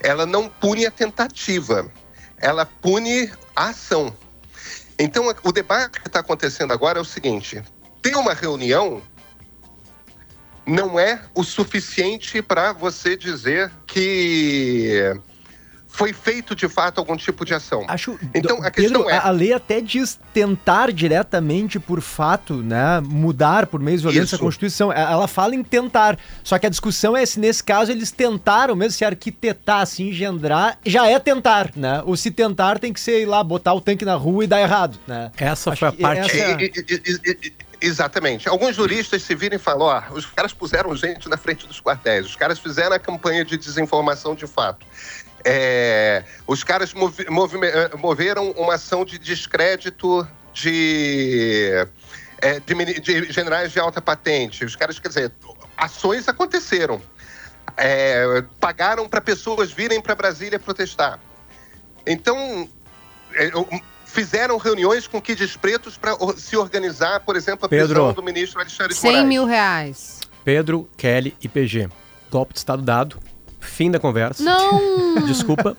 ela 0.00 0.24
não 0.24 0.48
pune 0.48 0.86
a 0.86 0.90
tentativa, 0.90 1.92
ela 2.38 2.64
pune 2.64 3.30
a 3.54 3.66
ação. 3.68 4.16
Então, 4.98 5.32
o 5.44 5.52
debate 5.52 6.00
que 6.00 6.08
está 6.08 6.20
acontecendo 6.20 6.72
agora 6.72 6.98
é 6.98 7.02
o 7.02 7.04
seguinte: 7.04 7.62
ter 8.00 8.16
uma 8.16 8.32
reunião 8.32 9.02
não 10.66 10.98
é 10.98 11.20
o 11.34 11.44
suficiente 11.44 12.40
para 12.40 12.72
você 12.72 13.14
dizer 13.14 13.70
que 13.86 15.14
foi 15.98 16.12
feito 16.12 16.54
de 16.54 16.68
fato 16.68 16.98
algum 16.98 17.16
tipo 17.16 17.44
de 17.44 17.52
ação. 17.52 17.84
Acho. 17.88 18.16
Então, 18.32 18.62
a 18.62 18.70
questão 18.70 19.02
Pedro, 19.02 19.10
é- 19.10 19.18
a, 19.18 19.26
a 19.26 19.30
lei 19.30 19.52
até 19.52 19.80
diz 19.80 20.16
tentar 20.32 20.92
diretamente 20.92 21.80
por 21.80 22.00
fato, 22.00 22.54
né? 22.54 23.00
Mudar 23.04 23.66
por 23.66 23.80
meios 23.80 24.02
violentos 24.02 24.32
a 24.32 24.36
Isso. 24.36 24.44
Constituição. 24.44 24.92
E- 24.92 24.94
Ela 24.96 25.26
fala 25.26 25.56
em 25.56 25.62
tentar. 25.64 26.16
Só 26.44 26.56
que 26.56 26.66
a 26.66 26.70
discussão 26.70 27.16
é 27.16 27.26
se 27.26 27.40
nesse 27.40 27.64
caso 27.64 27.90
eles 27.90 28.12
tentaram 28.12 28.76
mesmo 28.76 28.92
se 28.92 29.04
arquitetar, 29.04 29.84
se 29.88 30.04
engendrar, 30.04 30.78
já 30.86 31.04
é 31.08 31.18
tentar, 31.18 31.72
né? 31.74 32.00
Ou 32.06 32.16
se 32.16 32.30
tentar 32.30 32.78
tem 32.78 32.92
que 32.92 33.00
ser 33.00 33.22
ir 33.22 33.26
lá, 33.26 33.42
botar 33.42 33.74
o 33.74 33.80
tanque 33.80 34.04
na 34.04 34.14
rua 34.14 34.44
e 34.44 34.46
dar 34.46 34.60
errado, 34.60 35.00
né? 35.04 35.32
Essa 35.36 35.70
Acho 35.72 35.80
foi 35.80 35.88
a 35.88 35.92
parte. 35.92 36.20
essa- 36.20 36.62
E- 36.62 36.64
e- 36.64 36.72
e- 36.88 37.20
e- 37.26 37.38
e- 37.48 37.52
Exatamente. 37.80 38.48
Alguns 38.48 38.74
juristas 38.74 39.22
se 39.22 39.34
viram 39.36 39.54
e 39.54 39.58
falam: 39.58 39.86
ó, 39.86 40.02
os 40.12 40.26
caras 40.26 40.52
puseram 40.52 40.94
gente 40.96 41.28
na 41.28 41.36
frente 41.36 41.64
dos 41.66 41.80
quartéis, 41.80 42.26
os 42.26 42.34
caras 42.34 42.58
fizeram 42.58 42.94
a 42.94 42.98
campanha 42.98 43.44
de 43.44 43.56
desinformação 43.56 44.34
de 44.34 44.46
fato. 44.48 44.84
É, 45.44 46.24
os 46.46 46.64
caras 46.64 46.92
eh, 46.92 47.96
moveram 47.96 48.50
uma 48.52 48.74
ação 48.74 49.04
de 49.04 49.18
descrédito 49.18 50.26
de, 50.52 51.86
é, 52.40 52.60
de 52.60 53.00
de 53.00 53.32
generais 53.32 53.72
de 53.72 53.78
alta 53.78 54.00
patente. 54.00 54.64
Os 54.64 54.74
caras, 54.74 54.98
quer 54.98 55.08
dizer, 55.08 55.32
ações 55.76 56.28
aconteceram. 56.28 57.00
É, 57.76 58.42
pagaram 58.58 59.08
para 59.08 59.20
pessoas 59.20 59.70
virem 59.70 60.00
para 60.00 60.14
Brasília 60.14 60.58
protestar. 60.58 61.20
Então, 62.06 62.68
é, 63.34 63.50
fizeram 64.04 64.56
reuniões 64.56 65.06
com 65.06 65.20
kids 65.20 65.56
pretos 65.56 65.96
para 65.96 66.16
se 66.36 66.56
organizar, 66.56 67.20
por 67.20 67.36
exemplo, 67.36 67.66
a 67.66 67.68
Pedro. 67.68 67.94
prisão 67.94 68.12
do 68.12 68.22
ministro 68.22 68.60
Alexandre 68.60 68.94
de 68.94 69.00
100 69.00 69.10
Moraes. 69.10 69.28
mil 69.28 69.44
reais. 69.44 70.20
Pedro, 70.44 70.88
Kelly 70.96 71.36
e 71.40 71.48
PG. 71.48 71.88
Golpe 72.30 72.54
de 72.54 72.58
Estado 72.58 72.82
dado. 72.82 73.20
Fim 73.60 73.90
da 73.90 73.98
conversa. 73.98 74.42
Não! 74.42 75.16
Desculpa. 75.26 75.76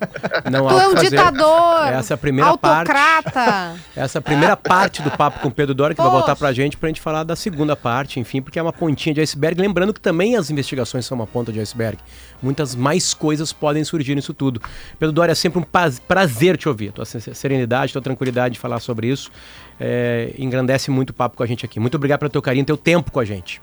Não 0.52 0.68
há 0.68 0.72
Tu 0.72 0.76
o 0.78 0.80
é 0.82 0.88
um 0.90 0.92
fazer. 0.96 1.10
ditador! 1.12 1.88
Essa 1.94 2.14
é 2.14 2.16
a 2.16 2.18
primeira 2.18 2.58
parte. 2.58 2.92
Autocrata! 2.92 3.76
Essa 3.96 4.18
é 4.18 4.20
a 4.20 4.22
primeira 4.22 4.58
parte 4.58 5.02
do 5.02 5.10
papo 5.12 5.40
com 5.40 5.48
o 5.48 5.52
Pedro 5.52 5.74
Dória, 5.74 5.96
que 5.96 6.02
vai 6.02 6.10
Poxa. 6.10 6.18
voltar 6.20 6.36
pra 6.36 6.52
gente 6.52 6.76
pra 6.78 6.88
gente 6.90 7.00
falar 7.00 7.24
da 7.24 7.36
segunda 7.36 7.76
parte, 7.76 8.20
enfim, 8.20 8.42
porque 8.42 8.60
é 8.60 8.62
uma 8.62 8.74
pontinha 8.74 9.14
de 9.16 9.22
iceberg. 9.22 9.60
Lembrando 9.62 9.94
que 9.94 10.00
também 10.02 10.36
as 10.36 10.50
investigações 10.50 11.06
são 11.06 11.16
uma 11.16 11.26
ponta 11.28 11.52
de 11.54 11.60
iceberg. 11.60 11.98
Muitas 12.42 12.76
mais 12.76 13.14
coisas 13.14 13.54
podem 13.54 13.84
surgir 13.84 14.14
nisso 14.16 14.34
tudo. 14.34 14.62
Pedro 15.00 15.14
Dória, 15.14 15.32
é 15.32 15.36
sempre 15.36 15.60
um 15.60 15.66
prazer 16.08 16.58
te 16.58 16.68
ouvir. 16.68 16.92
Tua 16.92 17.06
se- 17.06 17.34
serenidade, 17.34 17.94
tua 17.94 18.02
tranquilidade 18.02 18.54
de 18.56 18.60
falar 18.60 18.80
sobre 18.80 19.08
isso. 19.08 19.32
é, 19.80 20.34
engrandece 20.38 20.92
muito 20.92 21.12
o 21.12 21.14
papo 21.14 21.38
com 21.38 21.44
a 21.44 21.48
gente 21.48 21.64
aqui. 21.66 21.80
Muito 21.80 21.96
obrigado 21.96 22.20
pelo 22.20 22.30
teu 22.30 22.42
carinho, 22.42 22.66
teu 22.66 22.76
tempo 22.76 23.10
com 23.12 23.20
a 23.22 23.26
gente. 23.26 23.62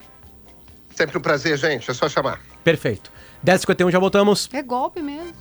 Sempre 0.95 1.19
um 1.19 1.21
prazer, 1.21 1.59
gente. 1.59 1.91
É 1.91 1.93
só 1.93 2.09
chamar. 2.09 2.41
Perfeito. 2.65 3.13
10h51, 3.45 3.91
já 3.91 3.99
voltamos. 3.99 4.49
É 4.53 4.63
golpe 4.63 5.03
mesmo. 5.03 5.33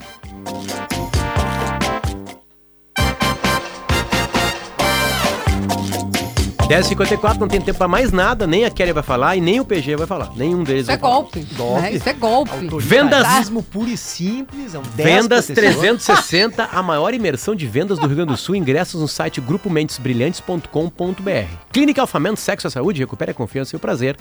10h54, 6.67 7.37
não 7.37 7.47
tem 7.47 7.61
tempo 7.61 7.77
pra 7.77 7.87
mais 7.87 8.11
nada, 8.11 8.47
nem 8.47 8.65
a 8.65 8.71
Kelly 8.71 8.91
vai 8.91 9.03
falar 9.03 9.35
e 9.35 9.41
nem 9.41 9.59
o 9.59 9.65
PG 9.65 9.97
vai 9.97 10.07
falar. 10.07 10.31
Nenhum 10.35 10.63
deles 10.63 10.81
Isso 10.83 10.91
é 10.91 10.97
vai 10.97 11.01
falar. 11.01 11.13
golpe. 11.21 11.47
né? 11.81 11.93
Isso 11.93 12.09
é 12.09 12.13
golpe. 12.13 12.67
Vendas- 12.79 13.51
puro 13.71 13.87
e 13.87 13.95
simples. 13.95 14.73
É 14.73 14.79
um 14.79 14.81
Vendas 14.81 15.45
déspota 15.47 15.67
esse 15.67 15.77
homem. 15.77 15.95
360, 15.97 16.63
a 16.71 16.81
maior 16.81 17.13
imersão 17.13 17.53
de 17.55 17.67
vendas 17.67 17.99
do 17.99 18.07
Rio 18.07 18.15
Grande 18.15 18.31
do 18.31 18.37
Sul. 18.37 18.55
Ingressos 18.55 18.99
no 18.99 19.07
site 19.07 19.39
grupomentesbrilhantes.com.br. 19.39 21.55
Clínica 21.71 22.01
Alfamento, 22.01 22.39
Sexo 22.39 22.67
e 22.67 22.71
Saúde, 22.71 22.99
recupere 22.99 23.29
a 23.29 23.33
confiança 23.35 23.75
e 23.75 23.77
o 23.77 23.79
prazer. 23.79 24.17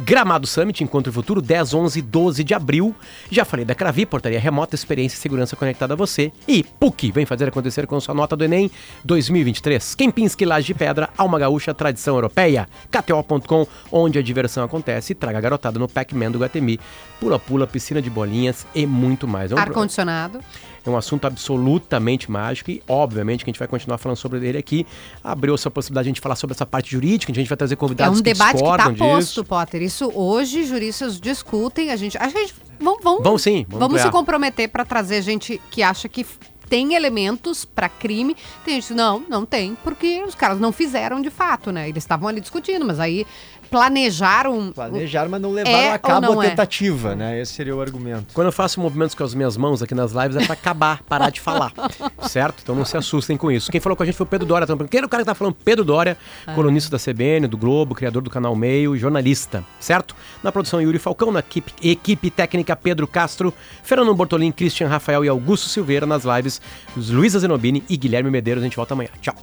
Gramado 0.00 0.46
Summit, 0.46 0.82
Encontro 0.84 1.12
Futuro, 1.12 1.42
10, 1.42 1.74
11 1.74 1.98
e 1.98 2.02
12 2.02 2.44
de 2.44 2.54
abril. 2.54 2.94
Já 3.30 3.44
falei 3.44 3.64
da 3.64 3.74
Cravi, 3.74 4.06
portaria 4.06 4.38
remota, 4.38 4.74
experiência 4.74 5.16
e 5.16 5.20
segurança 5.20 5.56
conectada 5.56 5.94
a 5.94 5.96
você. 5.96 6.32
E 6.46 6.62
PUC, 6.62 7.10
vem 7.10 7.26
fazer 7.26 7.48
acontecer 7.48 7.86
com 7.86 7.98
sua 8.00 8.14
nota 8.14 8.36
do 8.36 8.44
Enem 8.44 8.70
2023. 9.04 9.94
Kempinski 9.96 10.44
Laje 10.44 10.68
de 10.68 10.74
Pedra, 10.74 11.08
Alma 11.18 11.38
Gaúcha, 11.38 11.74
tradição 11.74 12.14
europeia. 12.14 12.68
KTO.com, 12.90 13.66
onde 13.90 14.18
a 14.18 14.22
diversão 14.22 14.64
acontece. 14.64 15.12
E 15.12 15.14
traga 15.16 15.38
a 15.38 15.40
garotada 15.40 15.78
no 15.78 15.88
Pac-Man 15.88 16.30
do 16.30 16.38
Guatemi. 16.38 16.78
Pula-pula, 17.20 17.66
piscina 17.66 18.00
de 18.00 18.08
bolinhas 18.08 18.66
e 18.74 18.86
muito 18.86 19.26
mais. 19.26 19.50
É 19.50 19.54
um 19.54 19.58
pro- 19.58 19.68
Ar-condicionado. 19.68 20.40
É 20.88 20.92
um 20.92 20.96
assunto 20.96 21.26
absolutamente 21.26 22.30
mágico 22.30 22.70
e, 22.70 22.82
obviamente, 22.88 23.44
que 23.44 23.50
a 23.50 23.52
gente 23.52 23.58
vai 23.58 23.68
continuar 23.68 23.98
falando 23.98 24.16
sobre 24.16 24.46
ele 24.46 24.58
aqui. 24.58 24.86
Abriu-se 25.22 25.66
a 25.68 25.70
possibilidade 25.70 26.04
de 26.04 26.08
a 26.08 26.12
gente 26.14 26.20
falar 26.20 26.36
sobre 26.36 26.54
essa 26.54 26.66
parte 26.66 26.90
jurídica, 26.90 27.32
a 27.32 27.34
gente 27.34 27.48
vai 27.48 27.56
trazer 27.56 27.74
É 27.74 27.76
convidados 27.76 28.18
um 28.18 28.22
debate 28.22 28.62
que 28.62 28.68
está 28.68 28.92
posto, 28.94 29.44
Potter. 29.44 29.82
Isso 29.82 30.10
hoje 30.14 30.64
juristas 30.64 31.20
discutem. 31.20 31.90
A 31.90 31.96
gente, 31.96 32.16
acho 32.16 32.32
que 32.32 32.38
a 32.38 32.40
gente 32.42 32.54
vamos, 32.78 33.02
vamos, 33.02 33.22
Vamos 33.22 33.42
sim, 33.42 33.66
vamos 33.68 33.86
vamos 33.86 34.02
se 34.02 34.10
comprometer 34.10 34.68
para 34.68 34.84
trazer 34.84 35.22
gente 35.22 35.60
que 35.70 35.82
acha 35.82 36.08
que 36.08 36.24
tem 36.68 36.94
elementos 36.94 37.64
para 37.64 37.88
crime. 37.88 38.36
Tem 38.64 38.80
gente, 38.80 38.94
não, 38.94 39.24
não 39.28 39.44
tem, 39.44 39.76
porque 39.82 40.22
os 40.22 40.34
caras 40.34 40.60
não 40.60 40.72
fizeram 40.72 41.20
de 41.20 41.30
fato, 41.30 41.72
né? 41.72 41.88
Eles 41.88 42.04
estavam 42.04 42.28
ali 42.28 42.40
discutindo, 42.40 42.84
mas 42.84 43.00
aí 43.00 43.26
planejaram. 43.70 44.72
Planejaram, 44.72 45.30
mas 45.30 45.40
não 45.40 45.52
levaram 45.52 45.76
É 45.76 45.92
a 45.92 45.98
cabo 45.98 46.40
a 46.40 46.44
é? 46.44 46.50
tentativa, 46.50 47.14
né? 47.14 47.40
Esse 47.40 47.52
seria 47.52 47.74
o 47.74 47.80
argumento. 47.80 48.34
Quando 48.34 48.46
eu 48.46 48.52
faço 48.52 48.80
movimentos 48.80 49.14
com 49.14 49.24
as 49.24 49.34
minhas 49.34 49.56
mãos 49.56 49.82
aqui 49.82 49.94
nas 49.94 50.12
lives 50.12 50.36
é 50.36 50.44
pra 50.44 50.54
acabar, 50.54 51.02
parar 51.02 51.30
de 51.30 51.40
falar. 51.40 51.72
certo? 52.28 52.60
Então 52.62 52.74
não 52.74 52.84
se 52.84 52.96
assustem 52.96 53.36
com 53.36 53.50
isso. 53.50 53.70
Quem 53.70 53.80
falou 53.80 53.96
com 53.96 54.02
a 54.02 54.06
gente 54.06 54.16
foi 54.16 54.24
o 54.24 54.28
Pedro 54.28 54.46
Dória. 54.46 54.66
também. 54.66 54.86
Quem 54.86 54.98
era 54.98 55.06
o 55.06 55.10
cara 55.10 55.22
que 55.22 55.26
tá 55.26 55.34
falando? 55.34 55.54
Pedro 55.64 55.84
Dória, 55.84 56.16
colunista 56.54 56.90
da 56.90 56.98
CBN, 56.98 57.46
do 57.46 57.56
Globo, 57.56 57.94
criador 57.94 58.22
do 58.22 58.30
canal 58.30 58.54
Meio, 58.54 58.96
jornalista. 58.96 59.64
Certo? 59.80 60.14
Na 60.42 60.50
produção 60.52 60.80
Yuri 60.80 60.98
Falcão, 60.98 61.30
na 61.30 61.40
equipe, 61.40 61.72
equipe 61.82 62.30
técnica 62.30 62.74
Pedro 62.76 63.06
Castro, 63.06 63.52
Fernando 63.82 64.14
Bortolin, 64.14 64.52
Christian 64.52 64.88
Rafael 64.88 65.24
e 65.24 65.28
Augusto 65.28 65.68
Silveira 65.68 66.06
nas 66.06 66.24
lives, 66.24 66.60
Luísa 66.96 67.38
Zenobini 67.38 67.82
e 67.88 67.96
Guilherme 67.96 68.30
Medeiros. 68.30 68.62
A 68.62 68.66
gente 68.66 68.76
volta 68.76 68.94
amanhã. 68.94 69.10
Tchau. 69.20 69.34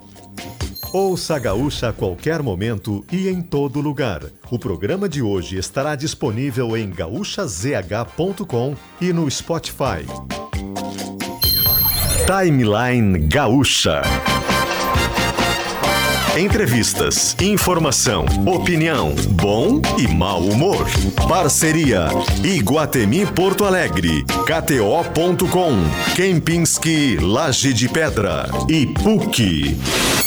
Ouça 0.98 1.36
a 1.36 1.40
Gaúcha 1.40 1.90
a 1.90 1.92
qualquer 1.92 2.42
momento 2.42 3.06
e 3.12 3.28
em 3.28 3.42
todo 3.42 3.82
lugar. 3.82 4.22
O 4.50 4.58
programa 4.58 5.10
de 5.10 5.22
hoje 5.22 5.58
estará 5.58 5.94
disponível 5.94 6.78
em 6.78 6.90
gaúchazh.com 6.90 8.76
e 9.02 9.12
no 9.12 9.30
Spotify. 9.30 10.06
Timeline 12.26 13.28
Gaúcha. 13.28 14.04
Entrevistas, 16.38 17.36
informação, 17.42 18.24
opinião, 18.46 19.14
bom 19.32 19.82
e 19.98 20.08
mau 20.08 20.40
humor. 20.40 20.88
Parceria 21.28 22.08
Iguatemi 22.42 23.26
Porto 23.26 23.66
Alegre, 23.66 24.24
KTO.com, 24.46 25.74
Kempinski 26.16 27.18
Laje 27.18 27.74
de 27.74 27.90
Pedra 27.90 28.50
e 28.70 28.86
PUC. 28.86 30.25